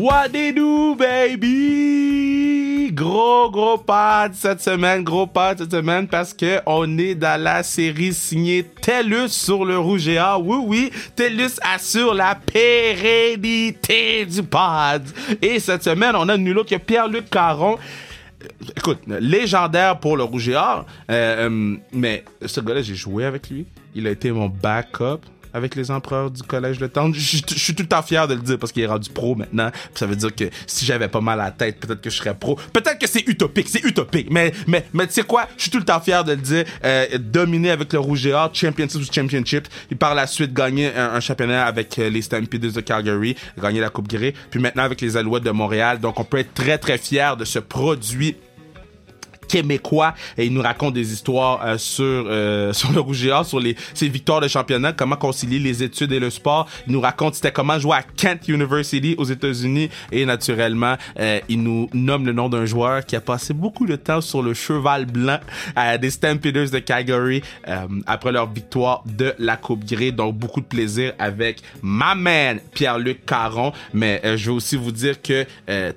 What 0.00 0.32
they 0.32 0.50
do, 0.50 0.94
baby? 0.94 2.90
Gros, 2.90 3.50
gros 3.50 3.76
pas 3.76 4.30
cette 4.32 4.62
semaine, 4.62 5.04
gros 5.04 5.26
pas 5.26 5.54
cette 5.54 5.70
semaine 5.70 6.08
parce 6.08 6.32
que 6.32 6.60
on 6.64 6.96
est 6.96 7.14
dans 7.14 7.38
la 7.38 7.62
série 7.62 8.14
signée 8.14 8.64
TELUS 8.64 9.28
sur 9.28 9.66
le 9.66 9.78
rouge 9.78 10.08
et. 10.08 10.18
Oui, 10.40 10.56
oui, 10.64 10.90
TELUS 11.14 11.60
assure 11.60 12.14
la 12.14 12.34
pérennité 12.34 14.24
du 14.24 14.42
pod. 14.42 15.02
Et 15.42 15.60
cette 15.60 15.84
semaine, 15.84 16.16
on 16.16 16.30
a 16.30 16.38
nul 16.38 16.56
autre 16.56 16.70
que 16.70 16.76
Pierre-Luc 16.76 17.28
Caron 17.28 17.76
écoute, 18.74 19.00
légendaire 19.06 20.00
pour 20.00 20.16
le 20.16 20.22
Rouge 20.22 20.48
et 20.48 20.56
Or, 20.56 20.86
euh, 21.10 21.46
euh, 21.50 21.76
mais 21.92 22.24
ce 22.46 22.62
gars-là, 22.62 22.80
j'ai 22.80 22.94
joué 22.94 23.26
avec 23.26 23.50
lui. 23.50 23.66
Il 23.94 24.06
a 24.06 24.10
été 24.10 24.32
mon 24.32 24.48
backup 24.48 25.20
avec 25.52 25.74
les 25.74 25.90
empereurs 25.90 26.30
du 26.30 26.42
collège 26.42 26.78
de 26.78 26.86
Tente. 26.86 27.14
Je, 27.14 27.20
suis 27.20 27.74
tout 27.74 27.82
le 27.82 27.88
temps 27.88 28.02
fier 28.02 28.26
de 28.28 28.34
le 28.34 28.40
dire 28.40 28.58
parce 28.58 28.72
qu'il 28.72 28.82
est 28.82 28.86
rendu 28.86 29.10
pro 29.10 29.34
maintenant. 29.34 29.70
Ça 29.94 30.06
veut 30.06 30.16
dire 30.16 30.34
que 30.34 30.44
si 30.66 30.84
j'avais 30.84 31.08
pas 31.08 31.20
mal 31.20 31.40
à 31.40 31.44
la 31.44 31.50
tête, 31.50 31.80
peut-être 31.80 32.00
que 32.00 32.10
je 32.10 32.16
serais 32.16 32.34
pro. 32.34 32.58
Peut-être 32.72 32.98
que 32.98 33.06
c'est 33.06 33.26
utopique, 33.28 33.68
c'est 33.68 33.84
utopique. 33.84 34.28
Mais, 34.30 34.52
mais, 34.66 34.86
mais 34.92 35.06
tu 35.06 35.14
sais 35.14 35.22
quoi? 35.22 35.48
Je 35.56 35.62
suis 35.62 35.70
tout 35.70 35.78
le 35.78 35.84
temps 35.84 36.00
fier 36.00 36.24
de 36.24 36.32
le 36.32 36.38
dire. 36.38 36.64
Euh, 36.84 37.06
dominer 37.18 37.70
avec 37.70 37.92
le 37.92 37.98
Rouge 37.98 38.26
et 38.26 38.32
Or, 38.32 38.50
Championship 38.52 39.00
ou 39.00 39.12
Championship. 39.12 39.68
Et 39.90 39.94
par 39.94 40.14
la 40.14 40.26
suite, 40.26 40.52
gagner 40.52 40.94
un, 40.94 41.20
championnat 41.20 41.66
avec 41.66 41.98
euh, 41.98 42.08
les 42.08 42.22
Stampeders 42.22 42.72
de 42.72 42.80
Calgary, 42.80 43.36
gagner 43.60 43.80
la 43.80 43.90
Coupe 43.90 44.08
Grey. 44.08 44.34
Puis 44.50 44.60
maintenant 44.60 44.84
avec 44.84 45.00
les 45.00 45.16
Alouettes 45.16 45.44
de 45.44 45.50
Montréal. 45.50 46.00
Donc 46.00 46.18
on 46.18 46.24
peut 46.24 46.38
être 46.38 46.54
très 46.54 46.78
très 46.78 46.98
fier 46.98 47.36
de 47.36 47.44
ce 47.44 47.58
produit 47.58 48.36
québécois 49.50 50.14
et 50.38 50.46
il 50.46 50.52
nous 50.52 50.62
raconte 50.62 50.94
des 50.94 51.12
histoires 51.12 51.60
euh, 51.64 51.76
sur 51.76 52.04
euh, 52.04 52.72
sur 52.80 52.92
le 52.92 53.00
Rouge 53.00 53.26
et 53.26 53.32
Or, 53.32 53.44
sur 53.44 53.58
les 53.58 53.76
ses 53.94 54.08
victoires 54.08 54.40
de 54.40 54.48
championnat, 54.48 54.92
comment 54.92 55.16
concilier 55.16 55.58
les 55.58 55.82
études 55.82 56.12
et 56.12 56.20
le 56.20 56.30
sport. 56.30 56.68
Il 56.86 56.92
nous 56.92 57.00
raconte 57.00 57.34
c'était 57.34 57.50
comment 57.50 57.78
jouer 57.78 57.96
à 57.96 58.02
Kent 58.02 58.48
University 58.48 59.16
aux 59.18 59.24
États-Unis 59.24 59.90
et 60.12 60.24
naturellement 60.24 60.96
euh, 61.18 61.40
il 61.48 61.62
nous 61.62 61.90
nomme 61.92 62.26
le 62.26 62.32
nom 62.32 62.48
d'un 62.48 62.64
joueur 62.64 63.04
qui 63.04 63.16
a 63.16 63.20
passé 63.20 63.52
beaucoup 63.52 63.86
de 63.86 63.96
temps 63.96 64.20
sur 64.20 64.42
le 64.42 64.54
cheval 64.54 65.06
blanc 65.06 65.40
des 66.00 66.10
Stampeders 66.10 66.70
de 66.70 66.78
Calgary 66.78 67.42
après 68.06 68.32
leur 68.32 68.50
victoire 68.50 69.02
de 69.06 69.34
la 69.38 69.56
Coupe 69.56 69.84
Grey. 69.84 70.12
Donc 70.12 70.36
beaucoup 70.36 70.60
de 70.60 70.66
plaisir 70.66 71.12
avec 71.18 71.62
ma 71.82 72.14
man 72.14 72.60
Pierre-Luc 72.74 73.24
Caron, 73.26 73.72
mais 73.92 74.20
je 74.36 74.50
veux 74.50 74.56
aussi 74.56 74.76
vous 74.76 74.92
dire 74.92 75.20
que 75.20 75.46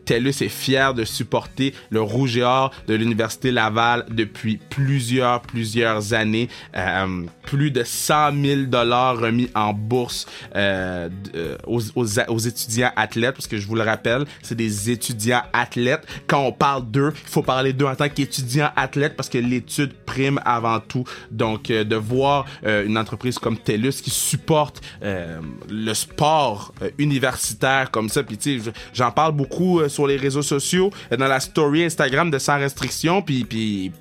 TELUS 0.06 0.42
est 0.42 0.50
fier 0.50 0.94
de 0.94 1.04
supporter 1.04 1.74
le 1.90 2.02
Rouge 2.02 2.38
et 2.38 2.44
Or 2.44 2.72
de 2.88 2.96
l'université 2.96 3.43
Laval 3.52 4.06
depuis 4.10 4.58
plusieurs, 4.58 5.42
plusieurs 5.42 6.14
années. 6.14 6.50
Euh, 6.76 7.26
plus 7.44 7.72
de 7.72 7.84
100 7.84 8.42
000 8.42 8.62
dollars 8.64 9.20
remis 9.20 9.50
en 9.54 9.74
bourse 9.74 10.26
euh, 10.56 11.10
euh, 11.36 11.58
aux, 11.68 11.82
aux, 11.96 12.38
étudiants 12.38 12.92
athlètes, 12.96 13.34
parce 13.34 13.48
que 13.48 13.58
je 13.58 13.68
vous 13.68 13.76
le 13.76 13.84
rappelle, 13.84 14.26
c'est 14.42 14.56
des 14.56 14.90
étudiants 14.90 15.42
athlètes. 15.52 16.08
Quand 16.28 16.42
on 16.42 16.52
parle 16.52 16.90
d'eux, 16.90 17.14
il 17.14 17.30
faut 17.30 17.44
parler 17.44 17.74
d'eux 17.74 17.86
en 17.86 17.96
tant 17.96 18.10
qu'étudiants 18.10 18.72
athlètes, 18.76 19.16
parce 19.16 19.30
que 19.30 19.38
l'étude 19.38 19.94
prime 20.06 20.40
avant 20.46 20.80
tout. 20.80 21.04
Donc, 21.32 21.68
de 21.68 21.96
voir 21.96 22.46
une 22.64 22.98
entreprise 22.98 23.38
comme 23.40 23.58
TELUS 23.58 24.02
qui 24.02 24.10
supporte 24.10 24.82
le 25.02 25.94
sport 25.94 26.74
universitaire 26.98 27.92
comme 27.92 28.10
ça, 28.10 28.24
puis 28.24 28.38
tu 28.38 28.62
sais, 28.62 28.72
j'en 28.94 29.12
parle 29.12 29.34
beaucoup 29.34 29.88
sur 29.90 30.08
les 30.08 30.18
réseaux 30.18 30.42
sociaux, 30.42 30.92
dans 31.12 31.28
la 31.28 31.40
story 31.40 31.84
Instagram 31.84 32.32
de 32.32 32.40
Sans 32.40 32.58
Restriction, 32.58 33.22
puis 33.22 33.33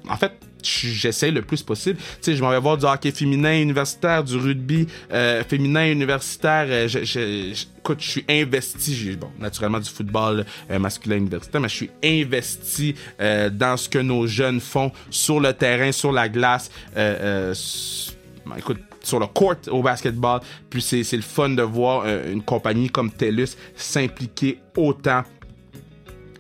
en 0.09 0.17
fait, 0.17 0.33
j'essaie 0.63 1.31
le 1.31 1.43
plus 1.43 1.63
possible. 1.63 1.99
Tu 1.99 2.05
sais, 2.21 2.37
je 2.37 2.43
m'en 2.43 2.51
vais 2.51 2.61
voir 2.61 2.77
du 2.77 2.85
hockey 2.85 3.11
féminin 3.11 3.61
universitaire, 3.61 4.25
du 4.25 4.37
rugby 4.37 4.87
euh, 5.13 5.43
féminin 5.45 5.91
universitaire. 5.91 6.67
Euh, 6.69 6.89
je, 6.89 7.65
écoute, 7.79 8.01
je 8.01 8.11
suis 8.11 8.25
investi. 8.29 9.17
Bon, 9.21 9.31
naturellement 9.39 9.81
du 9.81 9.91
football 9.91 10.45
euh, 10.71 10.79
masculin 10.79 11.17
universitaire, 11.17 11.61
mais 11.61 11.69
je 11.69 11.77
suis 11.77 11.91
investi 12.05 12.95
dans 13.19 13.77
ce 13.77 13.89
que 13.89 13.99
nos 13.99 14.27
jeunes 14.27 14.61
font 14.61 14.93
sur 15.11 15.41
le 15.41 15.53
terrain, 15.53 15.93
sur 15.93 16.13
la 16.13 16.29
glace. 16.29 16.71
Sur 19.05 19.19
le 19.19 19.27
court 19.27 19.57
au 19.69 19.83
basketball. 19.83 20.41
Puis 20.71 20.81
c'est 20.81 21.13
le 21.13 21.23
fun 21.23 21.51
de 21.51 21.63
voir 21.63 22.07
une 22.07 22.43
compagnie 22.43 22.89
comme 22.89 23.11
TELUS 23.11 23.57
s'impliquer 23.75 24.61
autant 24.77 25.25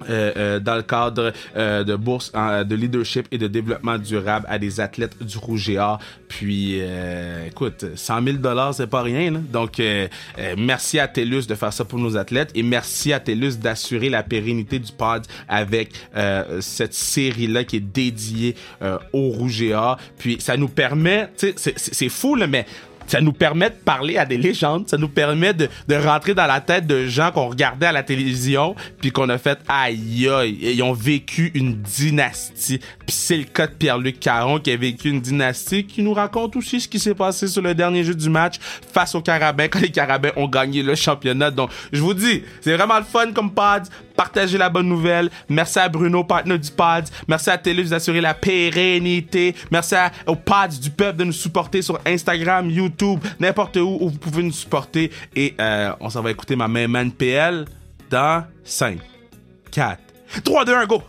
euh, 0.09 0.33
euh, 0.37 0.61
dans 0.61 0.77
le 0.77 0.83
cadre 0.83 1.33
euh, 1.57 1.85
de 1.85 1.97
bourses 1.97 2.33
de 2.33 2.75
leadership 2.75 3.27
et 3.31 3.39
de 3.39 3.47
développement 3.47 3.99
durable 3.99 4.47
à 4.49 4.59
des 4.59 4.81
athlètes 4.81 5.23
du 5.23 5.39
Rouge 5.39 5.69
et 5.71 5.79
Or. 5.79 5.99
Puis, 6.29 6.81
écoute, 7.47 7.85
100 7.95 8.23
000 8.23 8.37
dollars, 8.39 8.75
c'est 8.75 8.87
pas 8.87 9.03
rien. 9.03 9.31
Là. 9.31 9.41
Donc, 9.53 9.81
merci 10.57 10.99
à 10.99 11.07
TELUS 11.07 11.47
de 11.47 11.55
faire 11.55 11.73
ça 11.73 11.85
pour 11.85 11.99
nos 11.99 12.17
athlètes 12.17 12.51
et 12.55 12.63
merci 12.63 13.13
à 13.13 13.21
TELUS 13.21 13.59
d'assurer 13.59 14.09
la 14.09 14.23
pérennité 14.23 14.79
du 14.79 14.93
pod 14.93 15.27
avec 15.49 15.93
cette 16.61 16.95
série-là 16.95 17.65
qui 17.65 17.77
est 17.77 17.81
dédiée 17.81 18.57
au 19.13 19.29
Rouge 19.29 19.63
et. 19.63 19.75
Puis, 20.19 20.39
ça 20.41 20.57
nous 20.57 20.69
permet, 20.69 21.29
tu 21.37 21.53
sais, 21.57 21.75
c'est 21.77 22.09
fou, 22.09 22.34
là, 22.34 22.47
mais 22.47 22.67
ça 23.07 23.21
nous 23.21 23.33
permet 23.33 23.71
de 23.71 23.75
parler 23.75 24.19
à 24.19 24.25
des 24.25 24.39
légendes, 24.39 24.89
ça 24.89 24.97
nous 24.97 25.09
permet 25.09 25.55
de, 25.55 25.69
de 25.89 25.95
rentrer 25.95 26.35
dans 26.35 26.47
la 26.47 26.61
tête 26.61 26.87
de 26.87 27.07
gens 27.07 27.31
qu'on 27.31 27.49
regardait 27.49 27.87
à 27.87 27.93
la 27.93 28.03
télévision, 28.03 28.75
puis 29.01 29.11
qu'on 29.11 29.29
a 29.29 29.39
fait 29.39 29.59
aïe 29.69 30.29
aïe, 30.29 30.59
ils 30.61 30.83
ont 30.83 30.93
vécu 30.93 31.51
une 31.55 31.75
dynastie. 31.75 32.79
Puis 32.79 33.17
c'est 33.17 33.37
le 33.37 33.45
cas 33.45 33.67
de 33.67 33.73
Pierre-Luc 33.73 34.21
Caron 34.21 34.59
qui 34.59 34.71
a 34.71 34.77
vécu 34.77 35.09
une 35.09 35.21
dynastie, 35.21 35.85
qui 35.85 36.03
nous 36.03 36.15
raconte 36.15 36.57
aussi 36.57 36.81
ce 36.81 36.89
qui 36.89 36.99
s'est 36.99 37.15
passé 37.15 37.47
sur 37.47 37.63
le 37.63 37.75
dernier 37.75 38.05
jeu 38.05 38.15
du 38.15 38.29
match 38.29 38.57
face 38.93 39.15
aux 39.15 39.23
Carabins 39.23 39.69
quand 39.69 39.81
les 39.81 39.91
Carabins 39.91 40.33
ont 40.37 40.49
gagné 40.49 40.83
le 40.83 40.95
championnat. 40.95 41.51
Donc 41.51 41.71
je 41.93 42.01
vous 42.01 42.15
dis, 42.15 42.43
c'est 42.61 42.77
vraiment 42.77 42.99
le 42.99 43.05
fun 43.05 43.33
comme 43.33 43.53
pod. 43.53 43.83
Partagez 44.17 44.59
la 44.59 44.69
bonne 44.69 44.89
nouvelle. 44.89 45.31
Merci 45.49 45.79
à 45.79 45.89
Bruno, 45.89 46.23
partenaire 46.23 46.59
du 46.59 46.71
pod. 46.71 47.05
Merci 47.27 47.51
à 47.51 47.59
Télé 47.59 47.83
d'assurer 47.84 48.21
la 48.21 48.34
pérennité. 48.34 49.55
Merci 49.71 49.95
aux 50.27 50.37
pods 50.37 50.79
du 50.81 50.91
peuple 50.91 51.19
de 51.19 51.25
nous 51.25 51.33
supporter 51.33 51.83
sur 51.83 51.99
Instagram, 52.07 52.71
YouTube 52.71 52.91
n'importe 53.41 53.76
où 53.76 53.98
où 54.00 54.08
vous 54.08 54.19
pouvez 54.19 54.42
nous 54.42 54.53
supporter. 54.53 55.10
Et 55.34 55.54
euh, 55.60 55.92
on 56.00 56.10
s'en 56.10 56.22
va 56.22 56.30
écouter 56.30 56.56
ma 56.56 56.69
main 56.69 56.88
man 56.88 57.10
PL 57.12 57.64
dans 58.10 58.44
5, 58.64 58.98
4, 59.70 60.00
3, 60.44 60.64
2, 60.64 60.75
1, 60.75 60.86
go! 60.86 61.03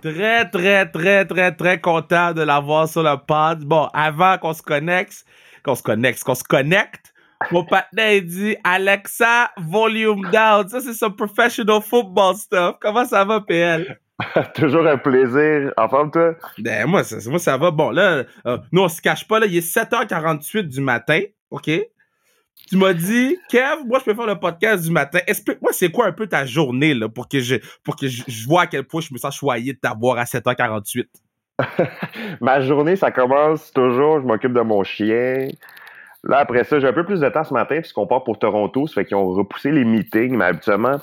Très, 0.00 0.48
très, 0.48 0.86
très, 0.86 1.24
très, 1.24 1.52
très 1.52 1.80
content 1.80 2.32
de 2.32 2.42
l'avoir 2.42 2.88
sur 2.88 3.02
le 3.02 3.16
pod. 3.16 3.64
Bon, 3.64 3.88
avant 3.92 4.38
qu'on 4.38 4.52
se 4.52 4.62
connecte, 4.62 5.24
qu'on 5.64 5.74
se 5.74 5.82
connecte, 5.82 6.22
qu'on 6.22 6.36
se 6.36 6.44
connecte, 6.44 7.12
mon 7.50 7.64
partenaire 7.64 8.22
dit 8.22 8.56
Alexa, 8.62 9.50
volume 9.56 10.30
down. 10.30 10.68
Ça, 10.68 10.80
c'est 10.80 10.92
some 10.92 11.16
professional 11.16 11.80
football 11.80 12.36
stuff. 12.36 12.76
Comment 12.80 13.06
ça 13.06 13.24
va, 13.24 13.40
PL? 13.40 13.98
Toujours 14.54 14.86
un 14.86 14.98
plaisir. 14.98 15.72
En 15.76 15.88
forme, 15.88 16.10
toi? 16.10 16.34
Ben, 16.58 16.86
moi, 16.86 17.04
ça, 17.04 17.16
moi, 17.30 17.38
ça 17.38 17.56
va. 17.56 17.70
Bon, 17.70 17.90
là, 17.90 18.24
euh, 18.46 18.58
nous, 18.72 18.82
on 18.82 18.88
se 18.88 19.00
cache 19.00 19.26
pas, 19.26 19.38
là. 19.38 19.46
Il 19.46 19.56
est 19.56 19.76
7h48 19.76 20.62
du 20.62 20.80
matin. 20.80 21.20
OK? 21.50 21.70
Tu 22.68 22.76
m'as 22.76 22.92
dit, 22.92 23.38
Kev, 23.48 23.84
moi, 23.86 23.98
je 24.00 24.04
peux 24.04 24.14
faire 24.14 24.26
le 24.26 24.38
podcast 24.38 24.84
du 24.84 24.90
matin. 24.90 25.20
Explique-moi, 25.26 25.72
c'est 25.72 25.90
quoi 25.90 26.06
un 26.06 26.12
peu 26.12 26.26
ta 26.26 26.44
journée, 26.44 26.92
là, 26.92 27.08
pour 27.08 27.28
que 27.28 27.40
je, 27.40 27.56
pour 27.82 27.96
que 27.96 28.08
je, 28.08 28.46
vois 28.46 28.62
à 28.62 28.66
quel 28.66 28.84
point 28.84 29.00
je 29.00 29.12
me 29.14 29.18
sens 29.18 29.34
choyé 29.34 29.72
de 29.72 29.78
t'avoir 29.78 30.18
à 30.18 30.24
7h48. 30.24 31.06
Ma 32.40 32.60
journée, 32.60 32.96
ça 32.96 33.10
commence 33.10 33.72
toujours, 33.72 34.20
je 34.20 34.26
m'occupe 34.26 34.52
de 34.52 34.60
mon 34.60 34.84
chien. 34.84 35.48
Là, 36.24 36.38
après 36.38 36.64
ça, 36.64 36.78
j'ai 36.78 36.88
un 36.88 36.92
peu 36.92 37.04
plus 37.04 37.20
de 37.20 37.28
temps 37.28 37.44
ce 37.44 37.54
matin 37.54 37.80
puisqu'on 37.80 38.06
part 38.06 38.24
pour 38.24 38.38
Toronto. 38.38 38.86
Ça 38.86 38.94
fait 38.94 39.04
qu'ils 39.06 39.16
ont 39.16 39.28
repoussé 39.28 39.70
les 39.70 39.84
meetings, 39.84 40.36
mais 40.36 40.46
habituellement, 40.46 41.00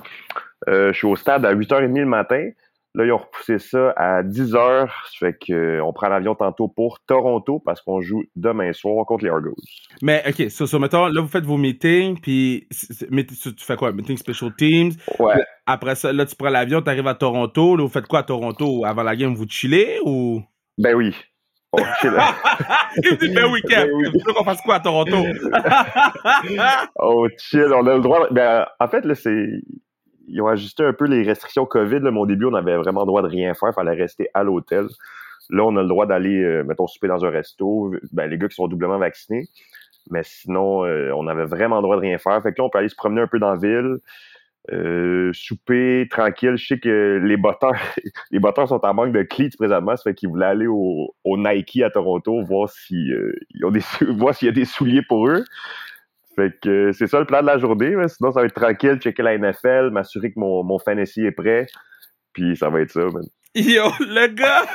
euh, 0.67 0.91
je 0.91 0.97
suis 0.97 1.07
au 1.07 1.15
stade 1.15 1.45
à 1.45 1.55
8h30 1.55 1.99
le 1.99 2.05
matin. 2.05 2.49
Là, 2.95 3.06
ils 3.06 3.11
ont 3.11 3.17
repoussé 3.17 3.59
ça 3.59 3.94
à 3.97 4.23
10 4.23 4.56
heures. 4.56 5.03
Ça 5.11 5.28
fait 5.28 5.33
qu'on 5.33 5.53
euh, 5.53 5.92
prend 5.94 6.07
l'avion 6.07 6.33
tantôt 6.33 6.69
pour 6.69 7.00
Toronto 7.01 7.62
parce 7.63 7.81
qu'on 7.81 8.00
joue 8.00 8.24
demain 8.38 8.71
soir 8.71 9.06
contre 9.06 9.25
les 9.25 9.30
Argos. 9.30 9.56
Mais, 10.01 10.24
OK, 10.25 10.50
so, 10.50 10.65
so 10.65 10.80
mettons, 10.80 11.07
là, 11.07 11.21
vous 11.21 11.27
faites 11.27 11.45
vos 11.45 11.57
meetings, 11.57 12.19
puis 12.21 12.68
tu 12.69 13.65
fais 13.65 13.75
quoi? 13.75 13.92
Meeting 13.92 14.15
Special 14.15 14.56
Teams? 14.56 14.94
Ouais. 15.19 15.44
Après 15.65 15.95
ça, 15.95 16.13
là, 16.13 16.25
tu 16.25 16.38
prends 16.38 16.50
l'avion, 16.50 16.81
tu 16.81 16.89
arrives 16.89 17.07
à 17.07 17.15
Toronto. 17.15 17.75
Là, 17.75 17.83
vous 17.83 17.89
faites 17.89 18.07
quoi 18.07 18.19
à 18.19 18.24
Toronto? 18.24 18.86
Avant 18.86 19.03
la 19.03 19.18
game, 19.18 19.33
vous 19.33 19.45
chillez 19.50 20.00
ou? 20.06 20.42
Ben 20.77 20.95
oui. 20.95 21.13
On 21.74 21.83
chill. 22.00 22.13
Il 23.03 23.18
dit 23.18 23.30
ben 23.33 23.51
oui, 23.51 23.62
Kev. 23.63 23.88
Ben 23.88 24.12
oui. 24.13 24.33
qu'on 24.33 24.44
fasse 24.45 24.62
quoi 24.62 24.75
à 24.75 24.80
Toronto? 24.80 25.18
oh, 27.00 27.27
chill. 27.38 27.74
On 27.75 27.86
a 27.88 27.95
le 27.95 28.01
droit. 28.01 28.27
Ben, 28.31 28.65
en 28.80 28.88
fait, 28.88 29.03
là, 29.03 29.15
c'est 29.15 29.47
ils 30.27 30.42
ont 30.42 30.48
ajusté 30.48 30.83
un 30.83 30.94
peu 30.94 31.06
les 31.06 31.24
restrictions 31.24 31.66
COVID. 31.66 32.00
Là, 32.00 32.12
mais 32.12 32.19
au 32.19 32.25
début, 32.25 32.45
on 32.45 32.54
avait 32.54 32.77
vraiment 32.77 33.01
le 33.01 33.07
droit 33.07 33.22
de 33.22 33.27
rien 33.27 33.54
faire. 33.54 33.69
Il 33.69 33.74
fallait 33.74 33.94
rester 33.94 34.30
à 34.33 34.44
l'hôtel. 34.44 34.88
Là, 35.50 35.63
on 35.63 35.75
a 35.77 35.81
le 35.81 35.88
droit 35.88 36.06
d'aller, 36.06 36.42
euh, 36.42 36.63
mettons, 36.63 36.88
souper 36.88 37.07
dans 37.07 37.24
un 37.25 37.30
resto. 37.30 37.94
Ben, 38.12 38.30
les 38.30 38.38
gars 38.38 38.48
qui 38.48 38.56
sont 38.56 38.68
doublement 38.68 38.98
vaccinés. 38.98 39.48
Mais 40.10 40.22
sinon, 40.24 40.86
euh, 40.86 41.12
on 41.16 41.27
avait 41.27 41.45
vraiment 41.45 41.77
le 41.77 41.83
droit 41.83 41.95
de 41.95 42.01
rien 42.01 42.18
faire. 42.18 42.42
Fait 42.42 42.54
que 42.54 42.62
là, 42.62 42.66
on 42.66 42.69
peut 42.69 42.80
aller 42.80 42.89
se 42.89 42.95
promener 42.95 43.22
un 43.22 43.27
peu 43.27 43.39
dans 43.39 43.51
la 43.51 43.57
ville. 43.57 44.00
Euh, 44.72 45.31
souper 45.33 46.07
tranquille. 46.10 46.56
Je 46.56 46.66
sais 46.66 46.80
que 46.80 47.21
les 47.24 47.38
botteurs, 47.38 47.75
les 48.31 48.39
botteurs 48.39 48.68
sont 48.69 48.83
en 48.83 48.94
manque 48.95 49.12
de 49.12 49.21
cleats 49.21 49.56
présentement, 49.57 49.95
ça 49.95 50.04
fait 50.04 50.16
qu'ils 50.16 50.30
voulaient 50.30 50.48
aller 50.48 50.68
au, 50.68 51.13
Nike 51.25 51.81
à 51.83 51.92
Toronto 51.92 52.42
voir 52.42 52.69
si 52.69 53.12
euh, 53.12 53.33
s'il 53.51 54.45
y 54.48 54.50
a 54.50 54.51
des 54.51 54.66
souliers 54.66 55.04
pour 55.04 55.28
eux. 55.28 55.45
Fait 56.35 56.53
que 56.61 56.91
c'est 56.91 57.07
ça 57.07 57.19
le 57.19 57.25
plan 57.25 57.41
de 57.41 57.47
la 57.47 57.57
journée. 57.57 57.95
Sinon, 58.07 58.31
ça 58.31 58.41
va 58.41 58.45
être 58.45 58.55
tranquille, 58.55 58.97
checker 58.99 59.23
la 59.23 59.37
NFL, 59.37 59.89
m'assurer 59.91 60.33
que 60.33 60.39
mon, 60.39 60.63
mon 60.63 60.79
fantasy 60.79 61.21
est 61.21 61.31
prêt. 61.31 61.67
Puis 62.33 62.57
ça 62.57 62.69
va 62.69 62.81
être 62.81 62.91
ça, 62.91 63.05
man. 63.05 63.23
Yo, 63.55 63.85
le 64.01 64.27
gars! 64.27 64.65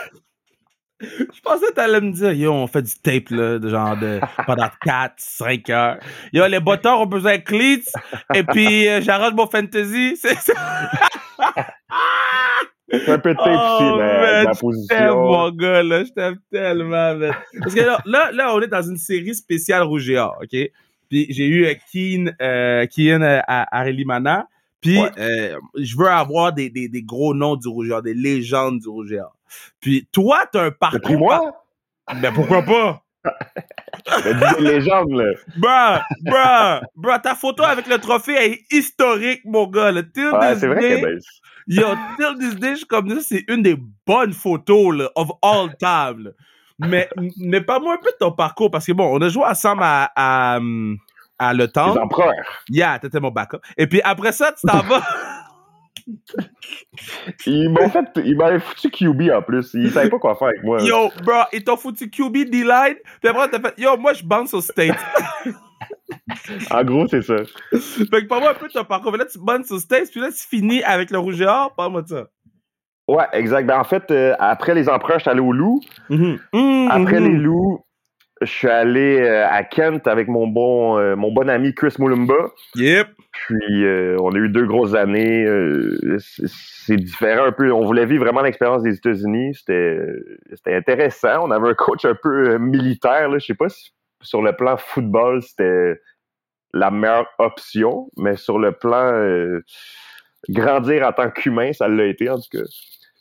Je 1.01 1.41
pensais 1.43 1.67
que 1.67 1.73
t'allais 1.73 2.01
me 2.01 2.13
dire, 2.13 2.33
yo, 2.33 2.53
on 2.53 2.67
fait 2.67 2.83
du 2.83 2.95
tape, 2.95 3.31
là, 3.31 3.59
de 3.59 3.69
genre 3.69 3.97
de, 3.97 4.21
pendant 4.47 4.69
4, 4.83 5.15
5 5.17 5.71
heures. 5.71 5.99
Yo, 6.33 6.47
les 6.47 6.61
botteurs 6.61 7.01
ont 7.01 7.07
besoin 7.07 7.39
de 7.39 7.43
cleats, 7.43 7.91
et 8.35 8.43
puis 8.43 8.87
euh, 8.87 9.01
j'arrange 9.01 9.33
mon 9.35 9.47
fantasy. 9.47 10.17
C'est 10.21 10.35
ça. 10.35 10.53
un 12.93 13.19
peu 13.19 13.33
de 13.33 13.39
tape 13.39 13.47
ici, 13.47 13.91
oh, 13.93 13.97
mais 13.99 14.45
ma 14.45 14.51
position. 14.55 14.97
Je 14.99 15.13
mon 15.13 15.51
gars, 15.53 15.83
là. 15.83 16.05
Je 16.05 16.11
t'aime 16.11 16.39
tellement, 16.53 17.15
man. 17.15 17.35
Parce 17.61 17.75
que 17.75 17.81
là, 17.81 18.31
là, 18.33 18.55
on 18.55 18.61
est 18.61 18.69
dans 18.69 18.83
une 18.83 18.99
série 18.99 19.35
spéciale 19.35 19.83
Rougeard, 19.83 20.39
OK? 20.43 20.71
Puis 21.11 21.27
j'ai 21.29 21.47
eu 21.47 21.67
euh, 21.67 21.75
Keen, 21.93 22.35
euh, 22.41 22.87
Keen 22.87 23.23
euh, 23.23 23.41
à 23.47 23.85
Mana. 24.07 24.49
Puis 24.81 24.99
euh, 25.19 25.59
je 25.77 25.97
veux 25.97 26.09
avoir 26.09 26.55
des, 26.55 26.71
des, 26.71 26.89
des, 26.89 27.03
gros 27.03 27.35
noms 27.35 27.57
du 27.57 27.69
Rougeard, 27.69 28.01
des 28.01 28.15
légendes 28.15 28.79
du 28.79 28.89
Rougeard. 28.89 29.37
Puis 29.81 30.09
toi, 30.11 30.45
t'as 30.51 30.67
un 30.67 30.71
parcours. 30.71 31.01
Pris 31.03 31.17
moi? 31.17 31.65
Ben 32.23 32.33
pourquoi 32.33 32.63
pas? 32.63 33.03
des 34.57 34.63
légendes, 34.63 35.11
là. 35.11 35.33
Bruh, 35.57 36.01
bruh, 36.23 36.87
bruh, 36.97 37.21
ta 37.23 37.35
photo 37.35 37.65
avec 37.65 37.87
le 37.89 37.99
trophée 37.99 38.37
est 38.37 38.73
historique, 38.73 39.43
mon 39.45 39.67
gars. 39.67 39.93
Là. 39.93 40.01
Ouais, 40.01 40.57
c'est 40.57 40.67
vrai 40.67 40.81
qu'elle 40.81 41.05
est 41.05 41.19
Yo, 41.67 41.87
till 42.17 42.39
this 42.39 42.57
day, 42.57 42.77
je 42.77 42.87
comme 42.87 43.11
ça, 43.11 43.21
c'est 43.21 43.45
une 43.49 43.63
des 43.63 43.77
bonnes 44.07 44.33
photos, 44.33 44.97
là, 44.97 45.11
of 45.15 45.31
all 45.43 45.69
time. 45.79 46.33
Mais, 46.81 47.09
mais 47.39 47.61
parle-moi 47.61 47.95
un 47.95 47.99
peu 47.99 48.11
de 48.11 48.17
ton 48.19 48.33
parcours, 48.33 48.71
parce 48.71 48.87
que 48.87 48.93
bon, 48.93 49.11
on 49.13 49.21
a 49.21 49.29
joué 49.29 49.45
ensemble 49.45 49.83
à, 49.83 50.11
à, 50.17 50.59
à 51.39 51.55
Le 51.55 51.69
Temps. 51.69 51.95
Les 51.95 52.01
empereurs. 52.01 52.33
Yeah, 52.69 52.99
t'étais 52.99 53.21
mon 53.21 53.31
backup. 53.31 53.59
Et 53.77 53.87
puis 53.87 54.01
après 54.03 54.33
ça, 54.33 54.53
tu 54.53 54.67
t'en 54.67 54.83
vas. 54.83 55.03
ils 57.47 57.69
m'ont 57.69 57.89
fait, 57.89 58.05
ils 58.25 58.37
m'avaient 58.37 58.61
foutu 58.61 58.91
QB 58.91 59.31
en 59.33 59.43
plus. 59.43 59.71
Ils 59.75 59.91
savaient 59.91 60.11
pas 60.11 60.19
quoi 60.19 60.37
faire 60.37 60.49
avec 60.49 60.63
moi. 60.63 60.83
Yo, 60.83 61.11
bro, 61.25 61.43
ils 61.53 61.63
t'ont 61.63 61.77
foutu 61.77 62.11
QB 62.11 62.51
D-line. 62.51 62.97
Puis 63.21 63.29
après, 63.29 63.49
t'as 63.49 63.61
fait, 63.61 63.75
yo, 63.79 63.97
moi, 63.97 64.13
je 64.13 64.25
bounce 64.25 64.55
au 64.55 64.61
State. 64.61 64.97
en 66.71 66.85
gros, 66.85 67.07
c'est 67.09 67.23
ça. 67.23 67.37
Fait 67.73 68.23
que 68.23 68.27
parle-moi 68.27 68.51
un 68.51 68.55
peu 68.55 68.69
de 68.69 68.73
ton 68.73 68.85
parcours. 68.85 69.17
Là, 69.17 69.27
tu 69.27 69.39
bounces 69.39 69.71
au 69.71 69.79
State, 69.79 70.11
puis 70.11 70.21
là, 70.21 70.31
tu 70.31 70.47
finis 70.47 70.83
avec 70.83 71.11
le 71.11 71.19
rouge 71.19 71.41
et 71.41 71.47
or. 71.47 71.75
Parle-moi 71.75 72.03
de 72.03 72.09
ça. 72.09 72.27
Ouais, 73.11 73.25
exact. 73.33 73.67
Ben, 73.67 73.81
en 73.81 73.85
fait, 73.85 74.09
euh, 74.13 74.35
après 74.39 74.73
les 74.73 74.89
empereurs, 74.89 75.19
je 75.19 75.23
suis 75.23 75.31
allé 75.31 75.41
au 75.41 75.53
loup. 75.53 75.81
Mm-hmm. 76.11 76.89
après 76.89 77.19
mm-hmm. 77.19 77.33
les 77.33 77.39
loups, 77.39 77.85
je 78.41 78.47
suis 78.47 78.69
allé 78.69 79.21
euh, 79.21 79.49
à 79.49 79.65
Kent 79.65 80.07
avec 80.07 80.29
mon 80.29 80.47
bon, 80.47 80.97
euh, 80.97 81.17
mon 81.17 81.33
bon 81.33 81.51
ami 81.51 81.75
Chris 81.75 81.95
Mulumba. 81.99 82.53
Yep. 82.77 83.09
Puis 83.33 83.85
on 84.21 84.33
a 84.33 84.39
eu 84.39 84.49
deux 84.49 84.67
grosses 84.67 84.95
années. 84.95 85.45
c'est 86.19 86.97
différent 86.97 87.47
un 87.47 87.53
peu. 87.53 87.73
On 87.73 87.85
voulait 87.85 88.07
vivre 88.07 88.25
vraiment 88.25 88.43
l'expérience 88.43 88.83
des 88.83 88.97
États-Unis. 88.97 89.55
C'était 89.55 90.07
intéressant. 90.69 91.47
On 91.47 91.51
avait 91.51 91.71
un 91.71 91.75
coach 91.75 92.05
un 92.05 92.17
peu 92.21 92.59
militaire. 92.59 93.29
Là. 93.29 93.39
Je 93.39 93.47
sais 93.47 93.55
pas 93.55 93.69
si 93.69 93.93
sur 94.23 94.43
le 94.43 94.53
plan 94.53 94.77
football, 94.77 95.43
c'était 95.43 96.01
la 96.75 96.91
meilleure 96.91 97.29
option, 97.39 98.11
mais 98.17 98.37
sur 98.37 98.59
le 98.59 98.73
plan 98.73 99.13
grandir 100.49 101.07
en 101.07 101.13
tant 101.13 101.31
qu'humain, 101.31 101.73
ça 101.73 101.89
l'a 101.89 102.07
été 102.07 102.29
en 102.29 102.37
tout 102.37 102.59
cas. 102.59 102.65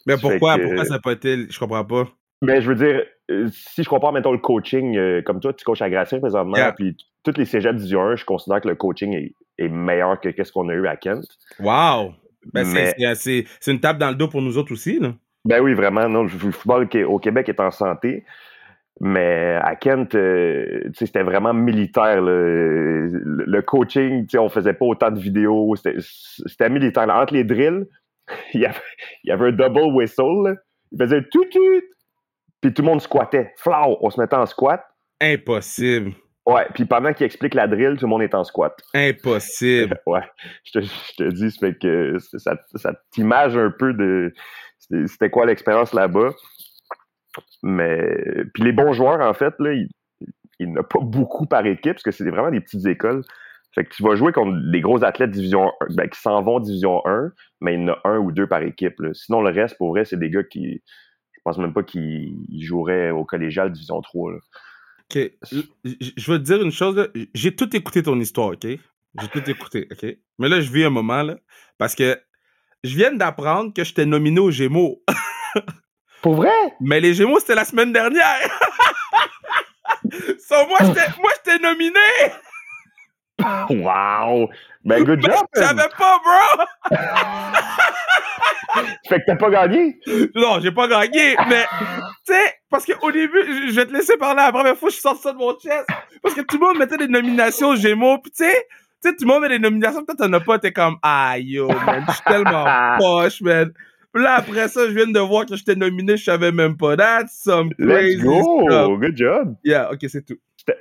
Mais 0.09 0.17
pourquoi, 0.21 0.57
pourquoi 0.57 0.85
ça 0.85 0.95
n'a 0.95 0.99
pas 0.99 1.13
été. 1.13 1.47
Je 1.49 1.59
comprends 1.59 1.85
pas. 1.85 2.07
Mais 2.41 2.61
je 2.61 2.69
veux 2.69 2.75
dire, 2.75 3.03
euh, 3.31 3.47
si 3.51 3.83
je 3.83 3.89
compare, 3.89 4.13
mettons, 4.13 4.31
le 4.31 4.37
coaching, 4.37 4.97
euh, 4.97 5.21
comme 5.21 5.39
toi, 5.39 5.53
tu 5.53 5.65
coaches 5.65 5.81
à 5.81 5.89
Gracien 5.89 6.19
présentement, 6.19 6.57
puis 6.75 6.95
toutes 7.23 7.37
les 7.37 7.45
cégeps 7.45 7.75
Division 7.75 8.01
1, 8.01 8.15
je 8.15 8.25
considère 8.25 8.61
que 8.61 8.69
le 8.69 8.75
coaching 8.75 9.31
est, 9.57 9.67
meilleur 9.67 10.21
que 10.21 10.43
ce 10.43 10.51
qu'on 10.51 10.69
a 10.69 10.73
eu 10.73 10.87
à 10.87 10.95
Kent. 10.95 11.25
Wow! 11.59 12.13
Ben, 12.53 12.63
c'est 13.15 13.45
une 13.67 13.81
tape 13.81 13.97
dans 13.97 14.09
le 14.09 14.15
dos 14.15 14.29
pour 14.29 14.41
nous 14.41 14.57
autres 14.57 14.71
aussi, 14.71 14.99
là. 14.99 15.13
Ben 15.45 15.61
oui, 15.61 15.73
vraiment. 15.73 16.07
Non, 16.07 16.23
le 16.23 16.29
football 16.29 16.87
au 17.07 17.19
Québec 17.19 17.49
est 17.49 17.59
en 17.59 17.71
santé. 17.71 18.23
Mais 19.01 19.57
à 19.61 19.75
Kent, 19.75 20.15
euh, 20.15 20.83
c'était 20.93 21.23
vraiment 21.23 21.53
militaire. 21.53 22.21
Le, 22.21 23.07
le 23.07 23.61
coaching, 23.61 24.27
on 24.37 24.49
faisait 24.49 24.73
pas 24.73 24.85
autant 24.85 25.11
de 25.11 25.19
vidéos. 25.19 25.75
C'était 26.45 26.69
militaire. 26.69 27.07
Entre 27.09 27.33
les 27.33 27.45
drills, 27.45 27.85
il 28.53 28.61
y 28.61 28.65
avait, 28.65 28.77
il 29.23 29.29
y 29.29 29.31
avait 29.31 29.47
un 29.47 29.51
double 29.51 29.93
whistle. 29.93 30.57
Il 30.91 30.99
faisait 30.99 31.23
tout, 31.31 31.45
tout. 31.51 31.81
Puis 32.61 32.73
tout 32.73 32.81
le 32.81 32.87
monde 32.87 33.01
squattait. 33.01 33.53
Flow, 33.57 33.97
on 34.01 34.09
se 34.09 34.19
mettait 34.19 34.35
en 34.35 34.45
squat. 34.45 34.83
Impossible. 35.21 36.13
Ouais, 36.45 36.65
puis 36.73 36.85
pendant 36.85 37.13
qu'il 37.13 37.25
explique 37.25 37.53
la 37.53 37.67
drill, 37.67 37.95
tout 37.97 38.05
le 38.05 38.09
monde 38.09 38.23
est 38.23 38.33
en 38.33 38.43
squat. 38.43 38.75
Impossible. 38.93 39.99
ouais, 40.07 40.23
je 40.63 40.79
te, 40.79 40.81
je 40.81 41.15
te 41.17 41.23
dis, 41.31 41.51
ça 41.51 41.67
fait 41.67 41.77
que 41.77 42.17
ça, 42.37 42.55
ça 42.75 42.93
t'image 43.11 43.55
un 43.55 43.71
peu 43.71 43.93
de 43.93 44.33
c'était 45.05 45.29
quoi 45.29 45.45
l'expérience 45.45 45.93
là-bas. 45.93 46.31
Mais 47.61 47.99
puis 48.53 48.63
les 48.63 48.71
bons 48.71 48.93
joueurs, 48.93 49.21
en 49.21 49.33
fait, 49.33 49.53
là, 49.59 49.73
il, 49.73 49.89
il 50.59 50.67
n'y 50.67 50.73
en 50.73 50.81
a 50.81 50.83
pas 50.83 50.99
beaucoup 51.01 51.45
par 51.45 51.65
équipe, 51.65 51.93
parce 51.93 52.03
que 52.03 52.11
c'est 52.11 52.29
vraiment 52.29 52.51
des 52.51 52.61
petites 52.61 52.85
écoles. 52.85 53.23
Fait 53.75 53.85
que 53.85 53.93
tu 53.93 54.03
vas 54.03 54.15
jouer 54.15 54.31
contre 54.31 54.57
des 54.71 54.81
gros 54.81 55.03
athlètes 55.03 55.31
division 55.31 55.71
1, 55.81 55.93
ben, 55.95 56.09
qui 56.09 56.19
s'en 56.19 56.41
vont 56.41 56.59
division 56.59 57.01
1, 57.05 57.31
mais 57.61 57.75
il 57.75 57.81
y 57.81 57.83
en 57.83 57.89
a 57.89 57.99
un 58.05 58.17
ou 58.17 58.31
deux 58.31 58.47
par 58.47 58.63
équipe. 58.63 58.95
Sinon, 59.13 59.41
le 59.41 59.51
reste, 59.51 59.77
pour 59.77 59.89
vrai, 59.89 60.05
c'est 60.05 60.17
des 60.17 60.29
gars 60.29 60.43
qui, 60.43 60.81
je 61.39 61.39
pense 61.43 61.57
même 61.57 61.73
pas 61.73 61.83
qu'ils 61.83 62.35
joueraient 62.59 63.11
au 63.11 63.25
collégial 63.25 63.71
Division 63.71 64.01
3. 64.01 64.33
OK. 64.33 65.31
Je 65.83 66.31
veux 66.31 66.37
te 66.37 66.43
dire 66.43 66.61
une 66.61 66.71
chose. 66.71 67.09
J'ai 67.33 67.55
tout 67.55 67.75
écouté 67.75 68.03
ton 68.03 68.19
histoire, 68.19 68.49
OK? 68.49 68.65
J'ai 68.65 69.27
tout 69.31 69.49
écouté, 69.49 69.87
OK? 69.91 70.17
Mais 70.37 70.49
là, 70.49 70.61
je 70.61 70.71
vis 70.71 70.83
un 70.83 70.89
moment, 70.89 71.23
là, 71.23 71.37
parce 71.77 71.95
que 71.95 72.19
je 72.83 72.95
viens 72.95 73.13
d'apprendre 73.13 73.73
que 73.73 73.83
je 73.83 73.93
t'ai 73.93 74.05
nominé 74.05 74.39
aux 74.39 74.51
Gémeaux. 74.51 75.01
Pour 76.21 76.35
vrai? 76.35 76.51
Mais 76.81 76.99
les 76.99 77.13
Gémeaux, 77.13 77.39
c'était 77.39 77.55
la 77.55 77.65
semaine 77.65 77.93
dernière. 77.93 78.49
so, 80.39 80.55
moi, 80.67 80.77
je 80.81 81.41
t'ai 81.43 81.59
nominé. 81.59 81.99
Wow! 83.69 84.49
Ben, 84.85 85.03
good 85.03 85.21
job! 85.21 85.45
Je 85.55 85.61
savais 85.61 85.89
pas, 85.97 86.19
bro! 86.23 86.97
fait 89.09 89.19
que 89.19 89.25
t'as 89.27 89.35
pas 89.35 89.49
gagné? 89.49 89.99
Non, 90.35 90.59
j'ai 90.61 90.71
pas 90.71 90.87
gagné, 90.87 91.35
mais, 91.49 91.65
tu 92.25 92.33
sais, 92.33 92.53
parce 92.69 92.85
qu'au 92.85 93.11
début, 93.11 93.69
je 93.69 93.75
vais 93.75 93.85
te 93.85 93.93
laisser 93.93 94.17
parler 94.17 94.41
la 94.43 94.51
première 94.51 94.77
fois 94.77 94.89
que 94.89 94.95
je 94.95 94.99
sors 94.99 95.17
ça 95.17 95.33
de 95.33 95.37
mon 95.37 95.53
chest. 95.59 95.85
Parce 96.21 96.35
que 96.35 96.41
tout 96.41 96.57
le 96.59 96.65
monde 96.67 96.77
mettait 96.77 96.97
des 96.97 97.07
nominations 97.07 97.75
Gémeaux, 97.75 98.19
pis 98.19 98.31
tu 98.31 98.43
sais, 98.45 98.67
tu 99.01 99.09
sais, 99.09 99.15
tout 99.15 99.25
le 99.25 99.27
monde 99.27 99.41
met 99.43 99.49
des 99.49 99.59
nominations, 99.59 100.03
peut-être 100.03 100.19
t'en 100.19 100.33
as 100.33 100.39
pas, 100.39 100.59
t'es 100.59 100.71
comme, 100.71 100.97
ah 101.01 101.37
yo, 101.39 101.67
man, 101.67 102.03
je 102.07 102.13
suis 102.13 102.23
tellement 102.25 102.65
poche, 102.99 103.41
man. 103.41 103.71
là, 104.13 104.35
après 104.35 104.67
ça, 104.67 104.87
je 104.87 104.93
viens 104.93 105.07
de 105.07 105.19
voir 105.19 105.45
que 105.45 105.55
je 105.55 105.63
t'ai 105.63 105.75
nominé, 105.75 106.17
je 106.17 106.23
savais 106.23 106.51
même 106.51 106.77
pas. 106.77 106.95
That's 106.95 107.41
some 107.43 107.73
crazy 107.75 108.17
Let's 108.17 108.23
go! 108.23 108.97
Good 108.97 109.17
job! 109.17 109.55
Yeah, 109.63 109.91
ok, 109.91 110.05
c'est 110.07 110.25
tout. 110.25 110.37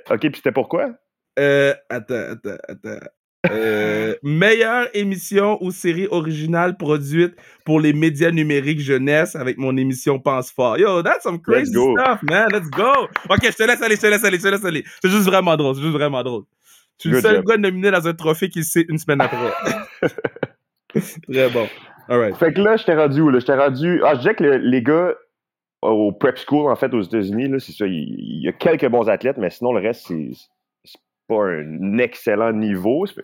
Ok, 0.09 0.19
puis 0.19 0.31
c'était 0.35 0.51
pourquoi? 0.51 0.91
Euh, 1.39 1.73
attends, 1.89 2.31
attends, 2.31 2.57
attends. 2.67 3.05
Euh, 3.49 4.15
meilleure 4.23 4.87
émission 4.93 5.57
ou 5.63 5.71
série 5.71 6.07
originale 6.11 6.75
produite 6.75 7.35
pour 7.65 7.79
les 7.79 7.93
médias 7.93 8.31
numériques 8.31 8.81
jeunesse 8.81 9.35
avec 9.35 9.57
mon 9.57 9.77
émission 9.77 10.19
Pense 10.19 10.51
Fort. 10.51 10.77
Yo, 10.77 11.01
that's 11.01 11.23
some 11.23 11.41
crazy 11.41 11.71
stuff, 11.71 12.21
man. 12.23 12.49
Let's 12.51 12.69
go. 12.69 13.07
Ok, 13.29 13.43
je 13.43 13.55
te 13.55 13.63
laisse 13.63 13.81
aller, 13.81 13.95
je 13.95 14.01
te 14.01 14.07
laisse 14.07 14.23
aller, 14.25 14.37
je 14.37 14.43
te 14.43 14.47
laisse 14.49 14.65
aller. 14.65 14.83
C'est 15.01 15.09
juste 15.09 15.25
vraiment 15.25 15.55
drôle, 15.55 15.75
c'est 15.75 15.81
juste 15.81 15.93
vraiment 15.93 16.21
drôle. 16.21 16.43
Tu 16.97 17.07
es 17.07 17.11
le 17.11 17.21
seul 17.21 17.43
gars 17.45 17.55
nominé 17.55 17.91
dans 17.91 18.05
un 18.05 18.13
trophée 18.13 18.49
qui 18.49 18.63
sait 18.63 18.85
une 18.89 18.97
semaine 18.97 19.21
après. 19.21 19.53
Très 21.31 21.49
bon. 21.49 21.67
Fait 22.35 22.51
que 22.51 22.61
là, 22.61 22.75
je 22.75 22.83
t'ai 22.83 22.95
rendu 22.95 23.21
où? 23.21 23.29
Là? 23.29 23.39
Je 23.39 23.45
t'ai 23.45 23.53
rendu. 23.53 24.01
Ah, 24.03 24.15
je 24.15 24.19
disais 24.19 24.35
que 24.35 24.43
les 24.43 24.83
gars 24.83 25.13
au 25.81 26.11
prep 26.11 26.37
school, 26.37 26.69
en 26.69 26.75
fait, 26.75 26.93
aux 26.93 27.01
États-Unis, 27.01 27.49
c'est 27.59 27.71
ça. 27.71 27.85
Il, 27.87 28.41
y 28.43 28.47
a 28.49 28.51
quelques 28.51 28.87
bons 28.87 29.07
athlètes, 29.07 29.37
mais 29.37 29.49
sinon, 29.49 29.71
le 29.71 29.79
reste, 29.79 30.07
c'est 30.07 30.31
pas 31.29 31.45
un 31.45 31.97
excellent 31.99 32.51
niveau. 32.51 33.05
Ça 33.05 33.21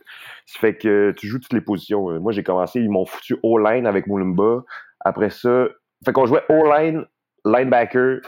fait 0.59 0.77
que 0.77 1.13
tu 1.17 1.27
joues 1.27 1.39
toutes 1.39 1.53
les 1.53 1.61
positions. 1.61 2.19
Moi, 2.21 2.31
j'ai 2.31 2.43
commencé, 2.43 2.79
ils 2.79 2.89
m'ont 2.89 3.05
foutu 3.05 3.35
O-line 3.43 3.85
avec 3.85 4.07
Moulumba. 4.07 4.63
Après 5.03 5.29
ça, 5.29 5.67
fait 6.05 6.13
qu'on 6.13 6.25
jouait 6.25 6.43
O-line, 6.49 7.05
linebacker, 7.43 8.21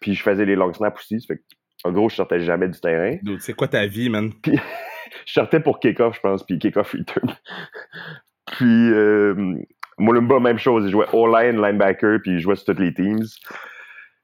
puis 0.00 0.14
je 0.14 0.22
faisais 0.22 0.44
les 0.44 0.54
long 0.54 0.72
snaps 0.72 1.00
aussi. 1.00 1.20
Ça 1.20 1.34
fait 1.34 1.42
en 1.84 1.92
gros, 1.92 2.08
je 2.08 2.16
sortais 2.16 2.40
jamais 2.40 2.68
du 2.68 2.80
terrain. 2.80 3.16
C'est 3.40 3.52
quoi 3.52 3.68
ta 3.68 3.86
vie, 3.86 4.08
man? 4.08 4.32
Puis, 4.42 4.58
je 5.26 5.32
sortais 5.32 5.60
pour 5.60 5.80
kick-off, 5.80 6.16
je 6.16 6.20
pense, 6.20 6.44
puis 6.44 6.58
kick-off 6.58 6.92
return. 6.92 7.36
puis, 8.52 8.90
euh, 8.90 9.54
Moulumba, 9.98 10.40
même 10.40 10.58
chose. 10.58 10.84
Il 10.86 10.90
jouait 10.90 11.06
O-line, 11.12 11.60
linebacker, 11.60 12.20
puis 12.22 12.32
il 12.32 12.40
jouait 12.40 12.56
sur 12.56 12.66
toutes 12.66 12.80
les 12.80 12.94
teams. 12.94 13.26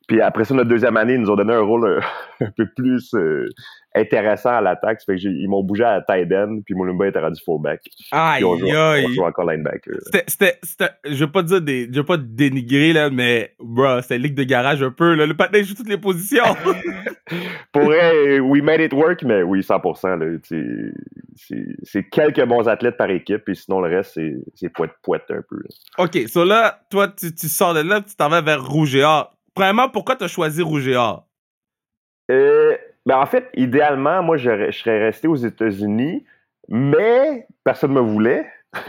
Puis 0.09 0.21
après 0.21 0.45
ça, 0.45 0.55
notre 0.55 0.71
deuxième 0.71 0.97
année, 0.97 1.15
ils 1.15 1.21
nous 1.21 1.31
ont 1.31 1.37
donné 1.37 1.53
un 1.53 1.61
rôle 1.61 1.87
euh, 1.87 2.01
un, 2.41 2.51
peu 2.57 2.67
plus 2.75 3.15
euh, 3.15 3.47
intéressant 3.95 4.51
à 4.51 4.61
l'attaque. 4.61 5.03
Fait 5.05 5.17
que 5.17 5.23
ils 5.23 5.49
m'ont 5.49 5.63
bougé 5.63 5.85
à 5.85 6.01
tight 6.03 6.33
end, 6.33 6.61
puis 6.65 6.75
Moulumba 6.75 7.09
était 7.09 7.21
rendu 7.21 7.41
fullback. 7.45 7.81
Aïe, 8.13 8.45
on 8.45 8.57
joue, 8.57 8.67
aïe. 8.67 9.05
on 9.09 9.13
joue 9.13 9.23
encore 9.23 9.51
linebacker. 9.51 9.95
C'était, 10.27 10.59
je 11.05 11.25
veux 11.25 11.31
pas 11.31 11.43
dire 11.43 11.61
des, 11.61 11.89
je 11.93 11.99
veux 11.99 12.07
pas 12.07 12.17
dénigrer, 12.17 12.93
là, 12.93 13.11
mais, 13.11 13.55
bro, 13.59 14.01
c'était 14.03 14.19
ligue 14.19 14.35
de 14.35 14.45
garage 14.45 14.83
un 14.83 14.91
peu, 14.91 15.15
là. 15.15 15.27
Le 15.27 15.37
patin 15.37 15.63
joue 15.63 15.75
toutes 15.75 15.89
les 15.89 15.99
positions. 15.99 16.45
Pour 17.73 17.83
vrai, 17.83 18.41
we 18.41 18.63
made 18.63 18.81
it 18.81 18.93
work, 18.93 19.23
mais 19.23 19.43
oui, 19.43 19.61
100%, 19.61 20.19
là. 20.19 20.39
C'est, 21.83 22.05
quelques 22.11 22.45
bons 22.45 22.69
athlètes 22.69 22.97
par 22.97 23.11
équipe, 23.11 23.49
et 23.49 23.55
sinon, 23.55 23.81
le 23.81 23.97
reste, 23.97 24.19
c'est, 24.55 24.69
poète-poète 24.69 25.25
un 25.31 25.43
peu. 25.49 25.57
Là. 25.57 26.05
OK, 26.05 26.29
so 26.29 26.45
là, 26.45 26.81
toi, 26.91 27.09
tu, 27.09 27.35
tu 27.35 27.49
sors 27.49 27.75
de 27.75 27.81
là, 27.81 28.01
tu 28.01 28.15
t'en 28.15 28.29
vas 28.29 28.41
vers 28.41 28.65
Rouge 28.65 28.95
et 28.95 29.03
Or. 29.03 29.33
Premièrement, 29.55 29.89
pourquoi 29.89 30.17
tu 30.17 30.25
as 30.25 30.29
choisi 30.29 30.63
Rouge 30.63 30.87
et 30.89 30.97
Or? 30.97 31.27
Euh, 32.31 32.77
ben 33.11 33.19
en 33.19 33.27
fait, 33.27 33.49
idéalement, 33.55 34.23
moi, 34.23 34.37
je, 34.37 34.71
je 34.71 34.79
serais 34.79 35.01
resté 35.01 35.27
aux 35.27 35.35
États-Unis, 35.35 36.25
mais 36.69 37.45
personne 37.65 37.93
ne 37.93 38.01
me 38.01 38.07
voulait. 38.07 38.47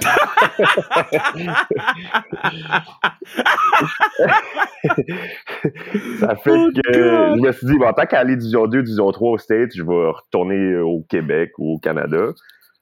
ça 6.19 6.35
fait 6.35 6.51
Oh, 6.51 6.69
que 6.75 6.91
God. 6.91 7.39
je 7.39 7.41
me 7.41 7.51
suis 7.51 7.65
dit, 7.65 7.77
bon, 7.79 7.91
tant 7.93 8.05
qu'à 8.05 8.19
aller 8.19 8.35
Division 8.35 8.67
2, 8.67 8.83
Division 8.83 9.11
3 9.11 9.31
au 9.31 9.37
States, 9.39 9.71
je 9.75 9.81
vais 9.81 10.09
retourner 10.11 10.77
au 10.77 11.01
Québec 11.09 11.53
ou 11.57 11.73
au 11.73 11.79
Canada. 11.79 12.27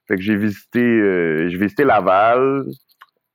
Fait 0.10 0.17
que 0.17 0.22
j'ai 0.22 0.36
visité, 0.36 0.81
euh, 0.84 1.48
j'ai 1.48 1.58
visité 1.58 1.86
Laval. 1.86 2.65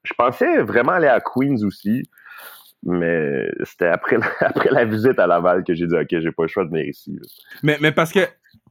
Je 0.03 0.13
pensais 0.13 0.59
vraiment 0.61 0.93
aller 0.93 1.09
à 1.09 1.21
Queens 1.21 1.63
aussi, 1.65 2.03
mais 2.85 3.51
c'était 3.65 3.87
après, 3.89 4.19
la- 4.19 4.31
après 4.41 4.71
la 4.71 4.85
visite 4.85 5.19
à 5.19 5.27
Laval 5.27 5.65
que 5.65 5.75
j'ai 5.75 5.87
dit, 5.87 5.95
OK, 5.95 6.07
j'ai 6.11 6.33
pas 6.33 6.43
le 6.45 6.49
choix 6.49 6.65
de 6.65 6.71
venir 6.71 6.87
ici. 6.87 7.19
Mais, 7.63 7.79
mais 7.81 7.93
parce 7.93 8.13
que, 8.13 8.21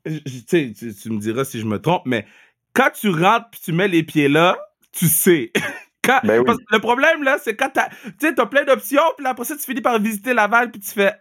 tu 0.05 1.09
me 1.09 1.19
diras 1.19 1.45
si 1.45 1.59
je 1.59 1.65
me 1.65 1.79
trompe, 1.79 2.03
mais 2.05 2.25
quand 2.73 2.89
tu 2.93 3.09
rentres 3.09 3.49
puis 3.51 3.61
tu 3.63 3.71
mets 3.73 3.87
les 3.87 4.03
pieds 4.03 4.27
là, 4.29 4.57
tu 4.91 5.07
sais. 5.07 5.51
Quand- 6.03 6.19
Ben 6.25 6.39
oui. 6.39 6.45
parce 6.45 6.57
que 6.57 6.63
le 6.71 6.79
problème, 6.79 7.23
là, 7.23 7.37
c'est 7.41 7.55
quand 7.55 7.69
t'as, 7.73 7.87
t'as 8.19 8.45
plein 8.45 8.65
d'options, 8.65 9.01
puis 9.17 9.25
après 9.25 9.45
ça, 9.45 9.55
tu 9.55 9.63
finis 9.63 9.79
par 9.81 9.99
visiter 9.99 10.33
Laval, 10.33 10.69
puis 10.69 10.81
tu 10.81 10.91
fais, 10.91 11.13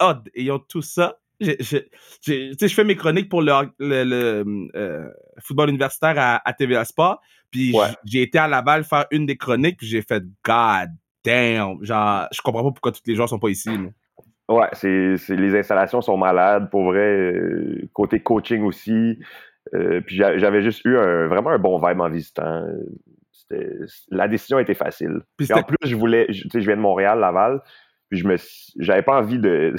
oh, 0.00 0.12
ils 0.36 0.52
ont 0.52 0.60
tout 0.60 0.82
ça. 0.82 1.16
Je 1.40 2.68
fais 2.68 2.84
mes 2.84 2.94
chroniques 2.96 3.28
pour 3.28 3.42
le, 3.42 3.52
le- 3.80 4.04
le, 4.04 4.68
euh, 4.76 5.08
football 5.40 5.70
universitaire 5.70 6.14
à, 6.16 6.48
à 6.48 6.52
TVA 6.52 6.84
Sport, 6.84 7.20
puis 7.50 7.72
Ouais. 7.74 7.88
j'ai 8.04 8.22
été 8.22 8.38
à 8.38 8.46
Laval 8.46 8.84
faire 8.84 9.06
une 9.10 9.26
des 9.26 9.36
chroniques, 9.36 9.78
puis 9.78 9.88
j'ai 9.88 10.02
fait, 10.02 10.22
God 10.44 10.90
damn, 11.24 11.82
genre, 11.84 12.26
je 12.32 12.40
comprends 12.42 12.62
pas 12.64 12.70
pourquoi 12.72 12.92
tous 12.92 13.02
les 13.06 13.14
gens 13.14 13.26
sont 13.26 13.38
pas 13.38 13.48
ici. 13.50 13.70
Ouais, 14.48 14.68
c'est, 14.72 15.16
les 15.28 15.56
installations 15.56 16.00
sont 16.00 16.16
malades, 16.16 16.70
pour 16.70 16.84
vrai. 16.84 17.32
euh, 17.32 17.88
côté 17.92 18.20
coaching 18.20 18.62
aussi. 18.64 19.18
Euh, 19.74 20.00
puis 20.00 20.16
j'a- 20.16 20.38
j'avais 20.38 20.62
juste 20.62 20.84
eu 20.84 20.96
un, 20.98 21.28
vraiment 21.28 21.50
un 21.50 21.58
bon 21.58 21.78
vibe 21.78 22.00
en 22.00 22.08
visitant. 22.10 22.64
La 24.10 24.28
décision 24.28 24.58
était 24.58 24.74
facile. 24.74 25.20
Puis 25.36 25.46
en 25.52 25.62
plus, 25.62 25.76
je 25.88 25.96
voulais, 25.96 26.26
je, 26.32 26.42
tu 26.44 26.48
sais, 26.50 26.60
je 26.60 26.66
viens 26.66 26.76
de 26.76 26.80
Montréal, 26.80 27.18
Laval, 27.20 27.60
puis 28.10 28.18
je 28.18 28.26
me, 28.26 28.36
j'avais 28.78 29.02
pas 29.02 29.18
envie 29.18 29.38
de, 29.40 29.74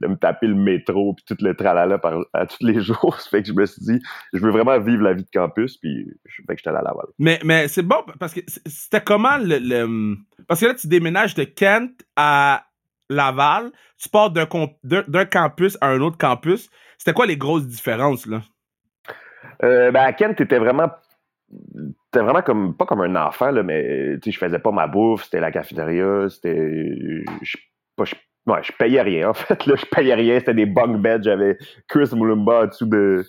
de, 0.00 0.06
me 0.06 0.16
taper 0.16 0.46
le 0.48 0.54
métro 0.54 1.14
puis 1.14 1.24
tout 1.26 1.36
le 1.42 1.54
tralala 1.54 1.98
par, 1.98 2.18
à 2.32 2.46
tous 2.46 2.64
les 2.66 2.80
jours. 2.82 3.18
Fait 3.30 3.42
que 3.42 3.48
je 3.48 3.52
me 3.54 3.64
suis 3.64 3.82
dit, 3.82 4.02
je 4.32 4.40
veux 4.40 4.50
vraiment 4.50 4.78
vivre 4.80 5.02
la 5.02 5.14
vie 5.14 5.24
de 5.24 5.30
campus, 5.32 5.78
puis 5.78 6.06
je 6.26 6.42
fait 6.46 6.54
que 6.54 6.58
j'étais 6.58 6.70
allé 6.70 6.78
à 6.78 6.82
Laval. 6.82 7.06
Mais, 7.18 7.38
mais 7.44 7.68
c'est 7.68 7.82
bon 7.82 8.02
parce 8.18 8.34
que 8.34 8.40
c'était 8.66 9.00
comment 9.00 9.38
le, 9.38 9.58
le- 9.58 10.16
Parce 10.48 10.60
que 10.60 10.66
là, 10.66 10.74
tu 10.74 10.88
déménages 10.88 11.34
de 11.34 11.44
Kent 11.44 12.04
à 12.16 12.64
Laval, 13.08 13.70
tu 13.98 14.08
pars 14.08 14.30
d'un 14.30 14.46
d'un 14.82 15.24
campus 15.24 15.78
à 15.80 15.88
un 15.88 16.00
autre 16.00 16.18
campus. 16.18 16.68
C'était 16.98 17.12
quoi 17.12 17.26
les 17.26 17.36
grosses 17.36 17.66
différences, 17.66 18.26
là? 18.26 18.42
Euh, 19.62 19.90
ben, 19.90 20.02
à 20.02 20.12
Kent, 20.12 20.36
t'étais 20.36 20.58
vraiment. 20.58 20.90
T'étais 22.12 22.24
vraiment 22.24 22.42
comme. 22.42 22.76
Pas 22.76 22.86
comme 22.86 23.00
un 23.02 23.16
enfant, 23.16 23.50
là, 23.50 23.62
mais 23.62 24.14
tu 24.22 24.30
sais, 24.30 24.30
je 24.32 24.38
faisais 24.38 24.58
pas 24.58 24.72
ma 24.72 24.86
bouffe, 24.86 25.24
c'était 25.24 25.40
la 25.40 25.50
cafétéria, 25.52 26.28
c'était. 26.28 27.22
Je, 27.42 27.56
pas, 27.96 28.04
je, 28.04 28.14
ouais, 28.46 28.62
je 28.62 28.72
payais 28.78 29.02
rien, 29.02 29.30
en 29.30 29.34
fait. 29.34 29.66
Là, 29.66 29.74
je 29.76 29.86
payais 29.86 30.14
rien, 30.14 30.38
c'était 30.38 30.54
des 30.54 30.66
bunk 30.66 31.00
beds. 31.00 31.22
J'avais 31.22 31.58
Chris 31.88 32.10
Moulumba 32.12 32.62
en 32.62 32.66
dessous 32.66 32.86
de. 32.86 33.24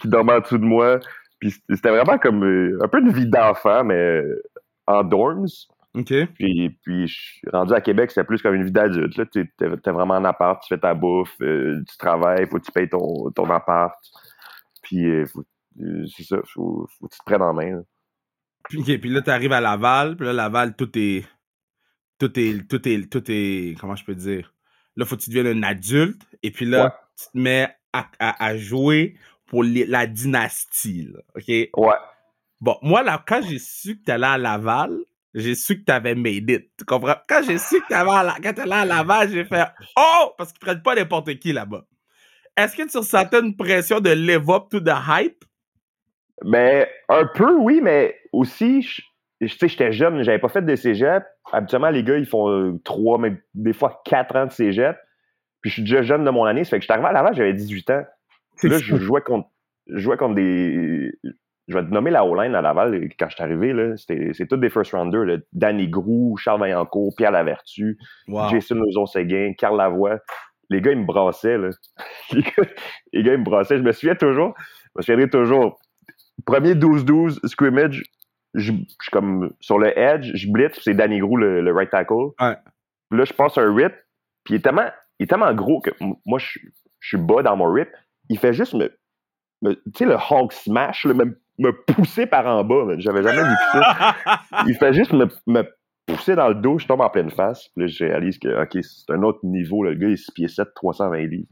qui 0.00 0.08
dormait 0.08 0.34
en 0.34 0.40
dessous 0.40 0.58
de 0.58 0.64
moi. 0.64 0.98
Puis 1.40 1.52
c'était 1.70 1.90
vraiment 1.90 2.18
comme 2.18 2.44
euh, 2.44 2.78
un 2.82 2.88
peu 2.88 3.00
une 3.00 3.12
vie 3.12 3.26
d'enfant, 3.26 3.82
mais 3.84 3.94
euh, 3.96 4.42
en 4.86 5.02
dorms. 5.02 5.46
OK. 5.94 6.14
Puis, 6.38 6.70
puis 6.82 7.06
je 7.08 7.14
suis 7.20 7.50
rendu 7.52 7.74
à 7.74 7.80
Québec, 7.80 8.10
c'était 8.10 8.24
plus 8.24 8.40
comme 8.40 8.54
une 8.54 8.64
vie 8.64 8.70
d'adulte. 8.72 9.16
Là. 9.18 9.24
T'es, 9.26 9.44
t'es- 9.58 9.90
vraiment 9.90 10.14
en 10.14 10.24
appart, 10.24 10.62
tu 10.62 10.72
fais 10.72 10.80
ta 10.80 10.94
bouffe, 10.94 11.34
euh, 11.42 11.82
tu 11.86 11.96
travailles, 11.98 12.46
faut 12.46 12.58
que 12.58 12.64
tu 12.64 12.72
payes 12.72 12.88
ton, 12.88 13.30
ton 13.34 13.50
appart. 13.50 13.92
Puis 14.82 15.04
euh, 15.10 15.26
faut- 15.26 15.40
euh, 15.40 15.44
c'est 16.16 16.24
ça, 16.24 16.36
faut, 16.52 16.86
faut 16.98 17.06
que 17.08 17.12
tu 17.14 17.18
te 17.18 17.24
prennes 17.24 17.42
en 17.42 17.52
main. 17.54 17.76
là. 17.76 17.82
Puis, 18.68 18.82
puis 18.98 19.10
là, 19.10 19.22
tu 19.22 19.30
arrives 19.30 19.52
à 19.52 19.60
Laval, 19.60 20.16
puis 20.16 20.26
là, 20.26 20.32
Laval, 20.32 20.76
tout 20.76 20.90
est. 20.98 21.24
Tout 22.18 22.38
est. 22.38 22.68
Tout 22.68 22.88
est. 22.88 23.10
Tout 23.10 23.24
est. 23.28 23.76
Comment 23.80 23.96
je 23.96 24.04
peux 24.04 24.14
dire? 24.14 24.54
Là, 24.96 25.04
faut 25.04 25.16
que 25.16 25.22
tu 25.22 25.30
deviennes 25.30 25.58
un 25.58 25.62
adulte, 25.68 26.22
et 26.42 26.50
puis 26.50 26.66
là, 26.66 26.84
Ouais. 26.84 26.90
tu 27.18 27.24
te 27.32 27.38
mets 27.38 27.68
à, 27.92 28.06
à- 28.18 28.44
à 28.44 28.56
jouer 28.56 29.16
pour 29.46 29.62
les- 29.64 29.86
la 29.86 30.06
dynastie, 30.06 31.10
là, 31.12 31.20
OK? 31.36 31.48
Ouais. 31.48 31.94
Bon, 32.60 32.78
moi, 32.82 33.02
là, 33.02 33.22
quand 33.26 33.42
j'ai 33.42 33.58
su 33.58 33.98
que 33.98 34.04
t'allais 34.04 34.26
à 34.26 34.38
Laval, 34.38 34.96
j'ai 35.34 35.54
su 35.54 35.78
que 35.80 35.84
t'avais 35.84 36.14
made 36.14 36.48
it. 36.50 36.70
Tu 36.78 36.84
comprends? 36.84 37.16
Quand 37.28 37.42
j'ai 37.44 37.58
su 37.58 37.80
que 37.80 37.88
t'avais 37.88 38.10
à 38.10 38.22
la- 38.22 38.36
quand 38.42 38.52
t'allais 38.52 38.72
à 38.74 38.84
Laval, 38.84 39.30
j'ai 39.30 39.44
fait 39.44 39.64
Oh! 39.96 40.32
Parce 40.38 40.52
qu'ils 40.52 40.60
prennent 40.60 40.82
pas 40.82 40.94
n'importe 40.94 41.34
qui 41.38 41.52
là-bas. 41.52 41.84
Est-ce 42.56 42.76
que 42.76 42.88
tu 42.88 42.98
ressentais 42.98 43.40
une 43.40 43.56
pression 43.56 43.98
de 43.98 44.10
live 44.10 44.48
up 44.50 44.64
to 44.70 44.78
the 44.80 44.92
hype? 45.08 45.44
Ben, 46.44 46.86
un 47.08 47.26
peu, 47.34 47.56
oui, 47.56 47.80
mais 47.82 48.16
aussi, 48.32 48.82
je- 48.82 49.02
je- 49.40 49.46
tu 49.52 49.58
sais, 49.58 49.68
j'étais 49.68 49.92
jeune, 49.92 50.22
j'avais 50.22 50.38
pas 50.38 50.48
fait 50.48 50.62
de 50.62 50.74
cégep. 50.76 51.24
Habituellement, 51.52 51.90
les 51.90 52.02
gars, 52.02 52.16
ils 52.16 52.26
font 52.26 52.48
euh, 52.50 52.80
trois, 52.84 53.18
mais 53.18 53.32
des 53.54 53.72
fois 53.72 54.00
quatre 54.04 54.34
ans 54.36 54.46
de 54.46 54.52
cégep. 54.52 54.96
Puis 55.60 55.70
je 55.70 55.74
suis 55.74 55.82
déjà 55.82 56.02
jeune 56.02 56.24
de 56.24 56.30
mon 56.30 56.44
année, 56.44 56.64
ça 56.64 56.70
fait 56.70 56.76
que 56.78 56.82
je 56.82 56.86
suis 56.86 56.92
arrivé 56.92 57.08
à 57.08 57.12
Laval, 57.12 57.34
j'avais 57.34 57.52
18 57.52 57.90
ans. 57.90 58.02
C'est 58.56 58.68
Là, 58.68 58.78
je 58.78 58.96
jouais 58.96 59.20
contre, 59.20 59.48
je 59.86 59.98
jouais 59.98 60.16
contre 60.16 60.34
des. 60.34 61.12
Je 61.68 61.74
vais 61.78 61.84
te 61.84 61.90
nommer 61.94 62.10
la 62.10 62.24
O-line 62.24 62.54
à 62.56 62.60
Laval 62.60 63.08
quand 63.18 63.28
je 63.28 63.34
suis 63.36 63.42
arrivé. 63.44 63.72
C'est 63.96 64.46
tous 64.48 64.56
des 64.56 64.68
first 64.68 64.92
rounders. 64.92 65.24
Là. 65.24 65.36
Danny 65.52 65.86
Grou, 65.88 66.36
Charles 66.36 66.58
Vaillancourt, 66.60 67.14
Pierre 67.16 67.30
Lavertu, 67.30 67.96
Wow. 68.26 68.48
Jason 68.48 68.74
Lozon-Séguin, 68.74 69.52
Carl 69.56 69.76
Lavoie. 69.76 70.18
Les 70.70 70.80
gars, 70.80 70.90
ils 70.90 70.98
me 70.98 71.04
brassaient. 71.06 71.58
Là. 71.58 71.70
Les, 72.32 72.42
gars, 72.42 72.64
les 73.12 73.22
gars, 73.22 73.32
ils 73.34 73.38
me 73.38 73.44
brassaient. 73.44 73.78
Je 73.78 73.82
me 73.82 73.92
souviens 73.92 74.16
toujours. 74.16 74.54
Je 74.58 74.90
me 74.96 75.02
souviendrai 75.02 75.30
toujours. 75.30 75.78
Premier 76.44 76.74
12-12 76.74 77.46
scrimmage, 77.46 78.02
je, 78.54 78.72
suis 78.72 79.10
comme 79.10 79.52
sur 79.60 79.78
le 79.78 79.96
edge, 79.98 80.30
je 80.34 80.50
blitz, 80.50 80.78
c'est 80.82 80.94
Danny 80.94 81.18
Grou, 81.20 81.36
le, 81.36 81.60
le 81.62 81.72
right 81.72 81.90
tackle. 81.90 82.32
Ouais. 82.40 82.56
Puis 83.10 83.18
là, 83.18 83.24
je 83.24 83.32
passe 83.32 83.58
un 83.58 83.74
rip, 83.74 83.92
puis 84.44 84.54
il 84.54 84.56
est 84.56 84.60
tellement, 84.60 84.88
il 85.18 85.24
est 85.24 85.26
tellement 85.26 85.52
gros 85.54 85.80
que 85.80 85.90
moi, 86.26 86.38
je, 86.38 86.58
je 87.00 87.08
suis 87.08 87.16
bas 87.18 87.42
dans 87.42 87.56
mon 87.56 87.70
rip. 87.70 87.88
Il 88.28 88.38
fait 88.38 88.52
juste 88.52 88.74
me. 88.74 88.90
me- 89.62 89.74
tu 89.74 89.82
sais, 89.96 90.06
le 90.06 90.16
Hulk 90.16 90.52
smash, 90.52 91.04
là, 91.04 91.14
me, 91.14 91.38
me 91.58 91.72
pousser 91.72 92.26
par 92.26 92.46
en 92.46 92.64
bas. 92.64 92.94
J'avais 92.98 93.22
jamais 93.22 93.42
vu 93.42 93.54
ça. 93.72 94.16
Il 94.66 94.74
fait 94.74 94.92
juste 94.92 95.12
me, 95.12 95.28
me 95.46 95.64
pousser 96.06 96.34
dans 96.34 96.48
le 96.48 96.54
dos, 96.54 96.78
je 96.78 96.86
tombe 96.86 97.00
en 97.00 97.10
pleine 97.10 97.30
face. 97.30 97.68
Puis 97.74 97.84
là, 97.84 97.86
je 97.86 98.04
réalise 98.04 98.38
que, 98.38 98.62
OK, 98.62 98.82
c'est 98.82 99.12
un 99.12 99.22
autre 99.22 99.40
niveau. 99.44 99.82
là. 99.84 99.90
Le 99.90 99.96
gars, 99.96 100.08
il 100.08 100.14
est 100.14 100.16
6 100.16 100.30
pieds 100.32 100.48
7, 100.48 100.68
320 100.74 101.18
livres. 101.26 101.48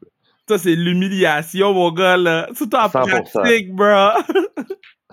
Ça, 0.50 0.59
c'est 0.59 0.75
l'humiliation, 0.75 1.73
mon 1.73 1.92
gars, 1.92 2.16
là. 2.16 2.49
Tout 2.59 2.75
en 2.75 2.88
100%. 2.88 2.90
pratique, 3.30 3.73
bro. 3.73 4.11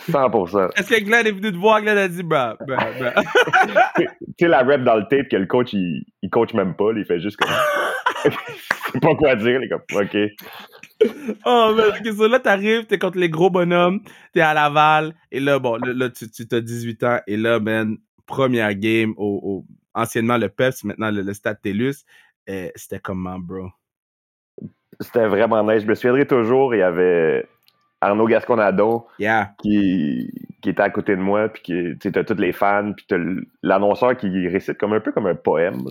100%. 0.10 0.70
Est-ce 0.75 0.89
que 0.89 1.00
Glenn 1.03 1.27
est 1.27 1.32
venu 1.32 1.51
te 1.51 1.58
voir? 1.58 1.79
Glenn 1.79 1.96
a 1.96 2.08
dit, 2.08 2.24
bro, 2.24 2.56
bro, 2.65 2.75
bro. 2.75 3.22
tu 3.98 4.06
sais, 4.39 4.48
la 4.48 4.63
rep 4.63 4.84
dans 4.84 4.96
le 4.96 5.03
tape 5.08 5.27
que 5.29 5.36
le 5.38 5.46
coach, 5.46 5.74
il, 5.74 6.03
il 6.24 6.29
coach 6.32 6.56
même 6.56 6.75
pas. 6.75 6.91
là, 6.91 7.00
il 7.01 7.06
fait 7.06 7.20
juste 7.20 7.38
comme. 7.38 7.51
c'est 8.94 9.00
pas 9.00 9.13
quoi 9.13 9.36
dire. 9.36 9.62
Est 9.62 9.70
comme, 9.70 9.82
OK. 10.01 10.17
Oh, 11.46 11.74
mais 11.77 11.84
ok, 11.84 12.15
so 12.17 12.27
là, 12.27 12.39
t'arrives, 12.39 12.86
t'es 12.88 12.98
contre 12.98 13.20
les 13.20 13.29
gros 13.29 13.51
bonhommes, 13.51 14.01
t'es 14.34 14.41
à 14.41 14.56
Laval, 14.56 15.13
et 15.32 15.39
là, 15.39 15.60
bon, 15.60 15.75
là, 15.75 15.94
là, 15.94 16.10
tu, 16.10 16.27
tu 16.32 16.48
t'as 16.48 16.60
18 16.62 17.03
ans, 17.03 17.20
et 17.27 17.38
là, 17.38 17.60
man, 17.60 17.98
première 18.25 18.74
game 18.74 19.13
au, 19.17 19.39
au- 19.44 19.65
anciennement 19.94 20.38
le 20.38 20.50
PEPS, 20.50 20.84
maintenant 20.86 21.12
le, 21.12 21.22
le 21.22 21.34
Stade 21.36 21.62
TELUS, 21.62 22.03
euh, 22.50 22.70
c'était 22.75 23.00
comment, 23.00 23.38
bro? 23.38 23.70
C'était 25.00 25.27
vraiment 25.27 25.63
nice. 25.63 25.84
Je 25.84 25.88
me 25.88 25.96
souviendrai 25.96 26.25
toujours, 26.25 26.74
il 26.74 26.80
y 26.80 26.84
avait 26.84 27.48
Arnaud 28.01 28.27
Gasconadon 28.27 29.06
Yeah. 29.20 29.54
qui, 29.62 30.32
qui 30.62 30.70
était 30.70 30.82
à 30.82 30.89
côté 30.89 31.16
de 31.16 31.22
moi, 31.22 31.50
puis 31.50 31.62
qui, 31.62 31.98
tu 32.00 32.12
t'as 32.12 32.24
tous 32.24 32.39
les 32.39 32.51
fans, 32.51 32.94
puis 32.96 33.06
t'as 33.08 33.18
l'annonceur 33.63 34.16
qui 34.18 34.48
récite 34.48 34.77
comme 34.77 34.94
un 34.94 35.00
peu 35.00 35.12
comme 35.12 35.27
un 35.27 35.36
poème. 35.36 35.84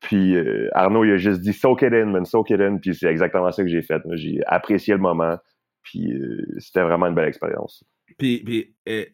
Puis 0.00 0.36
euh, 0.36 0.68
Arnaud, 0.72 1.04
il 1.04 1.12
a 1.12 1.16
juste 1.16 1.40
dit 1.40 1.52
«soak 1.54 1.82
it 1.82 1.92
in, 1.92 2.06
man, 2.06 2.24
soak 2.24 2.50
it 2.50 2.60
in», 2.60 2.78
puis 2.80 2.94
c'est 2.94 3.08
exactement 3.08 3.50
ça 3.50 3.62
que 3.62 3.68
j'ai 3.68 3.82
fait. 3.82 4.00
J'ai 4.12 4.40
apprécié 4.46 4.94
le 4.94 5.00
moment, 5.00 5.36
puis 5.82 6.12
euh, 6.12 6.46
c'était 6.58 6.82
vraiment 6.82 7.06
une 7.06 7.14
belle 7.14 7.28
expérience. 7.28 7.84
puis, 8.16 8.42
puis 8.44 8.74
euh, 8.88 9.04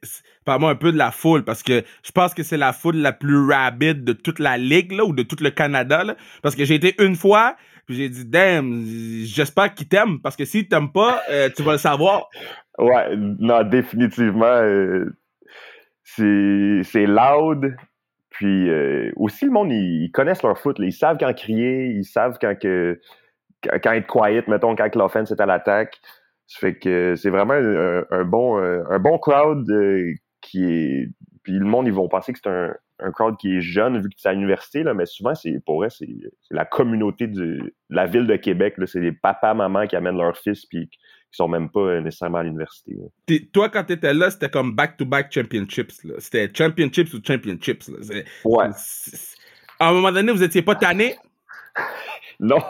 parle-moi 0.45 0.71
un 0.71 0.77
peu 0.77 0.93
de 0.93 0.99
la 0.99 1.11
foule, 1.11 1.43
parce 1.43 1.63
que 1.63 1.83
je 2.03 2.13
pense 2.13 2.35
que 2.35 2.43
c'est 2.43 2.59
la 2.59 2.73
foule 2.75 2.97
la 2.97 3.13
plus 3.13 3.51
rapide 3.51 4.05
de 4.05 4.13
toute 4.13 4.39
la 4.39 4.59
ligue, 4.59 4.93
là, 4.93 5.05
ou 5.05 5.15
de 5.15 5.23
tout 5.23 5.37
le 5.41 5.51
Canada, 5.51 6.05
là, 6.05 6.17
parce 6.43 6.55
que 6.55 6.65
j'ai 6.65 6.75
été 6.75 6.95
une 7.03 7.17
fois, 7.17 7.57
puis 7.87 7.97
j'ai 7.97 8.09
dit, 8.09 8.25
damn, 8.25 8.83
j'espère 9.25 9.75
qu'il 9.75 9.89
t'aime, 9.89 10.21
parce 10.21 10.37
que 10.37 10.45
s'il 10.45 10.69
t'aime 10.69 10.91
pas, 10.93 11.23
euh, 11.31 11.51
tu 11.55 11.63
vas 11.63 11.73
le 11.73 11.79
savoir. 11.79 12.29
Ouais, 12.79 13.15
non, 13.17 13.63
définitivement, 13.63 14.45
euh, 14.45 15.17
c'est 16.03 17.07
loud, 17.07 17.77
puis 18.31 18.69
euh, 18.69 19.13
aussi, 19.17 19.45
le 19.45 19.51
monde, 19.51 19.71
ils, 19.71 20.11
connaissent 20.13 20.43
leur 20.43 20.59
foot. 20.59 20.77
Ils 20.81 20.93
savent 20.93 21.19
quand 21.19 21.33
crier, 21.35 21.87
ils 21.87 22.05
savent 22.05 22.39
quand, 22.41 22.55
quand 22.61 23.93
être 23.93 24.07
quiet, 24.07 24.45
mettons, 24.49 24.75
quand 24.75 24.95
l'offense 24.97 25.31
est 25.31 25.41
à 25.41 25.47
l'attaque. 25.47 26.01
Ça 26.47 26.59
fait 26.61 26.79
que 26.79 27.15
c'est 27.17 27.31
vraiment 27.31 27.55
un, 27.55 28.25
bon, 28.25 28.59
un 28.59 28.99
bon 28.99 29.19
crowd 29.19 29.65
qui 30.43 30.65
est. 30.65 31.09
Puis 31.43 31.53
le 31.53 31.65
monde, 31.65 31.87
ils 31.87 31.93
vont 31.93 32.09
penser 32.09 32.33
que 32.33 32.39
c'est 32.43 32.51
un, 32.51 32.75
un, 33.01 33.11
crowd 33.11 33.37
qui 33.37 33.57
est 33.57 33.61
jeune 33.61 34.01
vu 34.01 34.09
que 34.09 34.15
c'est 34.17 34.29
à 34.29 34.33
l'université, 34.33 34.83
là, 34.83 34.95
mais 34.95 35.07
souvent, 35.07 35.35
c'est 35.35 35.61
pour 35.65 35.85
eux, 35.85 35.89
c'est 35.89 36.09
la 36.51 36.65
communauté 36.65 37.27
de 37.27 37.75
la 37.91 38.07
ville 38.07 38.27
de 38.27 38.37
Québec. 38.37 38.75
C'est 38.87 39.01
les 39.01 39.13
papas, 39.13 39.55
mamans 39.55 39.87
qui 39.87 39.97
amènent 39.97 40.17
leurs 40.17 40.37
fils 40.37 40.67
puis 40.67 40.89
qui 40.89 40.99
sont 41.37 41.49
même 41.49 41.69
pas 41.69 41.81
euh, 41.81 42.01
nécessairement 42.01 42.39
à 42.39 42.43
l'université. 42.45 42.97
Toi, 43.53 43.69
quand 43.69 43.85
tu 43.85 43.95
étais 43.95 44.15
là, 44.15 44.31
c'était 44.31 44.51
comme 44.51 44.75
back-to-back 44.75 45.33
championships. 45.33 46.07
C'était 46.19 46.51
championships 46.55 47.13
ou 47.13 47.21
championships. 47.27 47.91
Ouais. 48.45 48.67
À 49.81 49.89
un 49.89 49.93
moment 49.93 50.13
donné, 50.13 50.31
vous 50.31 50.43
étiez 50.43 50.63
pas 50.63 50.77
tanné? 50.77 51.17
non, 52.41 52.61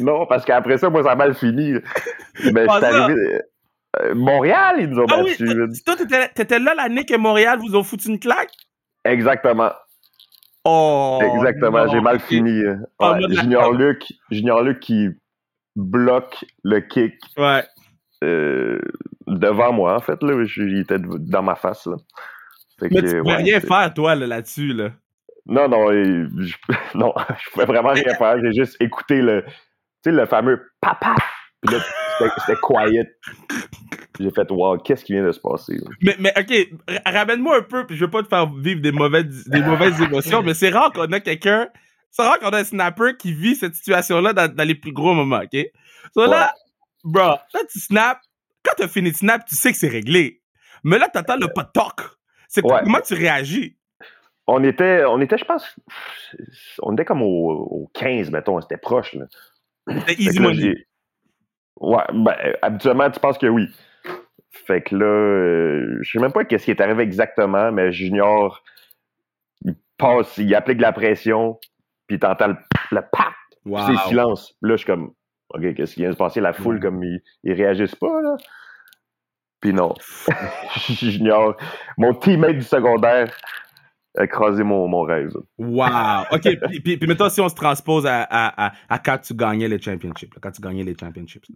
non, 0.00 0.26
parce 0.26 0.44
qu'après 0.44 0.78
ça, 0.78 0.88
moi, 0.90 1.02
ça 1.02 1.12
a 1.12 1.16
mal 1.16 1.34
fini. 1.34 1.74
Mais 2.52 2.66
c'est 2.66 2.84
arrivé. 2.84 3.40
Euh, 4.00 4.14
Montréal, 4.14 4.76
ils 4.80 4.88
nous 4.88 5.00
ont 5.00 5.06
ah 5.08 5.22
battus. 5.22 5.40
Oui, 5.40 5.82
toi, 5.84 5.96
t'étais 6.34 6.58
là 6.58 6.74
l'année 6.74 7.04
que 7.04 7.16
Montréal 7.16 7.58
vous 7.60 7.76
ont 7.76 7.82
foutu 7.82 8.08
une 8.08 8.18
claque? 8.18 8.52
Exactement. 9.04 9.72
Oh! 10.64 11.20
Exactement, 11.22 11.86
j'ai 11.88 12.00
mal 12.00 12.20
fini. 12.20 12.62
Junior, 13.30 13.72
Luc, 13.72 14.04
Junior 14.30 14.62
Luc 14.62 14.80
qui 14.80 15.08
bloque 15.76 16.44
le 16.62 16.80
kick. 16.80 17.14
Ouais. 17.36 17.64
Euh, 18.22 18.80
devant 19.26 19.72
moi, 19.72 19.96
en 19.96 20.00
fait. 20.00 20.22
Là, 20.22 20.42
il 20.56 20.78
était 20.78 20.98
dans 20.98 21.42
ma 21.42 21.54
face. 21.54 21.86
Là. 21.86 21.96
Mais 22.80 22.88
tu 22.88 22.94
ne 22.96 23.20
pouvais 23.20 23.36
rien 23.36 23.60
faire, 23.60 23.92
toi, 23.94 24.14
là-dessus. 24.14 24.72
Là, 24.72 24.90
Non, 25.46 25.68
non, 25.68 25.90
je, 25.92 26.54
non, 26.94 27.12
je 27.44 27.50
pouvais 27.50 27.66
vraiment 27.66 27.90
rien 27.90 28.14
faire. 28.14 28.36
J'ai 28.42 28.52
juste 28.52 28.80
écouté 28.80 29.20
le, 29.20 29.44
tu 29.44 29.50
sais, 30.04 30.12
le 30.12 30.26
fameux 30.26 30.70
papa. 30.80 31.14
Puis 31.60 31.76
là, 31.76 31.82
c'était 32.38 32.60
quiet. 32.60 33.18
J'ai 34.20 34.30
fait, 34.30 34.48
wow, 34.50 34.78
qu'est-ce 34.78 35.04
qui 35.04 35.12
vient 35.12 35.24
de 35.24 35.32
se 35.32 35.40
passer? 35.40 35.76
Mais, 36.00 36.14
mais, 36.20 36.32
ok, 36.38 37.00
ramène-moi 37.04 37.58
un 37.58 37.62
peu, 37.62 37.84
puis 37.84 37.96
je 37.96 38.04
veux 38.04 38.10
pas 38.10 38.22
te 38.22 38.28
faire 38.28 38.52
vivre 38.52 38.80
des 38.80 38.92
mauvaises, 38.92 39.48
des 39.48 39.60
mauvaises 39.60 40.00
émotions, 40.00 40.42
mais 40.42 40.54
c'est 40.54 40.70
rare 40.70 40.92
qu'on 40.92 41.10
a 41.10 41.20
quelqu'un, 41.20 41.68
c'est 42.10 42.22
rare 42.22 42.38
qu'on 42.38 42.50
a 42.50 42.58
un 42.58 42.64
snapper 42.64 43.16
qui 43.18 43.32
vit 43.32 43.56
cette 43.56 43.74
situation-là 43.74 44.32
dans, 44.32 44.54
dans, 44.54 44.66
les 44.66 44.76
plus 44.76 44.92
gros 44.92 45.14
moments, 45.14 45.40
ok? 45.42 45.66
So 46.14 46.26
là, 46.26 46.52
bro, 47.02 47.22
là, 47.22 47.60
tu 47.70 47.80
snaps. 47.80 48.20
Quand 48.62 48.72
t'as 48.78 48.88
fini 48.88 49.10
de 49.10 49.16
snap, 49.16 49.44
tu 49.44 49.56
sais 49.56 49.72
que 49.72 49.78
c'est 49.78 49.88
réglé. 49.88 50.40
Mais 50.84 50.98
là, 50.98 51.08
t'attends 51.08 51.36
le 51.36 51.48
pas 51.48 51.64
talk. 51.64 52.00
C'est 52.48 52.62
comment 52.62 53.00
tu 53.00 53.14
réagis? 53.14 53.76
On 54.46 54.62
était, 54.62 55.04
on 55.06 55.20
était, 55.20 55.38
je 55.38 55.44
pense, 55.44 55.74
on 56.82 56.92
était 56.92 57.04
comme 57.04 57.22
au, 57.22 57.90
15, 57.94 58.30
mettons, 58.30 58.60
c'était 58.60 58.76
proche. 58.76 59.16
C'était 59.88 60.22
easy 60.22 60.38
money. 60.38 60.74
Ouais, 61.80 62.04
ben, 62.12 62.36
habituellement, 62.62 63.10
tu 63.10 63.18
penses 63.20 63.38
que 63.38 63.46
oui. 63.46 63.68
Fait 64.66 64.82
que 64.82 64.96
là, 64.96 65.04
euh, 65.04 65.98
je 66.02 66.12
sais 66.12 66.18
même 66.18 66.32
pas 66.32 66.44
qu'est-ce 66.44 66.64
qui 66.64 66.70
est 66.70 66.80
arrivé 66.80 67.02
exactement, 67.02 67.72
mais 67.72 67.92
Junior, 67.92 68.62
il 69.64 69.74
passe, 69.98 70.38
il 70.38 70.54
applique 70.54 70.80
la 70.80 70.92
pression, 70.92 71.58
puis 72.06 72.18
t'entends 72.18 72.48
le, 72.48 72.56
le 72.92 73.00
pap, 73.00 73.34
c'est 73.86 74.08
silence. 74.08 74.54
Là, 74.62 74.74
je 74.74 74.76
suis 74.78 74.86
comme, 74.86 75.12
OK, 75.50 75.74
qu'est-ce 75.74 75.94
qui 75.94 76.00
vient 76.00 76.10
de 76.10 76.14
se 76.14 76.18
passer? 76.18 76.40
La 76.40 76.52
foule, 76.52 76.80
comme 76.80 77.02
ils, 77.02 77.20
ils 77.42 77.52
réagissent 77.52 77.96
pas, 77.96 78.22
là. 78.22 78.36
Puis 79.60 79.72
non. 79.72 79.94
J'ignore. 80.88 81.56
Mon 81.98 82.14
teammate 82.14 82.56
du 82.56 82.62
secondaire 82.62 83.34
a 84.16 84.26
crasé 84.26 84.62
mon, 84.62 84.86
mon 84.88 85.02
rêve. 85.02 85.32
Wow! 85.58 86.22
OK, 86.30 86.42
puis, 86.42 86.80
puis, 86.80 86.96
puis, 86.96 87.06
maintenant, 87.06 87.28
si 87.28 87.40
on 87.40 87.48
se 87.48 87.54
transpose 87.54 88.06
à, 88.06 88.26
à, 88.30 88.72
à, 88.88 88.98
quand 88.98 89.18
tu 89.18 89.34
gagnais 89.34 89.68
les 89.68 89.80
championships, 89.80 90.34
quand 90.40 90.52
tu 90.52 90.62
gagnais 90.62 90.84
les 90.84 90.96
championships. 90.98 91.46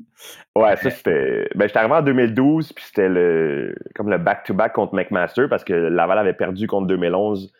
Ouais, 0.57 0.77
ça, 0.77 0.90
c'était... 0.90 1.49
Ben, 1.55 1.66
j'étais 1.66 1.79
arrivé 1.79 1.94
en 1.94 2.03
2012, 2.03 2.73
puis 2.73 2.85
c'était 2.85 3.09
le... 3.09 3.75
comme 3.94 4.11
le 4.11 4.18
back-to-back 4.18 4.73
contre 4.73 4.94
McMaster, 4.94 5.49
parce 5.49 5.64
que 5.64 5.73
Laval 5.73 6.18
avait 6.18 6.35
perdu 6.35 6.66
contre 6.66 6.88
2011 6.88 7.53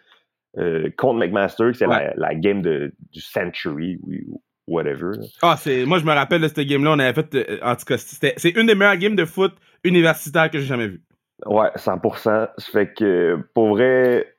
euh, 0.57 0.91
contre 0.97 1.19
McMaster, 1.21 1.73
c'est 1.75 1.87
la, 1.87 2.15
la, 2.17 2.35
game 2.35 2.63
de, 2.63 2.93
du 3.13 3.21
Century, 3.21 3.99
oui, 4.03 4.27
whatever. 4.67 5.13
Ah, 5.43 5.57
c'est, 5.59 5.85
moi, 5.85 5.99
je 5.99 6.05
me 6.05 6.13
rappelle 6.13 6.41
de 6.41 6.49
cette 6.49 6.67
game-là, 6.67 6.93
on 6.93 6.99
avait 6.99 7.13
fait, 7.13 7.35
euh, 7.35 7.59
en 7.63 7.77
tout 7.77 7.85
cas, 7.85 7.99
c'est 7.99 8.51
une 8.57 8.67
des 8.67 8.75
meilleures 8.75 8.97
games 8.97 9.15
de 9.15 9.25
foot 9.25 9.53
universitaire 9.85 10.51
que 10.51 10.59
j'ai 10.59 10.67
jamais 10.67 10.89
vues. 10.89 11.03
Ouais, 11.47 11.69
100%. 11.77 12.23
Ça 12.23 12.49
fait 12.73 12.93
que, 12.95 13.39
pour 13.55 13.69
vrai, 13.69 14.38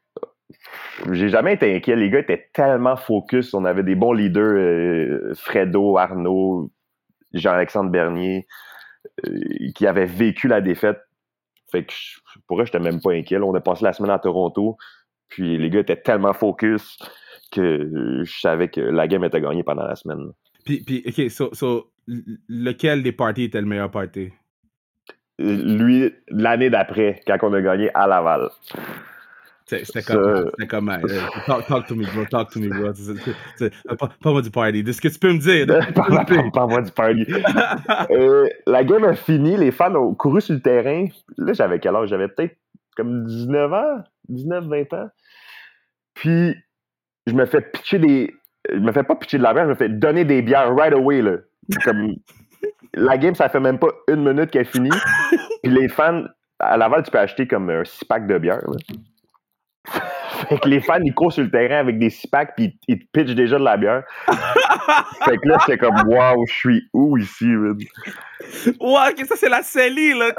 j'ai 1.12 1.29
jamais 1.29 1.53
été 1.53 1.75
inquiet. 1.75 1.95
Les 1.95 2.09
gars 2.09 2.19
étaient 2.19 2.49
tellement 2.53 2.95
focus. 2.95 3.53
On 3.53 3.65
avait 3.65 3.83
des 3.83 3.95
bons 3.95 4.13
leaders, 4.13 4.53
euh, 4.53 5.33
Fredo, 5.35 5.97
Arnaud, 5.97 6.71
Jean-Alexandre 7.33 7.89
Bernier, 7.89 8.47
euh, 9.27 9.31
qui 9.75 9.88
avaient 9.88 10.05
vécu 10.05 10.47
la 10.47 10.62
défaite. 10.62 10.99
Fait 11.71 11.83
que, 11.83 11.93
pour 12.47 12.59
eux, 12.59 12.65
j'étais 12.65 12.79
même 12.79 13.01
pas 13.01 13.12
inquiet. 13.12 13.38
on 13.38 13.53
a 13.53 13.62
passé 13.62 13.83
la 13.83 13.93
semaine 13.93 14.12
à 14.12 14.19
Toronto. 14.19 14.77
Puis 15.27 15.57
les 15.57 15.69
gars 15.69 15.81
étaient 15.81 16.01
tellement 16.01 16.33
focus 16.33 16.97
que 17.51 18.23
je 18.23 18.39
savais 18.39 18.67
que 18.69 18.81
la 18.81 19.07
game 19.07 19.23
était 19.23 19.41
gagnée 19.41 19.63
pendant 19.63 19.85
la 19.85 19.95
semaine. 19.95 20.31
Puis, 20.65 20.83
puis 20.83 21.03
OK, 21.05 21.29
so, 21.29 21.53
so, 21.53 21.91
lequel 22.47 23.03
des 23.03 23.12
parties 23.12 23.43
était 23.43 23.62
le 23.62 23.67
meilleur 23.67 23.91
party? 23.91 24.29
Lui, 25.38 26.13
l'année 26.27 26.69
d'après, 26.69 27.21
quand 27.25 27.38
on 27.43 27.53
a 27.53 27.62
gagné 27.62 27.89
à 27.93 28.07
Laval. 28.07 28.49
C'était 29.69 30.01
comme, 30.01 30.49
c'était 30.51 30.67
comme 30.67 30.89
euh, 30.89 30.97
talk, 31.45 31.67
talk, 31.67 31.86
to 31.86 31.95
me, 31.95 32.03
bro, 32.05 32.25
talk 32.25 32.49
to 32.49 32.60
me, 32.60 32.69
bro. 32.69 32.91
Pas-moi 34.23 34.41
du 34.41 34.49
party. 34.49 34.84
De 34.84 34.91
ce 34.91 34.99
que 34.99 35.10
tu 35.10 35.19
peux 35.19 35.32
me 35.32 35.38
dire. 35.38 35.67
Pas-moi 36.53 36.82
du 36.82 36.91
party. 36.91 37.25
euh, 38.10 38.47
la 38.65 38.84
game 38.84 39.03
a 39.03 39.13
fini, 39.13 39.58
les 39.58 39.71
fans 39.71 39.93
ont 39.93 40.15
couru 40.15 40.41
sur 40.41 40.55
le 40.55 40.62
terrain. 40.62 41.05
Là, 41.38 41.53
j'avais 41.53 41.79
quel 41.79 41.95
âge? 41.95 42.10
J'avais 42.10 42.27
peut-être 42.29 42.55
comme 42.95 43.25
19 43.25 43.73
ans, 43.73 44.03
19, 44.29 44.65
20 44.65 44.93
ans. 44.93 45.10
Puis, 46.15 46.55
je 47.27 47.34
me 47.34 47.45
fais 47.45 47.62
pitcher 47.62 47.99
des. 47.99 48.34
Je 48.71 48.79
me 48.79 48.91
fais 48.91 49.03
pas 49.03 49.15
pitcher 49.15 49.38
de 49.38 49.43
la 49.43 49.53
bière, 49.53 49.65
je 49.65 49.69
me 49.69 49.75
fais 49.75 49.89
donner 49.89 50.25
des 50.25 50.41
bières 50.41 50.75
right 50.75 50.93
away, 50.93 51.21
là. 51.21 51.38
Comme. 51.84 52.15
la 52.95 53.17
game, 53.19 53.36
ça 53.36 53.49
fait 53.49 53.60
même 53.60 53.77
pas 53.77 53.89
une 54.08 54.27
minute 54.27 54.49
qu'elle 54.49 54.65
finit. 54.65 54.89
Puis 55.62 55.71
les 55.71 55.88
fans, 55.89 56.23
à 56.60 56.75
Laval, 56.75 57.03
tu 57.03 57.12
peux 57.12 57.19
acheter 57.19 57.47
comme 57.47 57.69
un 57.69 57.84
six 57.86 58.03
pack 58.03 58.25
de 58.25 58.38
bière, 58.39 58.62
là. 58.67 58.77
fait 60.49 60.60
que 60.60 60.67
les 60.67 60.80
fans, 60.80 60.99
ils 61.04 61.13
courent 61.13 61.34
sur 61.34 61.43
le 61.43 61.52
terrain 61.52 61.78
avec 61.78 61.99
des 61.99 62.10
six 62.10 62.28
packs, 62.28 62.56
puis 62.56 62.78
ils 62.88 62.99
te 62.99 63.06
pitchent 63.12 63.36
déjà 63.36 63.58
de 63.58 63.63
la 63.63 63.78
bière. 63.78 64.04
fait 65.25 65.38
que 65.38 65.47
là, 65.47 65.58
c'est 65.65 65.78
comme, 65.78 65.95
waouh, 66.08 66.45
je 66.47 66.54
suis 66.54 66.89
où 66.93 67.17
ici, 67.17 67.45
man? 67.45 67.78
Wow, 68.80 69.15
ça, 69.28 69.36
c'est 69.36 69.49
la 69.49 69.62
CELI, 69.62 70.17
là. 70.17 70.32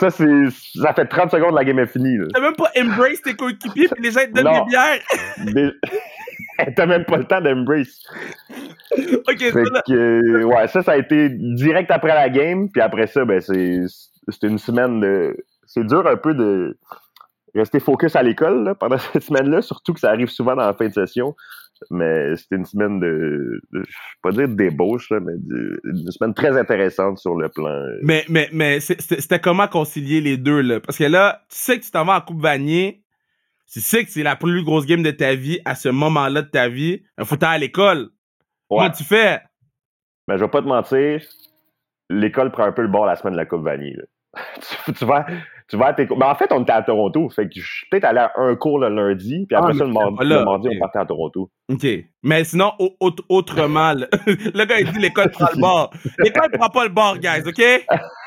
Ça, 0.00 0.10
c'est... 0.10 0.50
ça 0.80 0.92
fait 0.92 1.06
30 1.06 1.30
secondes, 1.30 1.54
la 1.54 1.64
game 1.64 1.78
est 1.78 1.86
finie, 1.86 2.18
là. 2.18 2.26
T'as 2.32 2.40
même 2.40 2.56
pas 2.56 2.70
embrace 2.78 3.22
tes 3.22 3.34
coéquipiers, 3.34 3.88
puis 3.88 4.02
les 4.02 4.10
gens 4.10 4.20
te 4.20 4.32
donnent 4.32 4.52
des 4.52 4.70
bières. 4.70 5.72
T'as 6.76 6.86
même 6.86 7.04
pas 7.04 7.18
le 7.18 7.24
temps 7.24 7.40
d'embrace. 7.40 8.00
ok, 8.92 9.38
fait 9.38 9.52
que, 9.86 10.44
ouais, 10.44 10.68
ça, 10.68 10.82
ça 10.82 10.92
a 10.92 10.96
été 10.96 11.28
direct 11.30 11.90
après 11.90 12.14
la 12.14 12.30
game, 12.30 12.70
puis 12.70 12.80
après 12.80 13.06
ça, 13.06 13.24
ben, 13.24 13.40
c'est, 13.40 13.82
c'était 14.28 14.48
une 14.48 14.58
semaine 14.58 15.00
de. 15.00 15.36
C'est 15.66 15.84
dur 15.84 16.06
un 16.06 16.16
peu 16.16 16.32
de 16.32 16.78
rester 17.56 17.80
focus 17.80 18.16
à 18.16 18.22
l'école 18.22 18.74
pendant 18.78 18.98
cette 19.12 19.22
semaine-là, 19.22 19.62
surtout 19.62 19.92
que 19.92 20.00
ça 20.00 20.10
arrive 20.10 20.28
souvent 20.28 20.54
dans 20.54 20.66
la 20.66 20.74
fin 20.74 20.88
de 20.88 20.92
session. 20.92 21.34
Mais 21.90 22.34
c'était 22.36 22.56
une 22.56 22.64
semaine 22.64 23.00
de, 23.00 23.60
je 23.72 23.78
ne 23.78 23.82
vais 23.82 23.88
pas 24.22 24.30
dire 24.32 24.48
de 24.48 24.54
débauche, 24.54 25.10
mais 25.10 25.32
une 25.84 26.10
semaine 26.10 26.32
très 26.32 26.56
intéressante 26.58 27.18
sur 27.18 27.36
le 27.36 27.50
plan. 27.50 27.66
Euh, 27.66 27.98
mais, 28.02 28.24
mais, 28.30 28.48
mais 28.50 28.80
c'était 28.80 29.40
comment 29.40 29.68
concilier 29.68 30.22
les 30.22 30.38
deux, 30.38 30.62
là? 30.62 30.80
Parce 30.80 30.96
que 30.96 31.04
là, 31.04 31.42
tu 31.50 31.56
sais 31.58 31.78
que 31.78 31.84
tu 31.84 31.90
t'en 31.90 32.06
vas 32.06 32.16
en 32.16 32.20
Coupe 32.22 32.40
Vanier, 32.40 33.04
tu 33.70 33.80
sais 33.80 34.04
que 34.04 34.10
c'est 34.10 34.22
la 34.22 34.36
plus 34.36 34.64
grosse 34.64 34.86
game 34.86 35.02
de 35.02 35.10
ta 35.10 35.34
vie 35.34 35.60
à 35.66 35.74
ce 35.74 35.90
moment-là 35.90 36.42
de 36.42 36.48
ta 36.48 36.68
vie. 36.68 37.02
Il 37.18 37.26
faut 37.26 37.36
à 37.42 37.58
l'école. 37.58 38.08
Comment 38.70 38.90
tu 38.90 39.04
fais? 39.04 39.40
Mais 40.28 40.38
je 40.38 40.44
vais 40.44 40.50
pas 40.50 40.62
te 40.62 40.66
mentir, 40.66 41.22
l'école 42.10 42.50
prend 42.50 42.64
un 42.64 42.72
peu 42.72 42.82
le 42.82 42.88
bord 42.88 43.06
la 43.06 43.16
semaine 43.16 43.34
de 43.34 43.38
la 43.38 43.46
Coupe 43.46 43.62
Vanier. 43.62 43.96
tu, 44.98 45.04
vas, 45.04 45.26
tu 45.68 45.76
vas 45.76 45.86
à 45.86 45.94
tes 45.94 46.06
cours. 46.06 46.18
Ben, 46.18 46.26
en 46.26 46.34
fait, 46.34 46.52
on 46.52 46.62
était 46.62 46.72
à 46.72 46.82
Toronto. 46.82 47.28
Fait 47.30 47.48
que 47.48 47.60
je 47.60 47.66
suis 47.66 47.86
peut-être 47.90 48.04
allé 48.04 48.20
à 48.20 48.32
un 48.36 48.54
cours 48.54 48.78
le 48.78 48.88
lundi, 48.88 49.46
puis 49.48 49.56
après 49.56 49.72
ah, 49.74 49.78
ça, 49.78 49.84
le 49.84 50.44
mardi, 50.44 50.68
on 50.72 50.78
partait 50.78 51.00
à 51.00 51.06
Toronto. 51.06 51.50
OK. 51.68 51.86
Mais 52.22 52.44
sinon, 52.44 52.72
autrement, 53.28 53.92
le, 54.26 54.64
gars, 54.64 54.80
il 54.80 54.92
dit 54.92 54.98
l'école 54.98 55.30
prend 55.30 55.48
le 55.52 55.60
bord. 55.60 55.92
L'école 56.18 56.50
prend 56.52 56.68
pas 56.68 56.84
le 56.84 56.90
bord, 56.90 57.18
guys, 57.18 57.42
OK? 57.46 57.62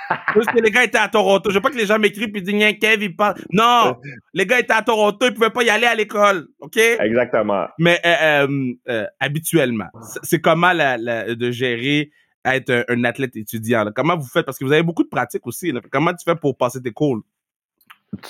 Parce 0.10 0.47
que 0.47 0.60
les 0.60 0.71
gars 0.71 0.84
étaient 0.84 0.97
à 0.97 1.08
Toronto. 1.08 1.49
Je 1.49 1.56
veux 1.56 1.62
pas 1.62 1.69
que 1.69 1.78
les 1.78 1.86
gens 1.86 1.99
m'écrivent 1.99 2.36
et 2.36 2.41
disent, 2.41 2.80
Kev, 2.80 3.04
il 3.04 3.15
parle. 3.15 3.36
Non! 3.52 3.95
les 4.34 4.45
gars 4.45 4.60
étaient 4.60 4.73
à 4.73 4.82
Toronto, 4.82 5.28
ils 5.28 5.34
pouvaient 5.34 5.49
pas 5.52 5.63
y 5.63 5.69
aller 5.69 5.86
à 5.86 5.95
l'école. 5.95 6.47
OK? 6.60 6.78
Exactement. 6.78 7.67
Mais 7.78 7.99
euh, 8.06 8.47
euh, 8.47 8.73
euh 8.89 9.06
habituellement, 9.19 9.88
c'est 10.23 10.41
comment 10.41 10.73
la, 10.73 10.97
la, 10.97 11.36
de 11.36 11.52
gérer 11.52 12.10
être 12.55 12.85
un, 12.88 13.03
athlète 13.03 13.35
étudiant? 13.35 13.85
Comment 13.95 14.17
vous 14.17 14.27
faites? 14.27 14.45
Parce 14.45 14.57
que 14.57 14.65
vous 14.65 14.71
avez 14.71 14.83
beaucoup 14.83 15.03
de 15.03 15.09
pratiques 15.09 15.45
aussi. 15.47 15.73
Comment 15.91 16.13
tu 16.13 16.23
fais 16.23 16.35
pour 16.35 16.57
passer 16.57 16.81
tes 16.81 16.91
cours? 16.91 17.19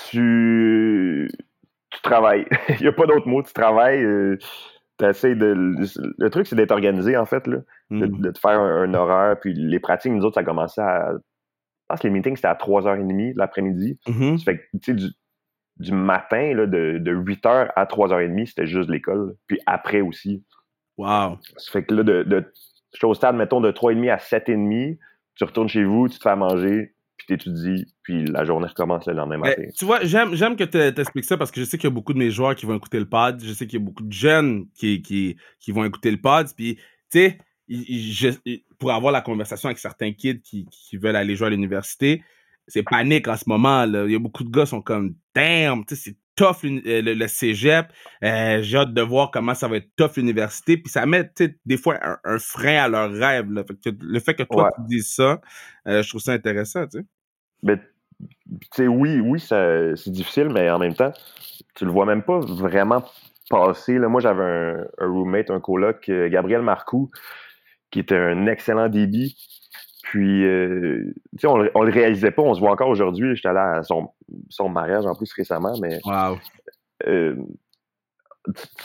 Tu, 0.10 1.30
tu 1.90 2.02
travailles. 2.02 2.46
Il 2.70 2.82
n'y 2.82 2.88
a 2.88 2.92
pas 2.92 3.06
d'autre 3.06 3.28
mot. 3.28 3.42
Tu 3.44 3.54
travailles. 3.54 4.04
Euh, 4.04 4.38
de. 5.00 6.14
Le 6.18 6.30
truc, 6.30 6.48
c'est 6.48 6.56
d'être 6.56 6.72
organisé, 6.72 7.16
en 7.16 7.26
fait, 7.26 7.48
là. 7.48 7.60
De, 7.90 8.06
mm. 8.06 8.34
te 8.34 8.40
faire 8.40 8.60
un, 8.60 8.94
horaire. 8.94 9.40
Puis 9.40 9.54
les 9.54 9.80
pratiques, 9.80 10.12
nous 10.12 10.24
autres, 10.24 10.36
ça 10.36 10.44
commençait 10.44 10.82
à. 10.82 11.14
Je 11.14 11.86
pense 11.88 12.02
que 12.02 12.08
les 12.08 12.14
meetings, 12.14 12.36
c'était 12.36 12.50
à 12.50 12.54
3h30 12.54 13.34
l'après-midi. 13.36 13.98
Ça 14.06 14.44
fait 14.46 14.58
que, 14.58 14.64
tu 14.74 14.80
sais, 14.84 14.94
du, 14.94 15.08
du, 15.78 15.92
matin, 15.92 16.54
là, 16.54 16.68
de, 16.68 17.00
de 17.00 17.16
8h 17.16 17.72
à 17.76 17.86
3h30, 17.86 18.46
c'était 18.46 18.68
juste 18.68 18.90
l'école. 18.90 19.36
Puis 19.48 19.60
après 19.66 20.02
aussi. 20.02 20.44
Wow. 20.98 21.40
Ça 21.58 21.72
fait 21.72 21.84
que 21.84 21.96
là, 21.96 22.04
de, 22.04 22.24
de 22.24 22.46
je 22.94 22.98
suis 22.98 23.06
au 23.06 23.14
stade, 23.14 23.36
mettons, 23.36 23.62
de 23.62 23.72
3,5 23.72 24.12
à 24.12 24.18
7,5. 24.18 24.98
Tu 25.36 25.44
retournes 25.44 25.70
chez 25.70 25.84
vous, 25.84 26.10
tu 26.10 26.18
te 26.18 26.24
fais 26.24 26.30
à 26.30 26.36
manger, 26.36 26.94
puis 27.18 27.28
t'étudies, 27.28 27.86
puis 28.04 28.26
la 28.26 28.44
journée 28.44 28.68
recommence 28.68 29.06
le 29.08 29.14
lendemain 29.14 29.38
matin. 29.38 29.64
tu 29.78 29.86
vois, 29.86 30.04
j'aime, 30.04 30.36
j'aime 30.36 30.56
que 30.56 30.64
tu 30.64 30.78
expliques 30.78 31.26
ça 31.26 31.38
parce 31.38 31.52
que 31.52 31.62
je 31.62 31.66
sais 31.66 31.78
qu'il 31.78 31.90
y 31.90 31.92
a 31.92 31.94
beaucoup 31.94 32.14
de 32.14 32.20
mes 32.20 32.32
joueurs 32.32 32.56
qui 32.56 32.66
vont 32.66 32.76
écouter 32.76 33.00
le 33.00 33.08
pod. 33.08 33.42
Je 33.44 33.54
sais 33.54 33.66
qu'il 33.68 33.80
y 33.80 33.82
a 33.82 33.86
beaucoup 33.86 34.04
de 34.04 34.12
jeunes 34.12 34.66
qui, 34.76 35.02
qui, 35.02 35.38
qui 35.60 35.72
vont 35.72 35.86
écouter 35.86 36.12
le 36.12 36.18
pod. 36.18 36.48
Puis, 36.56 36.76
tu 37.10 37.20
sais, 37.20 37.38
pour 38.78 38.92
avoir 38.92 39.14
la 39.14 39.22
conversation 39.22 39.68
avec 39.68 39.80
certains 39.80 40.12
kids 40.12 40.42
qui, 40.42 40.66
qui 40.66 40.98
veulent 40.98 41.16
aller 41.16 41.36
jouer 41.36 41.48
à 41.48 41.52
l'université, 41.52 42.24
c'est 42.70 42.84
panique 42.84 43.28
en 43.28 43.36
ce 43.36 43.44
moment. 43.48 43.86
Là. 43.86 44.06
Il 44.06 44.12
y 44.12 44.16
a 44.16 44.20
beaucoup 44.20 44.44
de 44.44 44.50
gars 44.50 44.64
qui 44.64 44.70
sont 44.70 44.82
comme 44.82 45.16
damn, 45.36 45.84
c'est 45.90 46.16
tough 46.40 46.64
euh, 46.64 47.02
le, 47.02 47.28
cégep. 47.28 47.88
Euh, 48.24 48.62
j'ai 48.62 48.78
hâte 48.78 48.94
de 48.94 49.02
voir 49.02 49.30
comment 49.32 49.54
ça 49.54 49.68
va 49.68 49.78
être 49.78 49.90
tough 49.98 50.16
l'université. 50.16 50.78
Puis 50.78 50.90
ça 50.90 51.06
met 51.06 51.30
des 51.66 51.78
fois 51.78 52.00
un, 52.24 52.40
frein 52.40 52.84
à 52.84 52.88
leur 52.88 53.12
rêve. 53.12 53.48
le 53.50 54.20
fait 54.20 54.36
que 54.36 54.44
toi 54.44 54.72
tu 54.76 54.82
dises 54.88 55.14
ça, 55.14 55.42
euh, 55.88 56.02
je 56.02 56.10
trouve 56.10 56.22
ça 56.22 56.32
intéressant. 56.32 56.86
Mais 57.62 57.78
tu 58.74 58.88
oui, 58.88 59.20
oui, 59.20 59.40
c'est 59.40 60.10
difficile, 60.10 60.50
mais 60.50 60.70
en 60.70 60.80
même 60.80 60.94
temps, 60.94 61.12
tu 61.76 61.86
le 61.86 61.92
vois 61.92 62.06
même 62.06 62.24
pas 62.24 62.40
vraiment 62.40 63.04
passer. 63.50 63.98
Là. 63.98 64.08
Moi, 64.08 64.22
j'avais 64.22 64.44
un, 64.44 64.88
roommate, 65.00 65.50
un 65.50 65.60
coloc, 65.60 66.10
Gabriel 66.10 66.62
Marcoux, 66.62 67.10
qui 67.92 68.00
était 68.00 68.18
un 68.18 68.48
excellent 68.48 68.88
débit. 68.88 69.36
Puis, 70.10 70.44
euh, 70.44 71.14
tu 71.34 71.42
sais, 71.42 71.48
on, 71.48 71.70
on, 71.76 71.84
le 71.84 71.92
réalisait 71.92 72.32
pas. 72.32 72.42
On 72.42 72.56
se 72.56 72.60
voit 72.60 72.72
encore 72.72 72.90
aujourd'hui. 72.90 73.36
J'étais 73.36 73.50
allé 73.50 73.60
à 73.60 73.84
son, 73.84 74.10
son, 74.50 74.68
mariage 74.68 75.06
en 75.06 75.14
plus 75.14 75.32
récemment, 75.34 75.74
mais. 75.80 76.00
Wow. 76.04 76.40
Euh, 77.06 77.36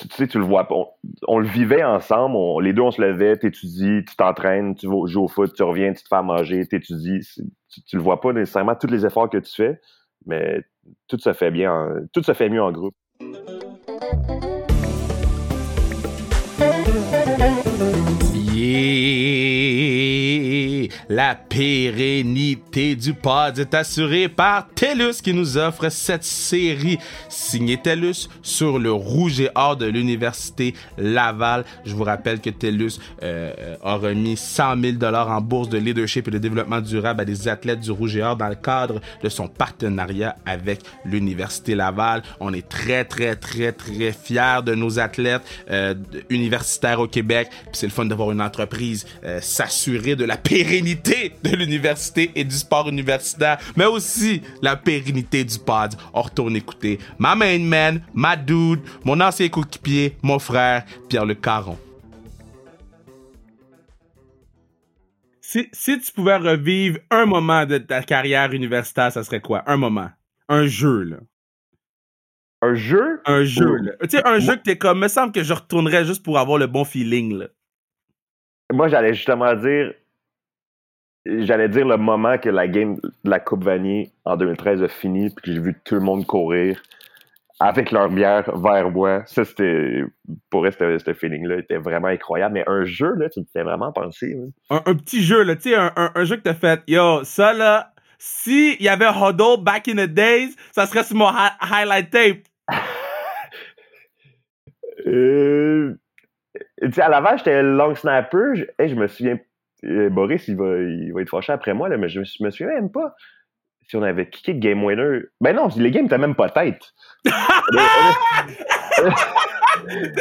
tu, 0.00 0.08
sais, 0.10 0.26
tu 0.26 0.38
le 0.38 0.44
vois 0.44 0.68
pas. 0.68 0.74
On, 1.26 1.38
le 1.38 1.46
vivait 1.46 1.82
ensemble. 1.82 2.62
les 2.62 2.74
deux, 2.74 2.82
on 2.82 2.90
se 2.90 3.00
levait, 3.00 3.38
t'étudies, 3.38 4.04
tu 4.06 4.16
t'entraînes, 4.16 4.74
tu 4.74 4.86
vas 4.86 5.06
jouer 5.06 5.22
au 5.22 5.28
foot, 5.28 5.50
tu 5.54 5.62
reviens, 5.62 5.94
tu 5.94 6.02
te 6.02 6.08
fais 6.08 6.22
manger, 6.22 6.66
t'étudies. 6.66 7.20
Tu, 7.70 7.82
tu 7.82 7.96
le 7.96 8.02
vois 8.02 8.20
pas 8.20 8.34
nécessairement 8.34 8.74
tous 8.74 8.88
les 8.88 9.06
efforts 9.06 9.30
que 9.30 9.38
tu 9.38 9.54
fais, 9.54 9.80
mais 10.26 10.62
tout 11.08 11.18
se 11.18 11.32
fait 11.32 11.50
bien. 11.50 11.88
tout 12.12 12.22
se 12.22 12.34
fait 12.34 12.50
mieux 12.50 12.62
en 12.62 12.70
groupe. 12.70 12.94
La 21.08 21.34
pérennité 21.34 22.96
du 22.96 23.14
pod 23.14 23.58
est 23.58 23.74
assurée 23.74 24.28
par 24.28 24.68
TELUS 24.74 25.20
qui 25.22 25.34
nous 25.34 25.56
offre 25.58 25.88
cette 25.88 26.24
série 26.24 26.98
signée 27.28 27.76
TELUS 27.76 28.28
sur 28.42 28.78
le 28.78 28.92
rouge 28.92 29.40
et 29.40 29.50
or 29.54 29.76
de 29.76 29.86
l'Université 29.86 30.74
Laval. 30.98 31.64
Je 31.84 31.94
vous 31.94 32.04
rappelle 32.04 32.40
que 32.40 32.50
TELUS 32.50 33.00
euh, 33.22 33.76
a 33.82 33.96
remis 33.96 34.36
100 34.36 34.80
000 34.80 34.92
dollars 34.94 35.30
en 35.30 35.40
bourse 35.40 35.68
de 35.68 35.78
leadership 35.78 36.28
et 36.28 36.30
de 36.30 36.38
développement 36.38 36.80
durable 36.80 37.22
à 37.22 37.24
des 37.24 37.48
athlètes 37.48 37.80
du 37.80 37.90
rouge 37.90 38.16
et 38.16 38.22
or 38.22 38.36
dans 38.36 38.48
le 38.48 38.54
cadre 38.54 39.00
de 39.22 39.28
son 39.28 39.48
partenariat 39.48 40.36
avec 40.46 40.80
l'Université 41.04 41.74
Laval. 41.74 42.22
On 42.40 42.52
est 42.52 42.68
très, 42.68 43.04
très, 43.04 43.36
très, 43.36 43.72
très 43.72 44.12
fiers 44.12 44.60
de 44.64 44.74
nos 44.74 44.98
athlètes 44.98 45.42
euh, 45.70 45.94
universitaires 46.30 47.00
au 47.00 47.08
Québec. 47.08 47.48
C'est 47.72 47.86
le 47.86 47.92
fun 47.92 48.04
de 48.04 48.14
voir 48.14 48.30
une 48.30 48.42
entreprise 48.42 49.06
euh, 49.24 49.40
s'assurer 49.40 50.16
de 50.16 50.24
la 50.24 50.36
pérennité 50.36 50.83
de 50.84 51.56
l'université 51.56 52.30
et 52.34 52.44
du 52.44 52.54
sport 52.54 52.88
universitaire, 52.88 53.58
mais 53.76 53.86
aussi 53.86 54.42
la 54.62 54.76
pérennité 54.76 55.44
du 55.44 55.58
pod. 55.58 55.94
On 56.12 56.22
retourne 56.22 56.56
écouter 56.56 56.98
ma 57.18 57.34
main 57.34 57.58
man, 57.58 58.02
ma 58.12 58.36
dude, 58.36 58.80
mon 59.04 59.20
ancien 59.20 59.48
coéquipier, 59.48 60.16
mon 60.22 60.38
frère, 60.38 60.84
Pierre-Luc 61.08 61.40
Caron. 61.40 61.78
Si, 65.40 65.68
si 65.72 66.00
tu 66.00 66.12
pouvais 66.12 66.36
revivre 66.36 66.98
un 67.10 67.26
moment 67.26 67.64
de 67.64 67.78
ta 67.78 68.02
carrière 68.02 68.52
universitaire, 68.52 69.12
ça 69.12 69.22
serait 69.22 69.40
quoi? 69.40 69.62
Un 69.66 69.76
moment. 69.76 70.10
Un 70.48 70.66
jeu, 70.66 71.02
là. 71.04 71.16
Un 72.60 72.74
jeu? 72.74 73.20
Un 73.24 73.44
jeu, 73.44 73.76
là. 73.76 73.92
Tu 74.02 74.08
sais, 74.16 74.26
un 74.26 74.38
jeu 74.38 74.56
que 74.56 74.62
t'es 74.62 74.78
comme, 74.78 74.98
me 74.98 75.08
semble 75.08 75.32
que 75.32 75.42
je 75.42 75.52
retournerais 75.52 76.04
juste 76.06 76.24
pour 76.24 76.38
avoir 76.38 76.58
le 76.58 76.66
bon 76.66 76.84
feeling, 76.84 77.38
là. 77.38 77.46
Moi, 78.72 78.88
j'allais 78.88 79.14
justement 79.14 79.54
dire, 79.54 79.92
j'allais 81.26 81.68
dire 81.68 81.86
le 81.86 81.96
moment 81.96 82.38
que 82.38 82.48
la 82.48 82.68
game 82.68 82.96
de 82.96 83.30
la 83.30 83.40
Coupe 83.40 83.64
Vanier 83.64 84.10
en 84.24 84.36
2013 84.36 84.82
a 84.82 84.88
fini, 84.88 85.30
puis 85.30 85.44
que 85.44 85.52
j'ai 85.52 85.60
vu 85.60 85.74
tout 85.84 85.94
le 85.94 86.00
monde 86.00 86.26
courir 86.26 86.80
avec 87.60 87.90
leur 87.92 88.08
bière 88.08 88.50
vers 88.56 88.90
moi. 88.90 89.22
Ça, 89.26 89.44
c'était, 89.44 90.04
pour 90.50 90.64
rester 90.64 90.98
ce 90.98 91.14
feeling-là 91.14 91.58
était 91.58 91.76
vraiment 91.76 92.08
incroyable. 92.08 92.54
Mais 92.54 92.64
un 92.66 92.84
jeu, 92.84 93.14
là, 93.14 93.28
tu 93.28 93.40
me 93.40 93.46
fais 93.52 93.62
vraiment 93.62 93.92
penser. 93.92 94.36
Un, 94.70 94.94
petit 94.94 95.22
jeu, 95.22 95.42
là, 95.42 95.56
tu 95.56 95.70
sais, 95.70 95.76
un, 95.76 95.92
un, 95.96 96.24
jeu 96.24 96.36
que 96.36 96.42
t'as 96.42 96.54
fait. 96.54 96.82
Yo, 96.88 97.22
ça, 97.24 97.52
là, 97.52 97.92
si 98.18 98.76
y 98.80 98.88
avait 98.88 99.08
Huddle 99.08 99.62
back 99.62 99.88
in 99.88 99.94
the 99.94 100.08
days, 100.08 100.54
ça 100.72 100.86
serait 100.86 101.04
sur 101.04 101.16
mon 101.16 101.30
highlight 101.60 102.10
tape. 102.10 102.42
euh, 105.06 105.94
tu 106.82 106.92
sais, 106.92 107.02
à 107.02 107.08
Laval, 107.08 107.38
j'étais 107.38 107.62
long 107.62 107.94
snapper. 107.94 108.54
Je, 108.54 108.64
je 108.86 108.94
me 108.94 109.06
souviens. 109.06 109.38
Euh, 109.84 110.08
Boris, 110.10 110.48
il 110.48 110.56
va, 110.56 110.76
il 110.78 111.12
va 111.12 111.22
être 111.22 111.28
fâché 111.28 111.52
après 111.52 111.74
moi, 111.74 111.88
là, 111.88 111.96
mais 111.96 112.08
je 112.08 112.20
me, 112.20 112.24
me 112.40 112.50
souviens 112.50 112.74
même 112.74 112.90
pas 112.90 113.14
si 113.88 113.96
on 113.96 114.02
avait 114.02 114.28
kické 114.28 114.54
Game 114.54 114.82
Winner. 114.84 115.20
Ben 115.40 115.54
non, 115.54 115.68
les 115.76 115.90
games, 115.90 116.08
t'as 116.08 116.18
même 116.18 116.34
pas 116.34 116.48
tête. 116.50 116.94
T'es 117.24 117.30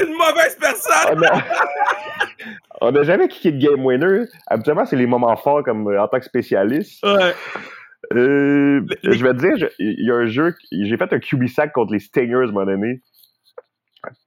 une 0.04 0.17
mauvaise 0.17 0.58
personne! 0.60 1.23
on 2.82 2.91
n'a 2.91 3.04
jamais 3.04 3.28
kické 3.28 3.52
de 3.52 3.65
Game 3.65 3.86
Winner. 3.86 4.26
Habituellement, 4.47 4.86
c'est 4.86 4.95
les 4.95 5.08
moments 5.08 5.36
forts 5.38 5.63
comme 5.63 5.88
euh, 5.88 6.02
en 6.02 6.08
tant 6.08 6.19
que 6.19 6.26
spécialiste. 6.26 7.04
Ouais. 7.04 7.34
Euh, 8.13 8.86
je 9.04 9.23
vais 9.23 9.34
te 9.34 9.39
dire, 9.39 9.69
il 9.80 10.06
y 10.06 10.12
a 10.12 10.15
un 10.15 10.26
jeu, 10.26 10.54
j'ai 10.71 10.97
fait 10.97 11.13
un 11.13 11.19
QB 11.19 11.47
sack 11.47 11.71
contre 11.71 11.93
les 11.93 11.99
Stingers 11.99 12.36
à 12.36 12.39
un 12.39 12.47
moment 12.47 12.65
donné. 12.65 13.02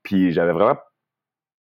Puis 0.02 0.32
j'avais 0.32 0.52
vraiment 0.52 0.76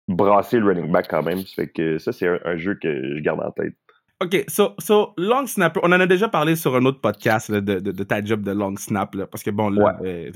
brasser 0.09 0.59
le 0.59 0.67
running 0.67 0.91
back 0.91 1.09
quand 1.09 1.23
même. 1.23 1.41
Ça 1.41 1.55
fait 1.57 1.69
que 1.69 1.99
ça, 1.99 2.13
c'est 2.13 2.29
un, 2.29 2.57
jeu 2.57 2.75
que 2.81 3.17
je 3.17 3.21
garde 3.21 3.41
en 3.41 3.51
tête. 3.51 3.75
OK, 4.21 4.45
so, 4.49 4.75
so, 4.79 5.13
long 5.19 5.47
snapper, 5.47 5.81
on 5.83 5.93
en 5.93 6.01
a 6.01 6.07
déjà 6.07 6.29
parlé 6.29 6.57
sur 6.57 6.75
un 6.77 6.85
autre 6.85 7.01
podcast 7.01 7.51
de, 7.51 7.81
de, 7.81 8.05
ta 8.05 8.25
job 8.25 8.43
de 8.43 8.53
long 8.53 8.77
snap, 8.77 9.17
parce 9.27 9.43
que 9.43 9.51
bon, 9.51 9.71
là, 9.71 9.99
euh, 10.05 10.31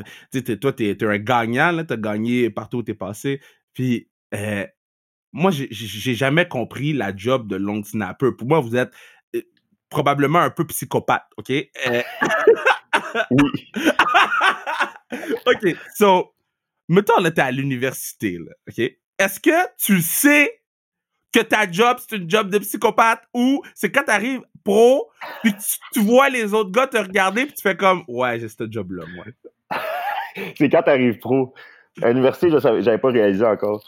toi, 0.61 0.72
t'es 0.72 0.90
es 0.90 1.04
un 1.04 1.18
gagnant, 1.18 1.85
t'as 1.85 1.96
gagné 1.96 2.50
partout 2.50 2.78
où 2.78 2.83
t'es 2.83 2.94
passé, 2.94 3.40
puis 3.72 4.11
euh, 4.35 4.66
moi, 5.33 5.52
j'ai 5.52 6.14
jamais 6.14 6.48
compris 6.48 6.92
la 6.92 7.14
job 7.14 7.46
de 7.46 7.57
long 7.57 7.85
snapper. 7.85 8.33
Pour 8.37 8.48
moi, 8.48 8.61
vous 8.61 8.74
êtes 8.74 8.90
euh, 9.37 9.42
probablement 9.88 10.40
un 10.40 10.50
peu 10.50 10.66
psychopathe, 10.66 11.26
OK? 11.37 11.50
oui. 13.31 13.70
OK, 15.46 15.76
so, 15.94 16.35
mettons, 16.88 17.20
là, 17.20 17.31
t'es 17.31 17.42
à 17.42 17.52
l'université, 17.52 18.38
OK? 18.68 18.83
Est-ce 19.18 19.40
que 19.40 19.76
tu 19.78 20.00
sais 20.00 20.61
que 21.33 21.40
ta 21.40 21.70
job, 21.70 21.98
c'est 21.98 22.16
une 22.16 22.31
job 22.31 22.50
de 22.50 22.59
psychopathe 22.59 23.22
ou 23.35 23.62
c'est 23.74 23.90
quand 23.90 24.04
t'arrives 24.04 24.42
pro, 24.64 25.11
puis 25.42 25.54
tu, 25.92 26.00
vois 26.00 26.28
les 26.28 26.54
autres 26.54 26.70
gars 26.70 26.87
te 26.87 26.96
regarder, 26.96 27.46
puis 27.46 27.54
tu 27.54 27.62
fais 27.62 27.76
comme, 27.76 28.02
ouais, 28.09 28.38
j'ai 28.38 28.48
ce 28.48 28.70
job-là, 28.70 29.04
moi. 29.14 29.24
c'est 30.57 30.68
quand 30.68 30.83
t'arrives 30.83 31.18
pro. 31.18 31.54
À 32.02 32.09
l'université, 32.09 32.50
je 32.50 32.59
j'avais 32.81 32.98
pas 32.98 33.11
réalisé 33.11 33.44
encore. 33.44 33.83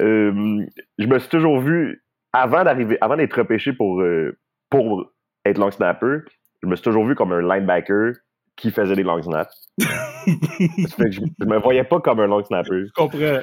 Euh, 0.00 0.66
je 0.98 1.06
me 1.06 1.18
suis 1.18 1.28
toujours 1.28 1.60
vu, 1.60 2.04
avant 2.32 2.64
d'arriver, 2.64 2.98
avant 3.00 3.16
d'être 3.16 3.38
repêché 3.38 3.72
pour, 3.72 4.00
euh, 4.02 4.36
pour 4.70 5.12
être 5.44 5.58
long 5.58 5.70
snapper, 5.70 6.18
je 6.62 6.68
me 6.68 6.76
suis 6.76 6.84
toujours 6.84 7.06
vu 7.06 7.14
comme 7.14 7.32
un 7.32 7.40
linebacker 7.40 8.14
qui 8.56 8.70
faisait 8.70 8.96
des 8.96 9.04
long 9.04 9.22
snaps. 9.22 9.68
je, 9.78 11.10
je, 11.10 11.44
me 11.44 11.58
voyais 11.58 11.84
pas 11.84 12.00
comme 12.00 12.20
un 12.20 12.26
long 12.26 12.44
snapper. 12.44 12.86
Je 12.86 12.92
comprends. 12.92 13.40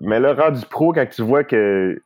Mais 0.00 0.20
là, 0.20 0.34
rendu 0.34 0.64
pro, 0.66 0.92
quand 0.92 1.06
tu 1.06 1.22
vois 1.22 1.44
que 1.44 2.02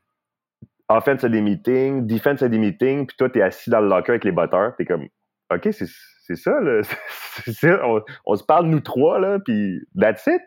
offense 0.89 1.25
a 1.25 1.29
des 1.29 1.41
meetings, 1.41 2.07
defense 2.07 2.43
a 2.43 2.49
des 2.49 2.59
meetings, 2.59 3.07
puis 3.07 3.17
toi, 3.17 3.31
t'es 3.31 3.43
assis 3.43 3.71
dans 3.71 3.81
le 3.81 3.89
locker 3.89 4.13
avec 4.13 4.25
les 4.25 4.33
batteurs, 4.33 4.75
t'es 4.77 4.85
comme, 4.85 5.07
OK, 5.53 5.69
c'est 5.73 6.37
ça, 6.37 6.61
là. 6.61 6.83
C'est 7.45 7.53
ça. 7.53 7.87
On, 7.87 8.01
on, 8.25 8.37
se 8.37 8.45
parle, 8.45 8.67
nous 8.67 8.81
trois, 8.81 9.19
là, 9.19 9.39
puis 9.45 9.81
that's 9.99 10.27
it. 10.27 10.43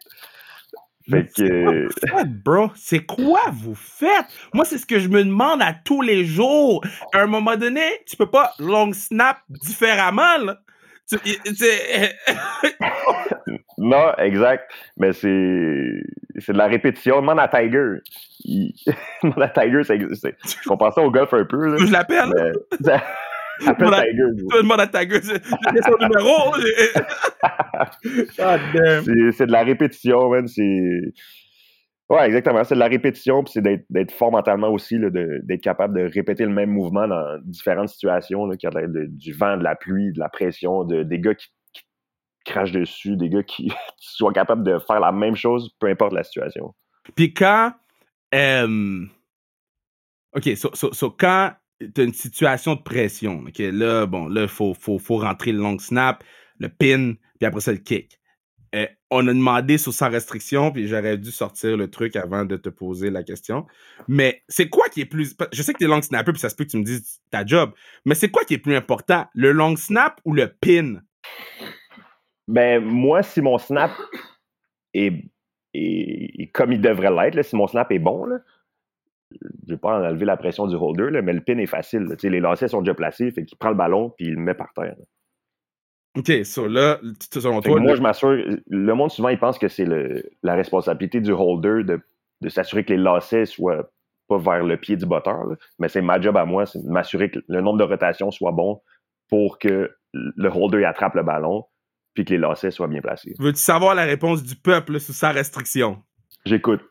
Fait 1.09 1.25
que... 1.25 1.87
Faites, 2.09 2.43
bro? 2.43 2.71
C'est 2.75 3.05
quoi 3.05 3.41
vous 3.53 3.75
faites? 3.75 4.25
Moi, 4.53 4.65
c'est 4.65 4.77
ce 4.77 4.85
que 4.85 4.99
je 4.99 5.07
me 5.07 5.23
demande 5.23 5.61
à 5.61 5.73
tous 5.73 6.01
les 6.01 6.25
jours. 6.25 6.83
À 7.13 7.21
un 7.21 7.27
moment 7.27 7.55
donné, 7.55 7.83
tu 8.07 8.17
peux 8.17 8.29
pas 8.29 8.51
long 8.59 8.91
snap 8.91 9.37
différemment, 9.49 10.37
là. 10.39 10.59
non, 13.77 14.13
exact. 14.17 14.69
Mais 14.97 15.13
c'est 15.13 16.01
c'est 16.37 16.53
de 16.53 16.57
la 16.57 16.67
répétition. 16.67 17.21
Demande 17.21 17.39
à 17.39 17.47
Tiger. 17.47 17.99
Il... 18.43 18.73
Demande 19.23 19.43
à 19.43 19.49
Tiger, 19.49 19.83
je 19.83 20.67
comprends 20.67 20.91
ça 20.91 21.01
au 21.01 21.11
golf 21.11 21.33
un 21.33 21.45
peu. 21.45 21.71
Là. 21.71 21.77
Je 21.85 21.91
l'appelle. 21.91 22.31
Mais... 22.81 22.99
Appelle 23.65 23.89
Tiger. 23.89 24.27
Tu 24.35 24.45
demandes 24.57 24.81
à 24.81 24.87
Tiger. 24.87 25.19
J'ai 25.21 25.39
son 25.81 25.97
numéro. 25.99 26.53
c'est 29.31 29.47
de 29.47 29.51
la 29.51 29.63
répétition, 29.63 30.29
man. 30.29 30.47
C'est. 30.47 31.13
Ouais, 32.09 32.27
exactement. 32.27 32.63
C'est 32.63 32.75
de 32.75 32.79
la 32.79 32.87
répétition, 32.87 33.43
puis 33.43 33.51
c'est 33.53 33.85
d'être 33.89 34.11
fort 34.11 34.31
mentalement 34.31 34.69
aussi, 34.69 34.97
d'être 34.99 35.61
capable 35.61 35.97
de 35.97 36.03
répéter 36.13 36.45
le 36.45 36.53
même 36.53 36.69
mouvement 36.69 37.05
dans 37.07 37.37
différentes 37.43 37.89
situations, 37.89 38.45
là, 38.45 38.55
qui 38.55 38.65
a 38.65 38.71
du 38.87 39.33
vent, 39.33 39.57
de 39.57 39.63
la 39.63 39.75
pluie, 39.75 40.13
de 40.13 40.19
la 40.19 40.29
pression, 40.29 40.85
de, 40.85 41.03
des 41.03 41.19
gars 41.19 41.35
qui, 41.35 41.49
crachent 42.47 42.71
dessus, 42.71 43.15
des 43.17 43.29
gars 43.29 43.43
qui, 43.47 43.71
soient 43.97 44.33
capables 44.33 44.63
de 44.63 44.79
faire 44.79 44.99
la 44.99 45.11
même 45.11 45.35
chose, 45.35 45.75
peu 45.79 45.87
importe 45.87 46.13
la 46.13 46.23
situation. 46.23 46.73
Puis 47.15 47.33
quand. 47.33 47.73
Euh, 48.35 49.05
OK, 50.35 50.49
so, 50.57 50.69
so, 50.73 51.11
quand 51.11 51.53
tu 51.79 52.01
as 52.01 52.03
une 52.03 52.13
situation 52.13 52.75
de 52.75 52.81
pression, 52.81 53.43
OK, 53.47 53.59
là, 53.59 54.05
bon, 54.05 54.27
là, 54.27 54.43
il 54.43 54.47
faut, 54.47 54.73
faut, 54.73 54.99
faut 54.99 55.17
rentrer 55.17 55.51
le 55.51 55.59
long 55.59 55.79
snap, 55.79 56.23
le 56.59 56.69
pin, 56.69 57.13
puis 57.39 57.45
après 57.45 57.61
ça, 57.61 57.71
le 57.71 57.77
kick. 57.77 58.19
Euh, 58.75 58.85
on 59.09 59.25
a 59.27 59.33
demandé 59.33 59.77
sur 59.77 59.93
sans 59.93 60.09
restriction, 60.09 60.71
puis 60.71 60.87
j'aurais 60.87 61.17
dû 61.17 61.31
sortir 61.31 61.77
le 61.77 61.89
truc 61.89 62.15
avant 62.17 62.43
de 62.43 62.57
te 62.57 62.67
poser 62.67 63.09
la 63.09 63.23
question. 63.23 63.65
Mais 64.07 64.43
c'est 64.49 64.67
quoi 64.67 64.89
qui 64.89 65.01
est 65.01 65.05
plus. 65.05 65.35
Je 65.53 65.63
sais 65.63 65.73
que 65.73 65.77
t'es 65.77 65.87
long 65.87 66.01
snapper, 66.01 66.33
puis 66.33 66.41
ça 66.41 66.49
se 66.49 66.55
peut 66.55 66.65
que 66.65 66.71
tu 66.71 66.77
me 66.77 66.83
dises 66.83 67.21
ta 67.31 67.45
job, 67.45 67.71
mais 68.05 68.15
c'est 68.15 68.29
quoi 68.29 68.43
qui 68.43 68.55
est 68.55 68.59
plus 68.59 68.75
important, 68.75 69.25
le 69.33 69.51
long 69.53 69.75
snap 69.77 70.19
ou 70.25 70.33
le 70.33 70.47
pin? 70.47 71.01
Ben, 72.47 72.83
moi, 72.83 73.23
si 73.23 73.41
mon 73.41 73.57
snap 73.57 73.91
est, 74.93 75.29
comme 76.53 76.71
il 76.71 76.81
devrait 76.81 77.11
l'être, 77.11 77.43
si 77.43 77.55
mon 77.55 77.67
snap 77.67 77.91
est 77.91 77.99
bon, 77.99 78.25
là, 78.25 78.39
je 79.31 79.73
vais 79.73 79.77
pas 79.77 79.99
enlever 79.99 80.25
la 80.25 80.37
pression 80.37 80.67
du 80.67 80.75
holder, 80.75 81.21
mais 81.21 81.33
le 81.33 81.41
pin 81.41 81.57
est 81.57 81.65
facile. 81.65 82.07
Les 82.23 82.39
lacets 82.39 82.69
sont 82.69 82.81
déjà 82.81 82.93
placés, 82.93 83.31
fait 83.31 83.45
qu'il 83.45 83.57
prend 83.57 83.69
le 83.69 83.75
ballon 83.75 84.13
puis 84.17 84.27
il 84.27 84.35
le 84.35 84.39
met 84.39 84.53
par 84.53 84.73
terre. 84.73 84.95
OK, 86.17 86.31
so 86.45 86.67
là, 86.67 86.99
selon 87.31 87.61
toi. 87.61 87.79
Moi, 87.79 87.95
je 87.95 88.01
m'assure. 88.01 88.31
Le 88.67 88.93
monde, 88.93 89.11
souvent, 89.11 89.29
il 89.29 89.37
pense 89.37 89.59
que 89.59 89.67
c'est 89.67 89.85
la 90.41 90.55
responsabilité 90.55 91.21
du 91.21 91.31
holder 91.31 91.83
de, 91.83 92.49
s'assurer 92.49 92.85
que 92.85 92.93
les 92.93 92.99
lacets 92.99 93.45
soient 93.45 93.91
pas 94.27 94.37
vers 94.37 94.63
le 94.63 94.77
pied 94.77 94.95
du 94.95 95.05
botteur. 95.05 95.45
Mais 95.79 95.89
c'est 95.89 96.01
ma 96.01 96.19
job 96.19 96.37
à 96.37 96.45
moi, 96.45 96.65
c'est 96.65 96.83
de 96.83 96.89
m'assurer 96.89 97.29
que 97.29 97.39
le 97.47 97.61
nombre 97.61 97.77
de 97.77 97.83
rotations 97.83 98.31
soit 98.31 98.51
bon 98.51 98.81
pour 99.29 99.59
que 99.59 99.91
le 100.13 100.49
holder 100.49 100.85
attrape 100.85 101.15
le 101.15 101.23
ballon 101.23 101.65
puis 102.17 102.25
que 102.25 102.31
les 102.31 102.39
lacets 102.39 102.71
soient 102.71 102.87
bien 102.87 102.99
placés. 102.99 103.35
Veux-tu 103.37 103.59
savoir 103.59 103.93
la 103.93 104.03
réponse 104.03 104.41
du 104.41 104.55
peuple 104.55 104.99
sous 104.99 105.13
sa 105.13 105.29
restriction? 105.29 106.01
J'écoute. 106.45 106.81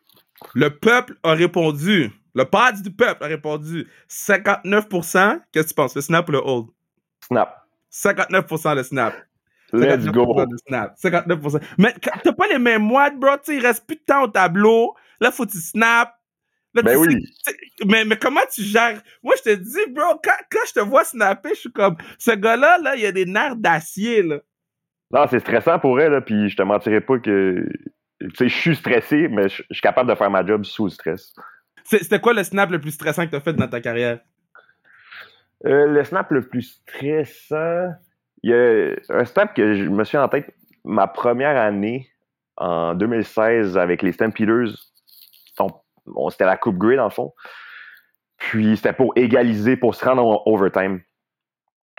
Le 0.55 0.71
peuple 0.71 1.17
a 1.25 1.33
répondu. 1.33 2.12
Le 2.37 2.45
pad 2.45 2.81
du 2.81 2.93
peuple 2.93 3.25
a 3.25 3.27
répondu 3.27 3.89
59%. 4.09 5.41
Qu'est-ce 5.51 5.65
que 5.65 5.69
tu 5.71 5.75
penses, 5.75 5.97
le 5.97 6.03
snap 6.03 6.29
ou 6.29 6.33
le 6.33 6.39
hold? 6.39 6.67
Snap. 7.27 7.67
59% 7.91 8.77
de 8.77 8.83
snap. 8.85 9.15
Let's 9.73 10.07
go. 10.07 10.47
De 10.47 10.57
snap. 10.69 10.95
59%. 10.97 11.61
Mais 11.79 11.93
t'as 12.23 12.33
pas 12.33 12.47
les 12.47 12.61
mêmes 12.61 12.89
watts, 12.89 13.19
bro. 13.19 13.31
il 13.49 13.67
reste 13.67 13.85
plus 13.85 13.97
de 13.97 14.05
temps 14.07 14.23
au 14.23 14.29
tableau. 14.29 14.95
Là, 15.19 15.33
faut 15.33 15.45
que 15.45 15.51
tu 15.51 15.59
snap. 15.59 16.15
ben 16.73 16.97
oui. 16.97 17.17
mais, 17.85 18.05
mais 18.05 18.17
comment 18.17 18.43
tu 18.55 18.62
gères? 18.62 19.03
Moi, 19.25 19.35
je 19.39 19.51
te 19.51 19.55
dis, 19.57 19.91
bro, 19.91 20.21
quand, 20.23 20.39
quand 20.53 20.67
je 20.69 20.75
te 20.75 20.81
vois 20.81 21.03
snapper, 21.03 21.49
je 21.55 21.61
suis 21.62 21.73
comme, 21.73 21.97
ce 22.17 22.31
gars-là, 22.31 22.79
là, 22.79 22.95
il 22.95 23.05
a 23.05 23.11
des 23.11 23.27
nerfs 23.27 23.57
d'acier, 23.57 24.23
là. 24.23 24.39
Non, 25.12 25.27
c'est 25.29 25.40
stressant 25.40 25.79
pour 25.79 26.01
elle, 26.01 26.12
là, 26.12 26.21
puis 26.21 26.49
je 26.49 26.57
te 26.57 26.62
mentirais 26.62 27.01
pas 27.01 27.19
que. 27.19 27.69
Tu 28.21 28.31
sais, 28.37 28.49
je 28.49 28.55
suis 28.55 28.77
stressé, 28.77 29.29
mais 29.29 29.49
je 29.49 29.62
suis 29.71 29.81
capable 29.81 30.11
de 30.11 30.14
faire 30.14 30.31
ma 30.31 30.45
job 30.45 30.64
sous 30.64 30.88
stress. 30.88 31.35
C'était 31.85 32.21
quoi 32.21 32.33
le 32.33 32.42
snap 32.42 32.71
le 32.71 32.81
plus 32.81 32.90
stressant 32.90 33.25
que 33.27 33.31
tu 33.31 33.37
as 33.37 33.40
fait 33.40 33.53
dans 33.53 33.69
ta 33.69 33.81
carrière? 33.81 34.21
Euh, 35.64 35.87
le 35.87 36.05
snap 36.05 36.31
le 36.31 36.42
plus 36.42 36.62
stressant, 36.62 37.92
il 38.42 38.51
y 38.51 38.55
a 38.55 38.95
un 39.11 39.25
snap 39.25 39.55
que 39.55 39.75
je 39.75 39.85
me 39.85 40.05
suis 40.05 40.19
en 40.19 40.29
tête 40.29 40.53
ma 40.85 41.07
première 41.07 41.57
année 41.57 42.09
en 42.57 42.95
2016 42.95 43.77
avec 43.77 44.03
les 44.03 44.12
Stampeders. 44.12 44.73
C'était 46.31 46.45
la 46.45 46.57
Coupe 46.57 46.79
Grey, 46.79 46.97
dans 46.97 47.05
le 47.05 47.11
fond. 47.11 47.35
Puis 48.38 48.77
c'était 48.77 48.92
pour 48.92 49.12
égaliser, 49.16 49.77
pour 49.77 49.95
se 49.95 50.05
rendre 50.05 50.25
en 50.25 50.42
overtime. 50.47 51.01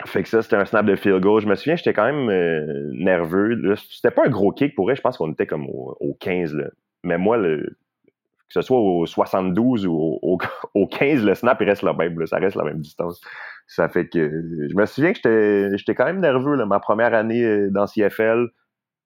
Fait 0.06 0.22
que 0.22 0.28
ça, 0.28 0.42
c'était 0.42 0.56
un 0.56 0.64
snap 0.64 0.86
de 0.86 0.94
field 0.94 1.20
goal. 1.20 1.42
Je 1.42 1.46
me 1.48 1.56
souviens, 1.56 1.74
j'étais 1.74 1.92
quand 1.92 2.04
même 2.04 2.30
euh, 2.30 2.90
nerveux. 2.92 3.74
C'était 3.90 4.12
pas 4.12 4.26
un 4.26 4.30
gros 4.30 4.52
kick 4.52 4.74
pour 4.74 4.84
vrai. 4.84 4.94
Je 4.94 5.00
pense 5.00 5.16
qu'on 5.18 5.32
était 5.32 5.46
comme 5.46 5.66
au, 5.68 6.16
15. 6.20 6.56
Mais 7.02 7.18
moi, 7.18 7.36
le, 7.36 7.76
que 8.48 8.54
ce 8.54 8.62
soit 8.62 8.78
au 8.78 9.06
72 9.06 9.86
ou 9.86 10.18
au, 10.22 10.86
15, 10.86 11.24
le 11.24 11.34
snap, 11.34 11.60
il 11.60 11.68
reste 11.68 11.82
le 11.82 11.92
même. 11.94 12.26
ça 12.26 12.38
reste 12.38 12.56
la 12.56 12.64
même 12.64 12.80
distance. 12.80 13.20
Ça 13.66 13.88
fait 13.88 14.08
que 14.08 14.28
je 14.70 14.74
me 14.74 14.86
souviens 14.86 15.12
que 15.12 15.74
j'étais 15.76 15.94
quand 15.94 16.06
même 16.06 16.20
nerveux 16.20 16.54
là, 16.54 16.64
ma 16.64 16.80
première 16.80 17.12
année 17.12 17.42
euh, 17.42 17.68
dans 17.70 17.86
CFL 17.86 18.48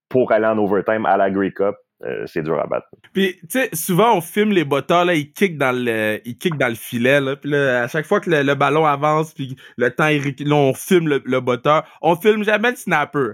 pour 0.09 0.31
aller 0.31 0.47
en 0.47 0.59
overtime 0.59 1.07
à 1.07 1.17
la 1.17 1.31
Grey 1.31 1.53
Cup. 1.53 1.75
Euh, 2.05 2.27
c'est 2.27 2.43
dur 2.43 2.59
à 2.59 2.67
battre. 2.67 2.89
Puis, 3.13 3.39
tu 3.43 3.47
sais, 3.51 3.71
souvent, 3.73 4.17
on 4.17 4.21
filme 4.21 4.51
les 4.51 4.65
botteurs, 4.65 5.05
là, 5.05 5.15
ils 5.15 5.33
kickent 5.33 5.59
dans 5.59 5.73
le, 5.73 6.21
ils 6.25 6.37
kickent 6.37 6.59
dans 6.59 6.69
le 6.69 6.75
filet, 6.75 7.21
là. 7.21 7.37
Puis 7.37 7.55
à 7.55 7.87
chaque 7.87 8.07
fois 8.07 8.21
que 8.21 8.29
le, 8.29 8.55
ballon 8.55 8.85
avance, 8.85 9.33
puis 9.35 9.57
le 9.77 9.91
temps, 9.91 10.09
là, 10.09 10.55
on 10.57 10.75
filme 10.75 11.09
le, 11.09 11.23
le. 11.25 11.41
On 12.01 12.17
filme 12.17 12.43
jamais 12.43 12.71
le 12.71 12.77
snapper. 12.77 13.33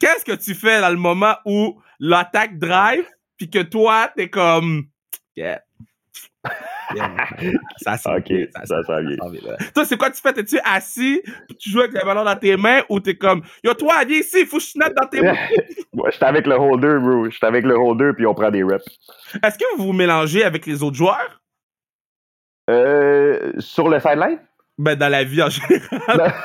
Qu'est-ce 0.00 0.24
que 0.24 0.36
tu 0.36 0.54
fais 0.54 0.80
dans 0.80 0.90
le 0.90 0.96
moment 0.96 1.36
où 1.46 1.80
l'attaque 1.98 2.58
drive, 2.58 3.06
puis 3.38 3.48
que 3.48 3.62
toi, 3.62 4.10
t'es 4.14 4.28
comme, 4.28 4.84
Yeah. 5.36 5.62
Ça 7.78 7.96
sent 7.96 8.20
bien. 8.26 8.46
Ça, 8.64 8.82
sent 8.82 9.02
bien. 9.04 9.16
Toi, 9.74 9.84
c'est 9.84 9.96
quoi 9.96 10.10
tu 10.10 10.20
fais? 10.20 10.32
T'es-tu 10.32 10.58
assis, 10.64 11.22
tu 11.58 11.70
joues 11.70 11.80
avec 11.80 11.92
le 11.92 12.04
ballon 12.04 12.24
dans 12.24 12.36
tes 12.36 12.56
mains 12.56 12.82
ou 12.88 13.00
t'es 13.00 13.16
comme, 13.16 13.42
yo, 13.62 13.74
toi, 13.74 14.04
viens 14.06 14.18
ici, 14.18 14.40
il 14.40 14.46
faut 14.46 14.58
que 14.58 14.62
je 14.62 14.68
snap 14.68 14.92
dans 14.94 15.08
tes 15.08 15.22
mains? 15.22 15.36
Moi, 15.92 16.10
j'étais 16.10 16.24
avec 16.24 16.46
le 16.46 16.54
holder, 16.54 16.98
bro. 17.00 17.30
J'étais 17.30 17.46
avec 17.46 17.64
le 17.64 17.74
holder, 17.74 18.12
puis 18.16 18.26
on 18.26 18.34
prend 18.34 18.50
des 18.50 18.62
reps. 18.62 18.84
Est-ce 19.42 19.58
que 19.58 19.76
vous 19.76 19.86
vous 19.86 19.92
mélangez 19.92 20.44
avec 20.44 20.66
les 20.66 20.82
autres 20.82 20.96
joueurs? 20.96 21.40
Euh, 22.70 23.52
sur 23.58 23.88
le 23.88 24.00
sideline? 24.00 24.38
Ben, 24.78 24.96
dans 24.96 25.08
la 25.08 25.24
vie 25.24 25.42
en 25.42 25.50
général. 25.50 26.32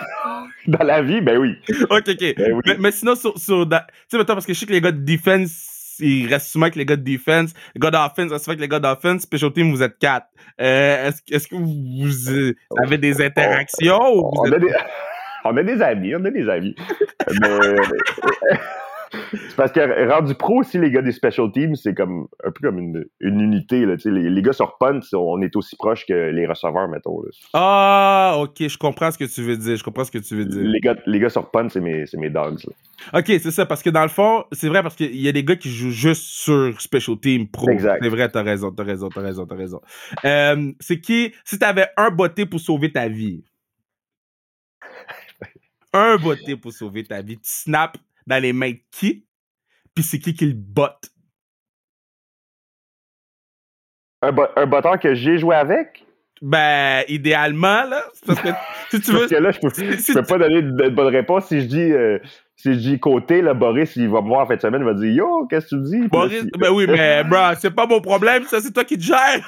Dans, 0.67 0.86
la 0.86 1.02
vie, 1.02 1.21
ben 1.21 1.38
oui. 1.38 1.56
ok, 1.89 2.10
ok. 2.10 2.36
Ben 2.38 2.78
mais, 2.80 2.91
sinon, 2.91 3.15
sur. 3.15 3.36
sur 3.39 3.67
tu 3.67 3.75
sais, 4.17 4.25
parce 4.25 4.45
que 4.45 4.54
je 4.54 4.60
sais 4.60 4.65
que 4.67 4.73
les 4.73 4.82
gars 4.82 4.91
de 4.91 5.04
defense 5.04 5.79
il 5.99 6.27
reste 6.27 6.47
souvent 6.47 6.65
avec 6.65 6.75
les 6.75 6.85
gars 6.85 6.95
de 6.95 7.03
defense. 7.03 7.53
Les 7.75 7.79
gars 7.79 7.91
d'offense 7.91 8.31
reste 8.31 8.43
souvent 8.43 8.53
avec 8.53 8.62
les 8.62 8.67
gars 8.67 8.79
d'offense. 8.79 9.21
Special 9.21 9.51
team, 9.51 9.71
vous 9.71 9.83
êtes 9.83 9.97
quatre. 9.97 10.27
Euh, 10.62 11.07
est-ce, 11.07 11.21
est-ce 11.33 11.47
que 11.47 11.55
vous 11.55 12.31
euh, 12.31 12.53
avez 12.83 12.97
des 12.97 13.21
interactions 13.21 13.99
on, 14.01 14.19
ou 14.19 14.31
vous 14.35 14.47
êtes... 14.47 14.53
a 14.55 14.59
des, 14.59 14.73
on 15.45 15.57
a 15.57 15.63
des 15.63 15.81
amis, 15.81 16.15
on 16.15 16.25
a 16.25 16.31
des 16.31 16.49
amis. 16.49 16.75
Mais, 17.41 17.75
c'est 19.32 19.56
parce 19.56 19.72
que 19.72 20.10
rendu 20.12 20.36
pro 20.36 20.60
aussi, 20.60 20.78
les 20.78 20.91
gars 20.91 21.02
des 21.02 21.12
special 21.12 21.52
teams, 21.52 21.76
c'est 21.76 21.93
comme 21.93 22.28
un 22.43 22.52
peu 22.52 22.67
comme 22.67 22.80
une, 22.80 23.06
une 23.19 23.39
unité. 23.39 23.86
Là, 23.86 23.95
les, 24.06 24.30
les 24.30 24.41
gars 24.41 24.54
sur 24.54 24.78
punt, 24.78 25.00
on 25.13 25.41
est 25.41 25.56
aussi 25.56 25.76
proche 25.76 26.06
que 26.06 26.13
les 26.13 26.45
receveurs, 26.45 26.88
mettons. 26.88 27.22
Ah, 27.54 28.36
ok, 28.39 28.67
je 28.67 28.78
comprends 28.78 29.12
ce 29.12 29.17
que 29.17 29.26
tu 29.26 29.41
veux 29.41 29.58
dire. 29.58 29.76
Je 29.76 29.84
comprends 29.84 30.04
ce 30.04 30.12
que 30.12 30.19
tu 30.19 30.36
veux 30.36 30.45
dire. 30.45 30.63
Les 30.63 30.80
gars, 30.80 30.95
les 31.06 31.19
gars 31.19 31.30
sur 31.30 31.50
punt, 31.50 31.69
c'est 31.69 31.82
mes, 31.82 32.06
mes 32.13 32.30
dogs. 32.30 32.62
Ok, 33.13 33.26
c'est 33.28 33.52
ça, 33.52 33.65
parce 33.65 33.82
que 33.82 33.89
dans 33.89 34.04
le 34.04 34.10
fond, 34.10 34.43
c'est 34.52 34.67
vrai 34.67 34.84
parce 34.84 34.95
qu'il 34.95 35.19
y 35.19 35.28
a 35.28 35.32
des 35.32 35.43
gars 35.43 35.56
qui 35.56 35.69
jouent 35.69 35.91
juste 35.91 36.24
sur 36.24 36.80
special 36.80 37.17
team 37.19 37.48
pro. 37.48 37.69
Exact. 37.69 38.00
C'est 38.04 38.10
vrai, 38.10 38.30
t'as 38.30 38.43
raison, 38.43 38.72
t'as 38.72 38.84
raison, 38.84 39.10
t'as 39.10 39.22
raison, 39.22 39.45
t'as 39.45 39.56
raison. 39.56 39.82
Euh, 40.26 40.72
c'est 40.80 41.00
qui, 41.00 41.34
si 41.43 41.58
t'avais 41.58 41.88
un 41.98 42.12
botté 42.12 42.45
pour 42.45 42.60
sauver 42.60 42.91
ta 42.91 43.08
vie, 43.08 43.43
un 45.93 46.17
botté 46.17 46.56
pour 46.56 46.72
sauver 46.72 47.04
ta 47.04 47.22
vie, 47.22 47.38
tu 47.38 47.43
snaps 47.43 48.00
dans 48.30 48.42
les 48.42 48.54
mains 48.54 48.72
de 48.72 48.80
qui, 48.92 49.26
puis 49.96 50.04
c'est 50.04 50.20
qui 50.20 50.34
qui 50.34 50.46
le 50.46 50.54
botte? 50.54 51.10
Un, 54.22 54.36
un 54.56 54.65
botteur 54.68 55.00
que 55.00 55.15
j'ai 55.15 55.38
joué 55.38 55.56
avec? 55.56 56.06
Ben, 56.42 57.04
idéalement, 57.08 57.84
là. 57.84 58.04
Parce 58.26 58.42
que 58.42 58.50
si 58.92 59.02
tu 59.02 59.12
veux. 59.12 59.20
Parce 59.20 59.32
que 59.32 59.36
là, 59.36 59.52
je 59.52 59.60
peux, 59.60 60.13
peux 60.13 60.26
pas 60.26 60.38
donner 60.38 60.62
de, 60.62 60.89
bonne 60.89 61.13
réponse. 61.13 61.48
Si 61.48 61.62
je 61.62 61.65
dis, 61.65 61.92
euh, 61.92 62.20
si 62.56 62.74
je 62.74 62.80
dis 62.80 63.00
côté, 63.00 63.42
là, 63.42 63.54
Boris, 63.54 63.96
il 63.96 64.10
va 64.10 64.22
me 64.22 64.28
voir 64.28 64.42
en 64.42 64.48
fin 64.48 64.56
de 64.56 64.62
semaine, 64.62 64.82
il 64.82 64.86
va 64.86 64.94
dire 64.94 65.12
Yo, 65.12 65.48
qu'est-ce 65.48 65.76
que 65.76 65.76
tu 65.76 65.82
dis? 65.82 66.08
Boris, 66.08 66.46
ben 66.58 66.72
oui, 66.72 66.86
mais, 66.88 67.24
bro, 67.24 67.56
c'est 67.60 67.74
pas 67.74 67.88
mon 67.88 68.00
problème, 68.00 68.44
ça, 68.44 68.62
c'est 68.62 68.72
toi 68.72 68.86
qui 68.86 68.98
te 68.98 69.04
gères. 69.04 69.46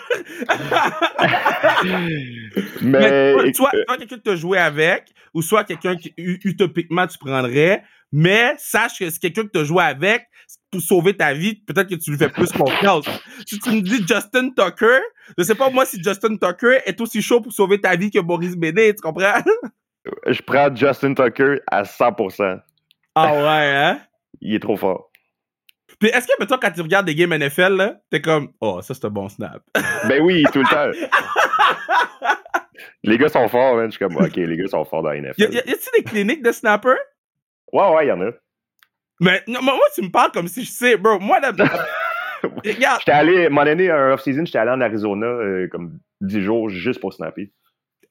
mais. 2.81 3.51
toi, 3.53 3.71
toi, 3.85 3.97
quelqu'un 3.97 4.17
que 4.17 4.21
tu 4.21 4.31
as 4.31 4.35
joué 4.35 4.57
avec, 4.57 5.13
ou 5.33 5.41
soit 5.41 5.63
quelqu'un 5.63 5.95
qui 5.95 6.13
utopiquement 6.17 7.07
tu 7.07 7.17
prendrais, 7.17 7.83
mais 8.11 8.55
sache 8.57 8.99
que 8.99 9.09
c'est 9.09 9.19
quelqu'un 9.19 9.43
que 9.43 9.51
tu 9.53 9.59
as 9.59 9.63
joué 9.63 9.83
avec 9.83 10.27
pour 10.71 10.81
sauver 10.81 11.15
ta 11.15 11.33
vie, 11.33 11.55
peut-être 11.55 11.89
que 11.89 11.95
tu 11.95 12.11
lui 12.11 12.17
fais 12.17 12.29
plus 12.29 12.51
confiance. 12.51 13.05
si 13.45 13.59
tu 13.59 13.69
me 13.71 13.81
dis 13.81 14.05
Justin 14.07 14.49
Tucker, 14.49 14.99
je 15.37 15.43
sais 15.43 15.55
pas 15.55 15.69
moi 15.69 15.85
si 15.85 16.01
Justin 16.01 16.37
Tucker 16.37 16.79
est 16.85 16.99
aussi 17.01 17.21
chaud 17.21 17.41
pour 17.41 17.51
sauver 17.51 17.79
ta 17.79 17.95
vie 17.95 18.09
que 18.09 18.19
Boris 18.19 18.55
Bédé, 18.55 18.93
tu 18.95 19.01
comprends? 19.01 19.41
Je 20.27 20.41
prends 20.41 20.73
Justin 20.73 21.13
Tucker 21.13 21.57
à 21.67 21.83
100%. 21.83 22.59
Ah 23.15 23.33
ouais, 23.33 23.75
hein? 23.75 24.01
Il 24.39 24.55
est 24.55 24.59
trop 24.59 24.77
fort. 24.77 25.11
Puis 25.99 26.09
est-ce 26.09 26.25
que, 26.25 26.45
toi, 26.45 26.57
quand 26.59 26.71
tu 26.71 26.81
regardes 26.81 27.05
des 27.05 27.13
games 27.13 27.33
NFL, 27.33 27.75
là, 27.75 27.95
t'es 28.09 28.21
comme, 28.21 28.53
oh, 28.59 28.81
ça, 28.81 28.93
c'est 28.93 29.05
un 29.05 29.09
bon 29.09 29.29
snap. 29.29 29.61
ben 30.07 30.21
oui, 30.23 30.43
tout 30.51 30.59
le 30.59 30.67
temps. 30.67 32.27
les 33.03 33.17
gars 33.17 33.29
sont 33.29 33.47
forts, 33.47 33.75
man. 33.75 33.91
Je 33.91 33.97
suis 33.97 33.99
comme, 33.99 34.15
OK, 34.15 34.35
les 34.35 34.57
gars 34.57 34.67
sont 34.67 34.83
forts 34.85 35.03
dans 35.03 35.11
la 35.11 35.21
NFL. 35.21 35.41
Y, 35.41 35.57
a, 35.57 35.61
t 35.61 35.69
il 35.69 36.01
des 36.01 36.03
cliniques 36.03 36.41
de 36.41 36.51
snapper? 36.51 36.95
Ouais, 37.71 37.89
ouais, 37.93 38.05
il 38.05 38.09
y 38.09 38.11
en 38.11 38.21
a. 38.21 38.31
Mais 39.19 39.43
moi, 39.47 39.79
tu 39.93 40.01
me 40.01 40.09
parles 40.09 40.31
comme 40.31 40.47
si 40.47 40.63
je 40.63 40.71
sais, 40.71 40.97
bro. 40.97 41.19
Moi, 41.19 41.39
là. 41.39 41.51
Regarde. 42.43 42.99
J'étais 42.99 43.11
allé, 43.11 43.49
mon 43.49 43.61
année, 43.61 43.89
un 43.91 44.13
off-season, 44.13 44.45
j'étais 44.45 44.57
allé 44.57 44.71
en 44.71 44.81
Arizona 44.81 45.27
euh, 45.27 45.67
comme 45.67 45.99
10 46.21 46.41
jours 46.41 46.69
juste 46.69 46.99
pour 46.99 47.13
snapper. 47.13 47.51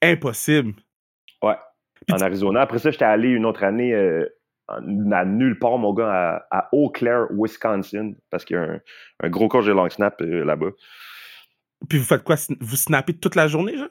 Impossible. 0.01 0.73
Ouais. 1.43 1.55
en 2.11 2.21
Arizona. 2.21 2.61
Après 2.61 2.79
ça, 2.79 2.91
j'étais 2.91 3.05
allé 3.05 3.29
une 3.29 3.45
autre 3.45 3.63
année 3.63 3.93
euh, 3.93 4.25
à 4.69 5.25
nulle 5.25 5.59
part, 5.59 5.77
mon 5.77 5.93
gars, 5.93 6.45
à, 6.49 6.69
Eau 6.71 6.89
Claire, 6.89 7.27
Wisconsin, 7.31 8.13
parce 8.29 8.45
qu'il 8.45 8.55
y 8.55 8.59
a 8.59 8.79
un, 9.21 9.29
gros 9.29 9.47
coach 9.47 9.65
de 9.65 9.73
long 9.73 9.89
snap 9.89 10.21
euh, 10.21 10.45
là-bas. 10.45 10.69
Puis 11.89 11.97
vous 11.97 12.05
faites 12.05 12.23
quoi? 12.23 12.35
Vous 12.59 12.75
snappez 12.75 13.13
toute 13.13 13.35
la 13.35 13.47
journée, 13.47 13.77
genre? 13.77 13.89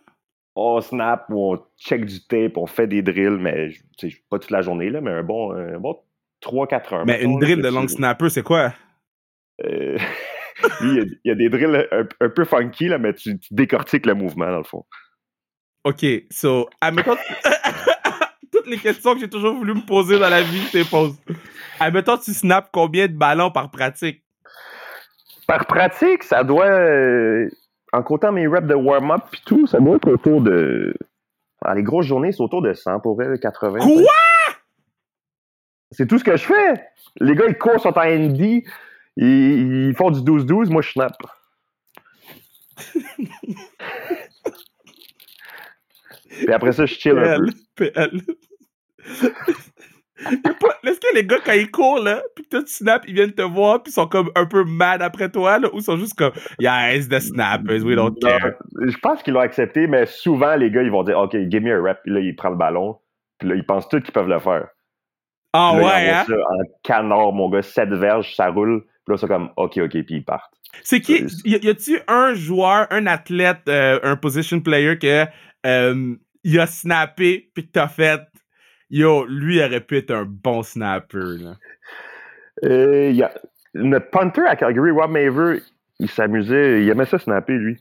On 0.56 0.80
snap, 0.80 1.26
on 1.30 1.58
check 1.78 2.04
du 2.04 2.26
tape, 2.26 2.56
on 2.56 2.66
fait 2.66 2.86
des 2.86 3.02
drills, 3.02 3.38
mais 3.40 3.70
pas 4.28 4.38
toute 4.38 4.50
la 4.50 4.62
journée, 4.62 4.90
là, 4.90 5.00
mais 5.00 5.10
un 5.10 5.22
bon, 5.22 5.54
bon 5.78 5.96
3-4 6.42 6.94
heures. 6.94 7.06
Mais 7.06 7.22
une 7.22 7.38
drill 7.38 7.62
de 7.62 7.68
long 7.68 7.86
snapper, 7.86 8.30
c'est 8.30 8.42
quoi? 8.42 8.72
Euh, 9.64 9.96
il 10.82 11.18
y, 11.24 11.30
a 11.30 11.34
des 11.34 11.48
drills 11.48 11.86
un, 11.92 12.28
peu 12.28 12.44
funky, 12.44 12.88
là, 12.88 12.98
mais 12.98 13.14
tu, 13.14 13.38
décortiques 13.50 14.06
le 14.06 14.14
mouvement, 14.14 14.50
dans 14.50 14.58
le 14.58 14.64
fond. 14.64 14.84
OK, 15.84 16.04
so, 16.30 16.68
admettons... 16.80 17.16
toutes 18.52 18.66
les 18.66 18.78
questions 18.78 19.14
que 19.14 19.20
j'ai 19.20 19.30
toujours 19.30 19.54
voulu 19.54 19.74
me 19.74 19.86
poser 19.86 20.18
dans 20.18 20.28
la 20.28 20.42
vie, 20.42 20.62
c'est 20.70 20.88
pose. 20.88 21.16
Admettons, 21.78 22.18
tu 22.18 22.34
snaps 22.34 22.68
combien 22.72 23.06
de 23.06 23.14
ballons 23.14 23.50
par 23.50 23.70
pratique? 23.70 24.22
Par 25.46 25.66
pratique, 25.66 26.22
ça 26.22 26.44
doit. 26.44 26.66
Euh, 26.66 27.48
en 27.92 28.03
comptant 28.03 28.33
mes 28.33 28.46
reps 28.46 28.66
de 28.66 28.74
warm-up 28.74 29.22
et 29.33 29.38
tout, 29.44 29.66
ça 29.66 29.81
doit 29.81 29.96
être 29.96 30.09
autour 30.09 30.40
de. 30.40 30.94
les 31.74 31.83
grosses 31.83 32.07
journées, 32.07 32.33
c'est 32.33 32.42
autour 32.42 32.62
de 32.62 32.72
100 32.72 33.00
pour 33.00 33.20
elle, 33.22 33.38
80. 33.38 33.81
Quoi? 33.81 34.03
C'est 35.92 36.07
tout 36.07 36.18
ce 36.18 36.24
que 36.24 36.37
je 36.37 36.44
fais. 36.44 36.87
Les 37.20 37.35
gars, 37.35 37.46
ils 37.48 37.59
courent, 37.59 37.81
sont 37.81 37.98
en 37.98 38.05
ND, 38.05 38.62
ils, 39.16 39.88
ils 39.88 39.94
font 39.94 40.11
du 40.11 40.20
12-12, 40.20 40.70
moi 40.70 40.83
je 40.83 40.92
snap. 40.92 41.16
Et 46.46 46.53
après 46.53 46.72
ça, 46.72 46.87
je 46.87 46.94
chill 46.94 47.18
un 47.18 47.38
peu. 47.74 47.90
Est-ce 50.28 51.00
que 51.00 51.14
les 51.14 51.24
gars, 51.24 51.38
quand 51.44 51.52
ils 51.52 51.70
courent, 51.70 52.02
là, 52.02 52.22
puis 52.35 52.44
que 52.44 52.59
tu 52.59 52.66
snap, 52.66 53.04
ils 53.06 53.14
viennent 53.14 53.33
te 53.33 53.42
voir, 53.42 53.83
puis 53.83 53.90
ils 53.90 53.94
sont 53.94 54.06
comme 54.06 54.30
un 54.35 54.46
peu 54.46 54.64
mad 54.64 55.02
après 55.02 55.30
toi, 55.30 55.59
là, 55.59 55.68
ou 55.72 55.78
ils 55.78 55.83
sont 55.83 55.96
juste 55.96 56.14
comme, 56.14 56.33
it's 56.61 57.09
the 57.09 57.20
snappers, 57.20 57.83
we 57.83 57.96
don't 57.96 58.16
care. 58.20 58.54
je 58.80 58.96
pense 58.98 59.22
qu'ils 59.22 59.35
l'ont 59.35 59.40
accepté, 59.40 59.87
mais 59.87 60.06
souvent, 60.06 60.56
les 60.56 60.70
gars, 60.70 60.83
ils 60.83 60.90
vont 60.90 61.02
dire, 61.02 61.18
OK, 61.18 61.37
give 61.48 61.62
me 61.62 61.72
a 61.72 61.80
rep, 61.80 61.98
puis 62.02 62.12
là, 62.12 62.20
ils 62.20 62.35
prennent 62.35 62.52
le 62.52 62.59
ballon, 62.59 62.98
puis 63.38 63.48
là, 63.48 63.54
ils 63.54 63.64
pensent 63.64 63.88
tous 63.88 64.00
qu'ils 64.00 64.12
peuvent 64.12 64.28
le 64.28 64.38
faire. 64.40 64.68
Ah 65.52 65.74
ouais, 65.74 66.11
hein? 66.11 66.24
Ça 66.26 66.35
en 66.35 66.62
canard, 66.83 67.33
mon 67.33 67.48
gars, 67.50 67.62
7 67.62 67.88
verges, 67.90 68.35
ça 68.35 68.48
roule, 68.48 68.83
puis 69.04 69.14
là, 69.14 69.16
c'est 69.16 69.28
comme, 69.28 69.50
OK, 69.56 69.78
OK, 69.78 69.90
puis 69.90 70.16
ils 70.16 70.24
partent. 70.24 70.52
C'est 70.83 71.00
qui, 71.00 71.24
y 71.44 71.68
a-tu 71.68 72.00
un 72.06 72.35
joueur, 72.35 72.87
un 72.90 73.06
athlète, 73.06 73.62
euh, 73.68 73.98
un 74.02 74.16
position 74.16 74.61
player 74.61 74.98
que, 74.98 75.26
euh, 75.66 76.14
il 76.44 76.61
a 76.61 76.66
snappé, 76.66 77.50
puis 77.54 77.66
que 77.66 77.72
t'as 77.72 77.88
fait, 77.88 78.20
yo, 78.90 79.24
lui 79.26 79.62
aurait 79.62 79.81
pu 79.81 79.98
être 79.98 80.11
un 80.11 80.24
bon 80.24 80.62
snapper. 80.62 81.38
Là. 81.38 81.57
Euh, 82.64 83.11
y 83.11 83.22
a, 83.22 83.33
notre 83.74 84.11
punter 84.11 84.42
à 84.46 84.57
Calgary, 84.57 84.90
Rob 84.90 85.11
Maver, 85.11 85.61
il 85.98 86.11
s'amusait, 86.11 86.83
il 86.83 86.88
aimait 86.88 87.07
ça 87.07 87.18
snapper, 87.18 87.55
lui. 87.55 87.76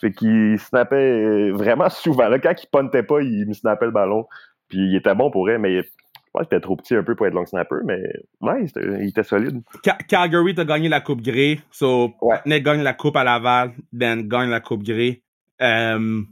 Fait 0.00 0.12
qu'il 0.12 0.58
snappait 0.58 0.96
euh, 0.96 1.52
vraiment 1.52 1.88
souvent. 1.88 2.28
Là, 2.28 2.38
quand 2.38 2.54
il 2.62 2.66
puntait 2.68 3.02
pas, 3.02 3.20
il 3.20 3.46
me 3.48 3.52
snappait 3.52 3.86
le 3.86 3.92
ballon. 3.92 4.26
Puis 4.68 4.78
il 4.78 4.96
était 4.96 5.14
bon 5.14 5.30
pour 5.30 5.48
elle, 5.50 5.58
mais 5.58 5.82
je 5.82 5.88
pense 6.32 6.46
qu'il 6.46 6.56
était 6.56 6.60
trop 6.60 6.76
petit 6.76 6.94
un 6.94 7.02
peu 7.02 7.14
pour 7.14 7.26
être 7.26 7.34
long 7.34 7.46
snapper, 7.46 7.76
mais 7.84 8.02
ouais, 8.42 8.66
il 9.00 9.08
était, 9.08 9.22
solide. 9.22 9.62
Calgary, 10.08 10.54
t'as 10.54 10.64
gagné 10.64 10.88
la 10.88 11.00
Coupe 11.00 11.22
Grey. 11.22 11.58
So, 11.70 12.12
ouais. 12.20 12.60
gagne 12.60 12.82
la 12.82 12.92
Coupe 12.92 13.16
à 13.16 13.24
Laval, 13.24 13.72
Dan 13.92 14.28
gagne 14.28 14.50
la 14.50 14.60
Coupe 14.60 14.82
Grey. 14.82 15.22
Euh, 15.62 16.22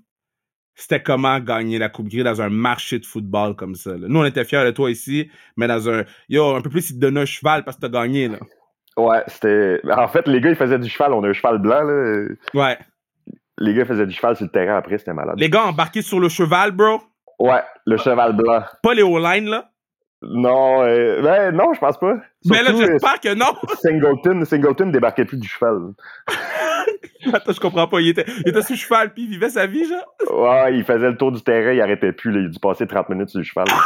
c'était 0.77 1.03
comment 1.03 1.41
gagner 1.41 1.79
la 1.79 1.89
Coupe 1.89 2.09
Grey 2.09 2.23
dans 2.23 2.43
un 2.43 2.51
marché 2.51 2.99
de 2.99 3.07
football 3.07 3.57
comme 3.57 3.75
ça. 3.75 3.93
Nous, 3.97 4.21
on 4.21 4.25
était 4.25 4.45
fiers 4.45 4.65
de 4.65 4.71
toi 4.71 4.91
ici, 4.91 5.31
mais 5.57 5.67
dans 5.67 5.89
un. 5.89 6.05
Yo, 6.29 6.55
un 6.55 6.61
peu 6.61 6.69
plus, 6.69 6.91
ils 6.91 6.97
te 6.97 7.01
donnaient 7.01 7.23
un 7.23 7.27
cheval 7.27 7.65
parce 7.65 7.79
que 7.79 7.81
t'as 7.81 7.89
gagné. 7.89 8.29
Là. 8.29 8.39
Ouais, 8.99 9.23
c'était. 9.27 9.81
En 9.91 10.07
fait, 10.07 10.29
les 10.29 10.41
gars, 10.41 10.51
ils 10.51 10.57
faisaient 10.57 10.79
du 10.79 10.89
cheval. 10.89 11.15
On 11.15 11.25
a 11.25 11.29
un 11.29 11.33
cheval 11.33 11.59
blanc. 11.59 11.83
Là. 11.83 12.27
Ouais. 12.53 12.79
Les 13.59 13.73
gars 13.73 13.87
faisaient 13.87 14.07
du 14.07 14.15
cheval 14.15 14.37
sur 14.37 14.45
le 14.45 14.51
terrain 14.51 14.77
après, 14.77 14.99
c'était 14.99 15.15
malade. 15.15 15.37
Les 15.39 15.49
gars 15.49 15.65
embarqués 15.65 16.03
sur 16.03 16.21
le 16.21 16.29
cheval, 16.29 16.73
bro? 16.73 17.01
Ouais, 17.39 17.62
le 17.87 17.97
cheval 17.97 18.37
blanc. 18.37 18.62
Pas 18.83 18.93
les 18.93 19.03
O-line, 19.03 19.49
là? 19.49 19.71
Non, 20.23 20.83
euh, 20.83 21.23
ben, 21.23 21.55
non, 21.55 21.73
je 21.75 21.81
pense 21.81 21.99
pas. 21.99 22.17
mais 22.47 22.62
là, 22.62 22.73
j'espère 22.75 23.21
que 23.21 23.35
non. 23.35 23.55
Singleton, 23.81 24.45
Singleton 24.45 24.91
débarquait 24.91 25.25
plus 25.25 25.39
du 25.39 25.49
cheval. 25.49 25.93
Attends, 27.33 27.53
je 27.53 27.61
comprends 27.61 27.89
pas. 27.89 28.01
Il 28.01 28.09
était, 28.09 28.25
il 28.45 28.49
était 28.49 28.62
sur 28.62 28.77
cheval 28.77 29.12
puis 29.12 29.25
il 29.25 29.31
vivait 29.31 29.51
sa 29.51 29.67
vie, 29.67 29.85
genre? 29.85 30.15
Ouais, 30.33 30.77
il 30.77 30.85
faisait 30.85 31.11
le 31.11 31.17
tour 31.17 31.33
du 31.33 31.43
terrain, 31.43 31.73
il 31.73 31.81
arrêtait 31.81 32.12
plus. 32.12 32.31
Là. 32.31 32.41
Il 32.41 32.47
a 32.47 32.49
dû 32.49 32.59
passer 32.59 32.87
30 32.87 33.09
minutes 33.11 33.29
sur 33.31 33.39
le 33.39 33.45
cheval. 33.45 33.67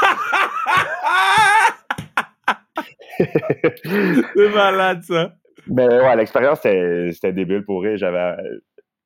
C'est 3.19 4.55
malade, 4.55 5.03
ça. 5.03 5.33
Mais 5.67 5.87
ouais, 5.87 6.17
l'expérience, 6.17 6.61
c'était 6.61 7.33
débile 7.33 7.65
pour 7.65 7.85
eux. 7.85 7.97
J'avais 7.97 8.35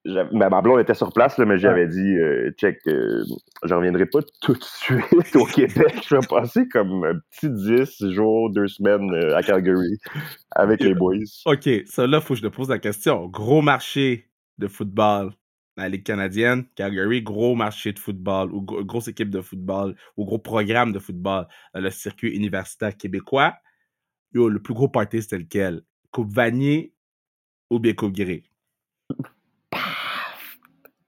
ma 0.04 0.60
blonde 0.60 0.80
était 0.80 0.94
sur 0.94 1.12
place, 1.12 1.38
là, 1.38 1.46
mais 1.46 1.58
j'avais 1.58 1.88
dit, 1.88 2.16
euh, 2.16 2.50
check, 2.58 2.78
euh, 2.86 3.24
je 3.64 3.74
reviendrai 3.74 4.06
pas 4.06 4.20
tout 4.42 4.52
de 4.52 4.62
suite 4.62 5.34
au 5.34 5.46
Québec. 5.46 6.04
Je 6.06 6.16
vais 6.16 6.26
passer 6.28 6.68
comme 6.68 7.04
un 7.04 7.18
petit 7.30 7.50
10 7.50 8.10
jours, 8.10 8.50
deux 8.50 8.68
semaines 8.68 9.10
euh, 9.14 9.36
à 9.36 9.42
Calgary 9.42 9.98
avec 10.50 10.80
les 10.82 10.94
boys. 10.94 11.16
OK, 11.46 11.68
ça 11.86 12.06
là, 12.06 12.20
faut 12.20 12.34
que 12.34 12.40
je 12.40 12.46
te 12.46 12.54
pose 12.54 12.68
la 12.68 12.78
question. 12.78 13.26
Gros 13.28 13.62
marché 13.62 14.30
de 14.58 14.68
football 14.68 15.32
dans 15.76 15.82
la 15.82 15.88
Ligue 15.88 16.04
canadienne, 16.04 16.66
Calgary, 16.76 17.22
gros 17.22 17.54
marché 17.54 17.92
de 17.92 17.98
football, 17.98 18.52
ou 18.52 18.60
grosse 18.60 19.08
équipe 19.08 19.30
de 19.30 19.40
football, 19.40 19.96
ou 20.16 20.24
gros 20.24 20.38
programme 20.38 20.92
de 20.92 20.98
football 20.98 21.46
dans 21.74 21.80
le 21.80 21.90
circuit 21.90 22.30
universitaire 22.30 22.96
québécois. 22.96 23.54
Yo, 24.32 24.48
le 24.48 24.60
plus 24.60 24.74
gros 24.74 24.88
party, 24.88 25.22
c'était 25.22 25.38
lequel? 25.38 25.82
Coupe 26.10 26.32
Vanier 26.32 26.92
ou 27.70 27.80
bien 27.80 27.94
Coupe 27.94 28.12
Grey? 28.12 28.44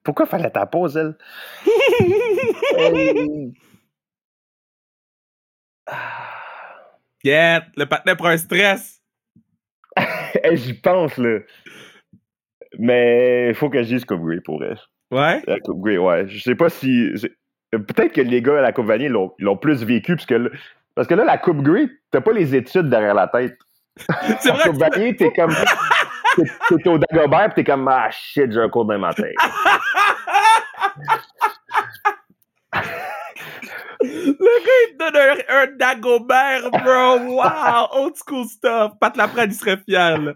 Pourquoi 0.07 0.27
fallait 0.27 0.51
ta 0.51 0.66
pause, 0.66 0.97
elle? 0.97 1.16
Yeah, 7.25 7.64
le 7.77 7.87
partenaire 7.87 8.16
pour 8.16 8.29
un 8.29 8.37
stress. 8.37 9.03
J'y 10.53 10.75
pense, 10.75 11.16
là. 11.16 11.40
Mais 12.79 13.49
il 13.49 13.55
faut 13.57 13.69
que 13.69 13.83
je 13.83 13.88
dise 13.88 14.05
Coupe 14.05 14.23
Grey 14.23 14.40
pour 14.45 14.62
elle. 14.62 14.79
Ouais? 15.11 15.42
La 15.49 15.59
Coupe 15.59 15.83
Grey, 15.83 15.99
ouais. 15.99 16.29
Je 16.29 16.40
sais 16.40 16.55
pas 16.55 16.69
si. 16.69 17.11
Peut-être 17.73 18.12
que 18.12 18.21
les 18.21 18.42
gars 18.42 18.59
à 18.59 18.62
la 18.62 18.73
Coupe 18.73 18.87
Vanier 18.87 19.09
l'ont 19.09 19.57
plus 19.57 19.83
vécu, 19.83 20.14
parce 20.14 20.27
que, 20.27 20.53
parce 20.95 21.09
que 21.09 21.14
là, 21.14 21.25
la 21.25 21.38
Coupe 21.38 21.62
Grey, 21.62 21.88
t'as 22.12 22.21
pas 22.21 22.33
les 22.33 22.55
études 22.55 22.90
derrière 22.90 23.14
la 23.14 23.27
tête. 23.27 23.59
C'est 24.38 24.53
vrai. 24.53 24.71
Coupe 24.71 24.79
Vanier, 24.79 25.16
t'es 25.16 25.33
comme. 25.33 25.53
T'es 26.37 26.88
au 26.88 26.99
Dagobert, 26.99 27.49
pis 27.51 27.55
t'es 27.57 27.64
comme, 27.64 27.88
ah 27.88 28.11
shit, 28.11 28.53
j'ai 28.53 28.61
un 28.61 28.68
cours 28.68 28.85
demain 28.85 28.99
matin. 28.99 29.31
Le 34.03 34.38
te 34.38 34.99
donne 34.99 35.42
un, 35.49 35.66
Dagobert, 35.77 36.70
bro. 36.70 37.18
Wow, 37.37 37.88
old 37.92 38.14
school 38.16 38.46
stuff. 38.46 38.92
Pat 39.01 39.16
Laprade, 39.16 39.53
il 39.53 39.55
serait 39.55 39.79
fier. 39.79 40.34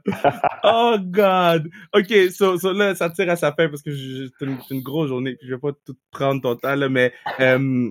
Oh, 0.64 0.96
God. 1.01 1.68
OK, 1.94 2.12
so, 2.30 2.57
là, 2.72 2.94
ça 2.94 3.11
tire 3.11 3.30
à 3.30 3.36
sa 3.36 3.53
fin 3.53 3.68
parce 3.68 3.82
que 3.82 3.90
c'est 3.94 4.44
une, 4.44 4.59
une, 4.70 4.82
grosse 4.82 5.09
journée. 5.09 5.36
Je 5.42 5.55
vais 5.55 5.61
pas 5.61 5.72
tout 5.84 5.96
prendre 6.11 6.40
ton 6.40 6.57
temps, 6.57 6.74
là, 6.74 6.88
mais 6.88 7.12
euh, 7.40 7.90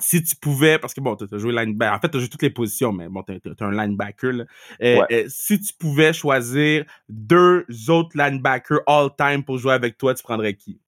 si 0.00 0.22
tu 0.22 0.36
pouvais, 0.36 0.78
parce 0.78 0.92
que 0.92 1.00
bon, 1.00 1.16
t'as 1.16 1.38
joué 1.38 1.52
linebacker, 1.52 1.94
en 1.94 2.00
fait, 2.00 2.08
t'as 2.08 2.18
joué 2.18 2.28
toutes 2.28 2.42
les 2.42 2.50
positions, 2.50 2.92
mais 2.92 3.08
bon, 3.08 3.22
t'es 3.22 3.40
un 3.60 3.70
linebacker, 3.70 4.32
là. 4.32 4.44
Euh, 4.82 5.06
euh, 5.10 5.24
si 5.28 5.58
tu 5.60 5.72
pouvais 5.74 6.12
choisir 6.12 6.84
deux 7.08 7.64
autres 7.88 8.10
linebackers 8.14 8.80
all-time 8.86 9.42
pour 9.42 9.58
jouer 9.58 9.72
avec 9.72 9.96
toi, 9.96 10.14
tu 10.14 10.22
prendrais 10.22 10.54
qui? 10.54 10.80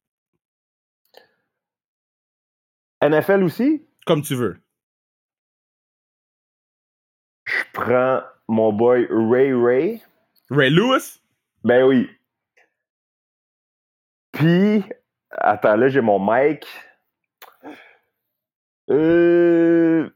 NFL 3.02 3.44
aussi? 3.44 3.86
Comme 4.06 4.22
tu 4.22 4.34
veux. 4.34 4.60
Je 7.46 7.64
prends 7.72 8.22
mon 8.46 8.72
boy 8.72 9.06
Ray 9.10 9.52
Ray. 9.54 10.02
Ray 10.50 10.70
Lewis? 10.70 11.20
Ben 11.64 11.84
oui. 11.84 12.10
Puis, 14.32 14.84
attends, 15.30 15.76
là, 15.76 15.88
j'ai 15.88 16.00
mon 16.00 16.18
mic. 16.20 16.66
Euh... 18.90 20.08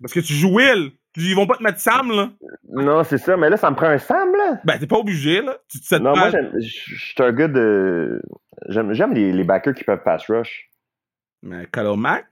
Parce 0.00 0.12
que 0.12 0.20
tu 0.20 0.32
joues 0.32 0.56
Will. 0.56 0.92
Ils 1.16 1.34
vont 1.34 1.46
pas 1.46 1.56
te 1.56 1.62
mettre 1.62 1.80
Sam, 1.80 2.10
là. 2.12 2.30
Non, 2.68 3.02
c'est 3.02 3.18
ça. 3.18 3.36
Mais 3.36 3.50
là, 3.50 3.56
ça 3.56 3.68
me 3.70 3.74
prend 3.74 3.86
un 3.88 3.98
Sam, 3.98 4.32
là. 4.36 4.60
Ben, 4.64 4.78
t'es 4.78 4.86
pas 4.86 4.98
obligé, 4.98 5.42
là. 5.42 5.58
Tu 5.68 5.80
te 5.80 5.94
non, 5.96 6.14
moi, 6.14 6.30
je 6.30 6.60
suis 6.60 7.14
un 7.18 7.32
gars 7.32 7.48
de... 7.48 8.22
J'aime 8.68 9.12
les, 9.12 9.32
les 9.32 9.44
backers 9.44 9.74
qui 9.74 9.82
peuvent 9.82 10.04
pass 10.04 10.26
rush. 10.28 10.70
Mais 11.42 11.66
Khalil 11.66 11.98
Mack? 11.98 12.26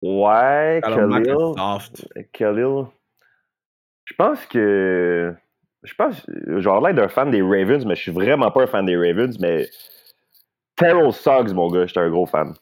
Ouais, 0.00 0.80
Khalil. 0.82 1.36
Soft. 1.56 2.08
Khalil. 2.32 2.86
Je 4.06 4.14
pense 4.14 4.46
que... 4.46 5.34
Je 5.82 5.94
pense... 5.94 6.24
Genre, 6.46 6.80
l'air 6.80 6.94
d'un 6.94 7.08
fan 7.08 7.30
des 7.30 7.42
Ravens, 7.42 7.84
mais 7.84 7.94
je 7.94 8.00
suis 8.00 8.12
vraiment 8.12 8.50
pas 8.50 8.62
un 8.62 8.66
fan 8.66 8.86
des 8.86 8.96
Ravens, 8.96 9.38
mais... 9.38 9.68
Terrell 10.76 11.12
Suggs, 11.12 11.52
mon 11.52 11.68
gars, 11.68 11.84
j'étais 11.84 12.00
un 12.00 12.08
gros 12.08 12.24
fan. 12.24 12.54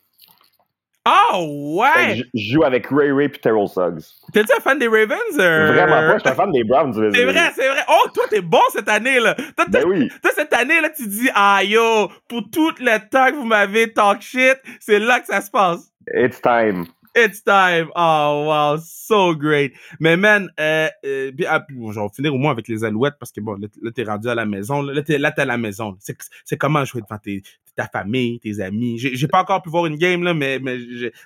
Oh, 1.09 1.79
ouais! 1.79 2.17
Je 2.35 2.53
joue 2.53 2.65
avec 2.65 2.89
Ray 2.89 3.13
Ray 3.13 3.27
et 3.27 3.31
Terrell 3.31 3.69
Suggs. 3.69 4.03
T'es-tu 4.33 4.53
un 4.57 4.61
fan 4.61 4.77
des 4.79 4.89
Ravens? 4.89 5.37
Vraiment 5.37 5.87
pas, 5.87 6.15
je 6.15 6.21
suis 6.21 6.29
un 6.29 6.35
fan 6.35 6.51
des 6.51 6.65
Browns. 6.65 6.93
C'est 6.95 7.25
vrai, 7.25 7.53
c'est 7.55 7.69
vrai. 7.69 7.83
Oh, 7.89 8.09
toi, 8.13 8.25
t'es 8.29 8.41
bon 8.41 8.63
cette 8.73 8.89
année, 8.89 9.21
là. 9.21 9.35
Toi, 9.35 9.67
ben 9.69 9.85
oui. 9.87 10.09
Toi, 10.21 10.33
cette 10.35 10.53
année, 10.53 10.81
là, 10.81 10.91
tu 10.91 11.07
dis, 11.07 11.31
ah 11.35 11.63
yo, 11.63 12.11
pour 12.29 12.43
tout 12.51 12.73
le 12.81 12.99
temps 13.09 13.31
que 13.31 13.37
vous 13.37 13.45
m'avez 13.45 13.93
talk 13.93 14.21
shit, 14.21 14.57
c'est 14.81 14.99
là 14.99 15.21
que 15.21 15.27
ça 15.27 15.41
se 15.41 15.51
passe. 15.51 15.93
It's 16.13 16.41
time. 16.41 16.87
It's 17.17 17.43
time. 17.43 17.89
Oh, 17.97 18.45
wow. 18.47 18.77
So 18.77 19.35
great. 19.35 19.73
Mais, 19.99 20.19
man, 20.19 20.51
euh, 20.61 20.89
euh, 21.07 21.33
ah, 21.49 21.65
je 21.67 21.99
vais 21.99 22.09
finir 22.15 22.35
au 22.35 22.37
moins 22.37 22.51
avec 22.53 22.69
les 22.69 22.85
alouettes 22.85 23.15
parce 23.19 23.33
que, 23.33 23.41
bon, 23.41 23.57
là, 23.59 23.91
t'es 23.91 24.05
rendu 24.05 24.29
à 24.29 24.35
la 24.35 24.45
maison. 24.45 24.83
Là, 24.83 25.03
t'es, 25.03 25.17
là, 25.17 25.33
t'es 25.33 25.41
à 25.41 25.47
la 25.47 25.57
maison. 25.57 25.97
C'est, 25.99 26.59
comment 26.59 26.85
jouer 26.85 27.01
devant 27.01 27.19
tes, 27.19 27.43
ta 27.75 27.87
famille, 27.87 28.39
tes 28.41 28.61
amis? 28.61 28.99
J'ai, 28.99 29.29
pas 29.29 29.41
encore 29.41 29.63
pu 29.63 29.71
voir 29.71 29.87
une 29.87 29.97
game, 29.97 30.23
là, 30.25 30.35
mais, 30.35 30.59
mais 30.59 30.77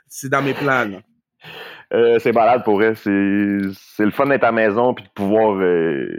c'est 0.07 0.28
dans 0.28 0.43
mes 0.43 0.55
plans. 0.55 0.88
Euh, 1.93 2.20
c'est 2.20 2.32
malade 2.32 2.62
pour 2.62 2.80
elle. 2.84 2.97
C'est, 2.97 3.59
c'est 3.72 4.05
le 4.05 4.12
fun 4.12 4.26
d'être 4.26 4.45
à 4.45 4.49
la 4.49 4.53
maison 4.53 4.95
puis 4.95 5.05
de 5.05 5.11
pouvoir 5.11 5.57
euh, 5.57 6.16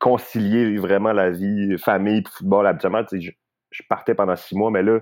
concilier 0.00 0.76
vraiment 0.78 1.12
la 1.12 1.30
vie, 1.30 1.78
famille, 1.78 2.24
football. 2.28 2.66
Habituellement, 2.66 3.04
je, 3.12 3.30
je 3.70 3.82
partais 3.88 4.16
pendant 4.16 4.34
six 4.34 4.56
mois, 4.56 4.72
mais 4.72 4.82
là, 4.82 4.98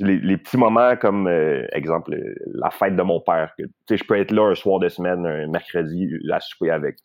les, 0.00 0.36
petits 0.36 0.56
moments 0.56 0.96
comme, 0.96 1.26
euh, 1.26 1.66
exemple, 1.72 2.16
la 2.46 2.70
fête 2.70 2.96
de 2.96 3.02
mon 3.02 3.20
père. 3.20 3.52
Que, 3.58 3.96
je 3.96 4.04
peux 4.04 4.16
être 4.16 4.32
là 4.32 4.50
un 4.50 4.54
soir 4.54 4.78
de 4.80 4.88
semaine, 4.88 5.26
un 5.26 5.46
mercredi, 5.46 6.08
à 6.30 6.40
souper 6.40 6.70
avec. 6.70 6.98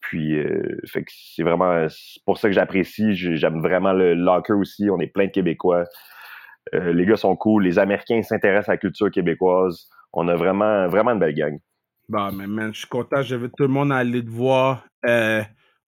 Puis, 0.00 0.38
euh, 0.38 0.78
fait 0.86 1.04
c'est 1.08 1.42
vraiment 1.42 1.86
pour 2.26 2.38
ça 2.38 2.48
que 2.48 2.54
j'apprécie. 2.54 3.14
J'aime 3.14 3.60
vraiment 3.60 3.92
le 3.92 4.14
locker 4.14 4.54
aussi. 4.54 4.88
On 4.90 4.98
est 5.00 5.06
plein 5.06 5.26
de 5.26 5.30
Québécois. 5.30 5.84
Euh, 6.74 6.92
les 6.92 7.06
gars 7.06 7.16
sont 7.16 7.36
cool. 7.36 7.64
Les 7.64 7.78
Américains 7.78 8.22
s'intéressent 8.22 8.70
à 8.70 8.72
la 8.72 8.78
culture 8.78 9.10
québécoise. 9.10 9.88
On 10.12 10.28
a 10.28 10.34
vraiment, 10.34 10.88
vraiment 10.88 11.12
une 11.12 11.18
belle 11.18 11.34
gang. 11.34 11.58
Bah, 12.08 12.30
mais 12.34 12.46
man, 12.46 12.72
je 12.74 12.80
suis 12.80 12.88
content. 12.88 13.22
J'invite 13.22 13.52
tout 13.56 13.64
le 13.64 13.68
monde 13.68 13.92
à 13.92 13.96
aller 13.96 14.24
te 14.24 14.30
voir 14.30 14.84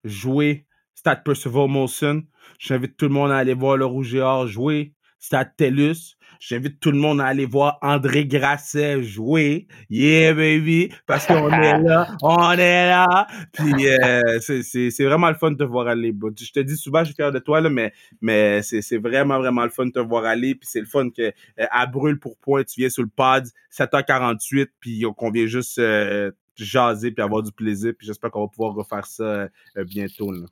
jouer 0.03 0.65
Stade 0.95 1.23
Percival 1.23 1.67
Molson. 1.67 2.23
J'invite 2.59 2.95
tout 2.97 3.05
le 3.05 3.13
monde 3.13 3.31
à 3.31 3.37
aller 3.37 3.53
voir 3.53 3.77
le 3.77 3.85
Rouge 3.85 4.13
et 4.13 4.21
Or 4.21 4.47
jouer. 4.47 4.93
Stade 5.17 5.55
TELUS. 5.55 6.15
J'invite 6.41 6.79
tout 6.79 6.89
le 6.89 6.97
monde 6.97 7.21
à 7.21 7.27
aller 7.27 7.45
voir 7.45 7.77
André 7.83 8.25
Grasset 8.25 9.03
jouer. 9.03 9.67
Yeah, 9.91 10.33
baby! 10.33 10.91
Parce 11.05 11.27
qu'on 11.27 11.51
est 11.51 11.77
là, 11.83 12.17
on 12.23 12.51
est 12.53 12.87
là! 12.87 13.27
Puis 13.53 13.87
euh, 13.87 14.39
c'est 14.39 15.03
vraiment 15.03 15.29
le 15.29 15.35
fun 15.35 15.51
de 15.51 15.57
te 15.57 15.63
voir 15.63 15.87
aller. 15.87 16.11
Je 16.39 16.51
te 16.51 16.59
dis 16.59 16.75
souvent, 16.75 17.01
je 17.01 17.05
suis 17.05 17.13
fier 17.13 17.31
de 17.31 17.37
toi, 17.37 17.61
là, 17.61 17.69
mais, 17.69 17.93
mais 18.21 18.63
c'est 18.63 18.97
vraiment, 18.97 19.37
vraiment 19.37 19.65
le 19.65 19.69
fun 19.69 19.85
de 19.85 19.91
te 19.91 19.99
voir 19.99 20.25
aller. 20.25 20.55
Puis 20.55 20.67
c'est 20.67 20.79
le 20.79 20.87
fun 20.87 21.11
que 21.11 21.21
euh, 21.21 21.65
à 21.69 21.85
brûle 21.85 22.19
pour 22.19 22.35
point, 22.39 22.63
tu 22.63 22.79
viens 22.79 22.89
sur 22.89 23.03
le 23.03 23.09
pad, 23.15 23.47
7h48, 23.71 24.69
puis 24.79 25.03
qu'on 25.15 25.29
vient 25.29 25.45
juste 25.45 25.77
euh, 25.77 26.31
jaser 26.55 27.11
puis 27.11 27.23
avoir 27.23 27.43
du 27.43 27.51
plaisir. 27.51 27.93
Puis 27.95 28.07
j'espère 28.07 28.31
qu'on 28.31 28.41
va 28.41 28.47
pouvoir 28.47 28.73
refaire 28.73 29.05
ça 29.05 29.47
bientôt. 29.85 30.31
Là. 30.31 30.47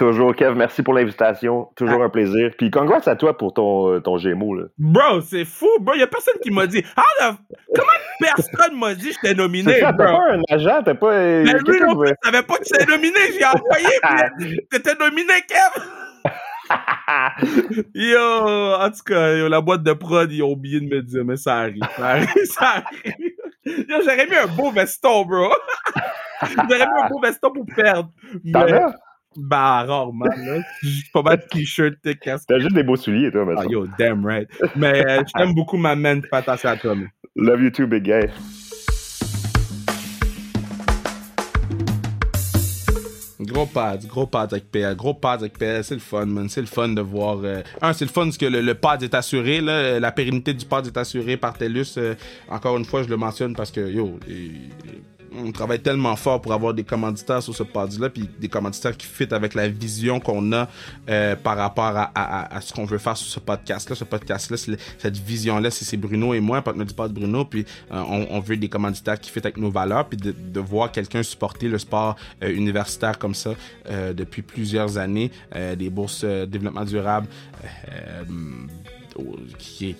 Toujours, 0.00 0.34
Kev, 0.34 0.54
merci 0.54 0.82
pour 0.82 0.94
l'invitation. 0.94 1.68
Toujours 1.76 2.00
ah. 2.00 2.06
un 2.06 2.08
plaisir. 2.08 2.52
Puis 2.56 2.70
congrats 2.70 3.06
à 3.06 3.16
toi 3.16 3.36
pour 3.36 3.52
ton, 3.52 3.92
euh, 3.92 4.00
ton 4.00 4.16
Gémeaux. 4.16 4.54
Là. 4.54 4.64
Bro, 4.78 5.20
c'est 5.20 5.44
fou, 5.44 5.68
bro. 5.78 5.94
Il 5.94 6.02
a 6.02 6.06
personne 6.06 6.40
qui 6.42 6.50
m'a 6.50 6.66
dit. 6.66 6.82
Comment 6.96 7.92
personne 8.18 8.78
m'a 8.78 8.94
dit 8.94 9.10
que 9.10 9.16
j'étais 9.22 9.34
nominé, 9.34 9.78
T'as 9.78 9.92
pas 9.92 10.18
un 10.30 10.40
agent, 10.48 10.84
t'as 10.86 10.94
pas. 10.94 11.10
Mais 11.10 11.52
lui 11.52 11.80
non 11.80 11.96
plus, 11.98 12.14
savais 12.24 12.42
pas 12.42 12.56
que 12.56 12.64
j'étais 12.64 12.86
nominé. 12.86 13.18
J'ai 13.38 13.44
envoyé. 13.44 14.56
T'étais 14.70 14.94
nominé, 14.94 15.34
Kev. 15.46 15.84
yo, 17.94 18.74
en 18.80 18.90
tout 18.90 19.04
cas, 19.04 19.48
la 19.50 19.60
boîte 19.60 19.82
de 19.82 19.92
prod, 19.92 20.32
ils 20.32 20.42
ont 20.42 20.52
oublié 20.52 20.80
de 20.80 20.86
me 20.86 21.02
dire, 21.02 21.26
mais 21.26 21.36
ça 21.36 21.58
arrive, 21.58 21.82
ça 21.94 22.06
arrive, 22.06 22.44
ça 22.44 22.68
arrive. 22.68 23.32
Yo, 23.66 23.96
j'aurais 24.02 24.26
mis 24.26 24.36
un 24.36 24.46
beau 24.46 24.70
veston, 24.70 25.26
bro. 25.26 25.52
j'aurais 26.42 26.86
mis 26.86 27.02
un 27.02 27.08
beau 27.10 27.20
veston 27.20 27.50
pour 27.52 27.66
perdre. 27.76 28.08
Mais... 28.42 28.82
Bah, 29.36 29.84
rarement, 29.84 30.24
là. 30.24 30.60
pas 31.12 31.22
mal 31.22 31.36
de 31.36 31.44
t-shirt, 31.44 31.94
tes 32.02 32.16
casques. 32.16 32.48
T'as 32.48 32.58
juste 32.58 32.74
des 32.74 32.82
beaux 32.82 32.96
souliers, 32.96 33.30
toi, 33.30 33.44
maintenant. 33.44 33.62
Ah, 33.64 33.70
yo, 33.70 33.86
damn 33.96 34.26
right. 34.26 34.48
Mais 34.74 35.06
euh, 35.06 35.22
je 35.24 35.32
t'aime 35.32 35.54
beaucoup, 35.54 35.76
ma 35.76 35.94
man. 35.94 36.20
Attention 36.32 36.68
à 36.68 36.76
toi, 36.76 36.96
Love 37.36 37.62
you 37.62 37.70
too, 37.70 37.86
big 37.86 38.02
guy. 38.02 38.26
Gros 43.38 43.66
pad, 43.66 44.04
gros 44.06 44.26
pad 44.26 44.52
avec 44.52 44.70
PL, 44.70 44.96
gros 44.96 45.14
pad 45.14 45.40
avec 45.40 45.56
PL, 45.56 45.84
c'est 45.84 45.94
le 45.94 46.00
fun, 46.00 46.26
man. 46.26 46.48
C'est 46.48 46.60
le 46.60 46.66
fun 46.66 46.88
de 46.88 47.00
voir. 47.00 47.38
Euh, 47.44 47.62
un, 47.80 47.92
c'est 47.92 48.04
le 48.04 48.10
fun 48.10 48.24
parce 48.24 48.36
que 48.36 48.46
le, 48.46 48.74
pad 48.74 49.04
est 49.04 49.14
assuré, 49.14 49.60
là. 49.60 50.00
La 50.00 50.10
pérennité 50.10 50.54
du 50.54 50.66
pad 50.66 50.86
est 50.86 50.96
assurée 50.96 51.36
par 51.36 51.56
TELUS. 51.56 51.94
Euh, 51.98 52.16
encore 52.48 52.76
une 52.76 52.84
fois, 52.84 53.04
je 53.04 53.08
le 53.08 53.16
mentionne 53.16 53.54
parce 53.54 53.70
que, 53.70 53.88
yo, 53.88 54.18
on 55.36 55.52
travaille 55.52 55.80
tellement 55.80 56.16
fort 56.16 56.40
pour 56.40 56.52
avoir 56.52 56.74
des 56.74 56.84
commanditaires 56.84 57.42
sur 57.42 57.54
ce 57.54 57.62
pod-là, 57.62 58.10
puis 58.10 58.28
des 58.40 58.48
commanditaires 58.48 58.96
qui 58.96 59.06
fit 59.06 59.32
avec 59.32 59.54
la 59.54 59.68
vision 59.68 60.20
qu'on 60.20 60.52
a 60.52 60.68
euh, 61.08 61.36
par 61.36 61.56
rapport 61.56 61.92
à, 62.14 62.60
ce 62.60 62.72
qu'on 62.72 62.84
veut 62.84 62.98
faire 62.98 63.16
sur 63.16 63.28
ce 63.28 63.40
podcast-là. 63.40 63.94
Ce 63.94 64.04
podcast-là, 64.04 64.56
cette 64.56 65.16
vision-là, 65.16 65.70
c'est 65.70 65.96
Bruno 65.96 66.34
et 66.34 66.40
moi, 66.40 66.62
partenaire 66.62 66.86
du 66.86 66.94
pod 66.94 67.12
Bruno, 67.12 67.44
puis 67.44 67.64
euh, 67.92 68.02
on, 68.30 68.40
veut 68.40 68.56
des 68.56 68.68
commanditaires 68.68 69.18
qui 69.18 69.30
fit 69.30 69.38
avec 69.38 69.56
nos 69.56 69.70
valeurs, 69.70 70.08
puis 70.08 70.16
de, 70.16 70.60
voir 70.60 70.92
quelqu'un 70.92 71.22
supporter 71.22 71.68
le 71.68 71.78
sport 71.78 72.16
euh, 72.42 72.52
universitaire 72.52 73.18
comme 73.18 73.34
ça 73.34 73.54
depuis 74.14 74.42
plusieurs 74.42 74.98
années, 74.98 75.30
des 75.76 75.90
bourses 75.90 76.24
développement 76.24 76.84
durable 76.84 77.26
qui 79.58 79.96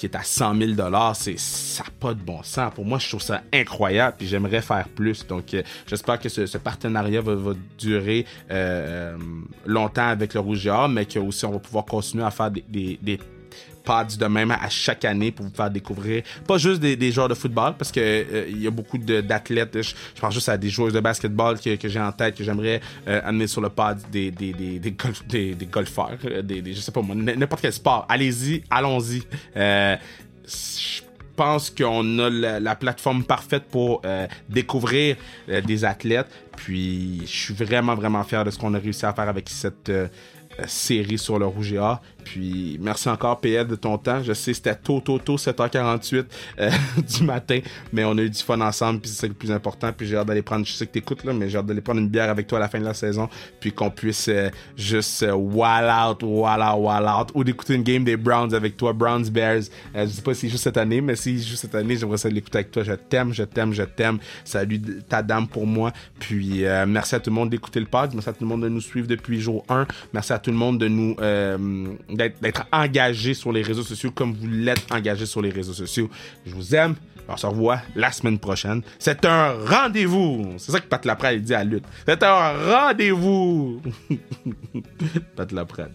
qui 0.00 0.06
est 0.06 0.16
à 0.16 0.22
100 0.22 0.54
000 0.76 0.90
c'est 1.12 1.38
ça 1.38 1.84
pas 2.00 2.14
de 2.14 2.22
bon 2.22 2.42
sens. 2.42 2.72
Pour 2.74 2.86
moi, 2.86 2.98
je 2.98 3.06
trouve 3.06 3.20
ça 3.20 3.42
incroyable 3.52 4.16
et 4.20 4.26
j'aimerais 4.26 4.62
faire 4.62 4.88
plus. 4.88 5.26
Donc, 5.26 5.52
euh, 5.52 5.62
j'espère 5.86 6.18
que 6.18 6.30
ce, 6.30 6.56
partenariat 6.56 7.20
va, 7.20 7.52
durer 7.78 8.24
euh, 8.50 9.14
longtemps 9.66 10.08
avec 10.08 10.32
le 10.32 10.40
Rouge 10.40 10.70
mais 10.88 11.04
que 11.04 11.18
aussi 11.18 11.44
on 11.44 11.52
va 11.52 11.58
pouvoir 11.58 11.84
continuer 11.84 12.24
à 12.24 12.30
faire 12.30 12.50
des 12.50 13.20
pods 13.84 14.16
de 14.18 14.26
même 14.26 14.50
à 14.50 14.68
chaque 14.68 15.04
année 15.04 15.30
pour 15.32 15.46
vous 15.46 15.54
faire 15.54 15.70
découvrir 15.70 16.22
pas 16.46 16.58
juste 16.58 16.80
des, 16.80 17.12
joueurs 17.12 17.28
de 17.28 17.34
football 17.34 17.74
parce 17.78 17.90
que 17.90 18.00
euh, 18.00 18.46
il 18.48 18.62
y 18.62 18.66
a 18.66 18.70
beaucoup 18.70 18.98
d'athlètes 18.98 19.80
je, 19.82 19.94
pense 20.20 20.34
juste 20.34 20.48
à 20.48 20.56
des 20.56 20.68
joueurs 20.68 20.92
de 20.92 21.00
basketball 21.00 21.58
que, 21.58 21.76
que 21.76 21.88
j'ai 21.88 22.00
en 22.00 22.12
tête 22.12 22.36
que 22.36 22.44
j'aimerais 22.44 22.80
euh, 23.08 23.20
amener 23.24 23.46
sur 23.46 23.60
le 23.60 23.68
pod 23.68 23.98
des 24.10 24.30
des, 24.30 24.52
des, 24.52 24.78
des, 24.78 25.54
des, 25.54 25.66
golfeurs 25.66 26.18
euh, 26.24 26.42
des, 26.42 26.62
je 26.72 26.80
sais 26.80 26.92
pas 26.92 27.02
moi 27.02 27.14
n'importe 27.14 27.62
quel 27.62 27.72
sport. 27.72 28.06
Allez-y 28.08 28.62
allons-y. 28.70 29.22
Je 29.54 31.02
pense 31.36 31.70
qu'on 31.70 32.18
a 32.18 32.28
la, 32.60 32.76
plateforme 32.76 33.24
parfaite 33.24 33.64
pour 33.70 34.02
découvrir 34.48 35.16
des 35.48 35.84
athlètes. 35.84 36.28
Puis 36.56 37.22
je 37.22 37.36
suis 37.44 37.54
vraiment 37.54 37.94
vraiment 37.94 38.22
fier 38.24 38.44
de 38.44 38.50
ce 38.50 38.58
qu'on 38.58 38.74
a 38.74 38.78
réussi 38.78 39.06
à 39.06 39.12
faire 39.12 39.28
avec 39.28 39.48
cette 39.48 39.90
série 40.66 41.18
sur 41.18 41.38
le 41.38 41.46
Rouge 41.46 41.72
et 41.72 41.78
Or. 41.78 42.00
Puis 42.30 42.78
merci 42.80 43.08
encore 43.08 43.40
PL 43.40 43.66
de 43.66 43.74
ton 43.74 43.98
temps. 43.98 44.22
Je 44.22 44.32
sais 44.34 44.54
c'était 44.54 44.76
tôt, 44.76 45.00
tôt, 45.00 45.18
tôt, 45.18 45.34
7h48 45.34 46.26
euh, 46.60 46.70
du 47.18 47.24
matin, 47.24 47.58
mais 47.92 48.04
on 48.04 48.16
a 48.18 48.22
eu 48.22 48.30
du 48.30 48.38
fun 48.38 48.60
ensemble, 48.60 49.00
puis 49.00 49.10
c'est 49.10 49.26
le 49.26 49.34
plus 49.34 49.50
important. 49.50 49.92
Puis 49.92 50.06
j'ai 50.06 50.16
hâte 50.16 50.28
d'aller 50.28 50.42
prendre, 50.42 50.64
je 50.64 50.70
sais 50.70 50.86
que 50.86 50.92
t'écoutes 50.92 51.24
là, 51.24 51.32
mais 51.32 51.48
j'ai 51.48 51.58
hâte 51.58 51.66
d'aller 51.66 51.80
prendre 51.80 51.98
une 51.98 52.08
bière 52.08 52.30
avec 52.30 52.46
toi 52.46 52.58
à 52.58 52.60
la 52.60 52.68
fin 52.68 52.78
de 52.78 52.84
la 52.84 52.94
saison, 52.94 53.28
puis 53.58 53.72
qu'on 53.72 53.90
puisse 53.90 54.28
euh, 54.28 54.48
juste 54.76 55.24
euh, 55.24 55.32
wall 55.32 55.90
out, 55.90 56.22
wall 56.22 56.62
out, 56.62 56.78
wall 56.78 57.04
out, 57.04 57.28
ou 57.34 57.42
d'écouter 57.42 57.74
une 57.74 57.82
game 57.82 58.04
des 58.04 58.16
Browns 58.16 58.54
avec 58.54 58.76
toi, 58.76 58.92
Browns 58.92 59.28
Bears. 59.28 59.62
je 59.92 60.06
sais 60.06 60.22
pas 60.22 60.32
s'il 60.32 60.50
joue 60.50 60.56
cette 60.56 60.76
année, 60.76 61.00
mais 61.00 61.16
s'il 61.16 61.42
joue 61.42 61.56
cette 61.56 61.74
année, 61.74 61.96
j'aimerais 61.96 62.18
ça 62.18 62.28
l'écouter 62.28 62.58
avec 62.58 62.70
toi. 62.70 62.84
Je 62.84 62.92
t'aime, 62.92 63.32
je 63.32 63.42
t'aime, 63.42 63.72
je 63.72 63.82
t'aime. 63.82 64.18
Salut 64.44 64.80
ta 65.08 65.20
dame 65.20 65.48
pour 65.48 65.66
moi. 65.66 65.92
Puis 66.20 66.62
merci 66.86 67.16
à 67.16 67.20
tout 67.20 67.30
le 67.30 67.34
monde 67.34 67.50
d'écouter 67.50 67.80
le 67.80 67.86
pod. 67.86 68.10
Merci 68.12 68.28
à 68.28 68.32
tout 68.32 68.44
le 68.44 68.48
monde 68.48 68.62
de 68.62 68.68
nous 68.68 68.80
suivre 68.80 69.08
depuis 69.08 69.40
jour 69.40 69.64
1. 69.68 69.88
Merci 70.12 70.32
à 70.32 70.38
tout 70.38 70.52
le 70.52 70.56
monde 70.56 70.78
de 70.78 70.86
nous 70.86 71.16
d'être 72.40 72.66
engagé 72.72 73.34
sur 73.34 73.52
les 73.52 73.62
réseaux 73.62 73.82
sociaux 73.82 74.10
comme 74.10 74.34
vous 74.34 74.48
l'êtes 74.48 74.86
engagé 74.90 75.26
sur 75.26 75.42
les 75.42 75.50
réseaux 75.50 75.72
sociaux. 75.72 76.08
Je 76.46 76.54
vous 76.54 76.74
aime. 76.74 76.94
On 77.28 77.36
se 77.36 77.46
revoit 77.46 77.80
la 77.94 78.10
semaine 78.10 78.38
prochaine. 78.40 78.82
C'est 78.98 79.24
un 79.24 79.52
rendez-vous. 79.52 80.54
C'est 80.58 80.72
ça 80.72 80.80
que 80.80 80.86
Pat 80.88 81.04
Laprade 81.04 81.40
dit 81.40 81.54
à 81.54 81.62
Lutte. 81.62 81.84
C'est 82.04 82.22
un 82.24 82.52
rendez-vous. 82.52 83.80
Pat 85.36 85.52
Laprade. 85.52 85.92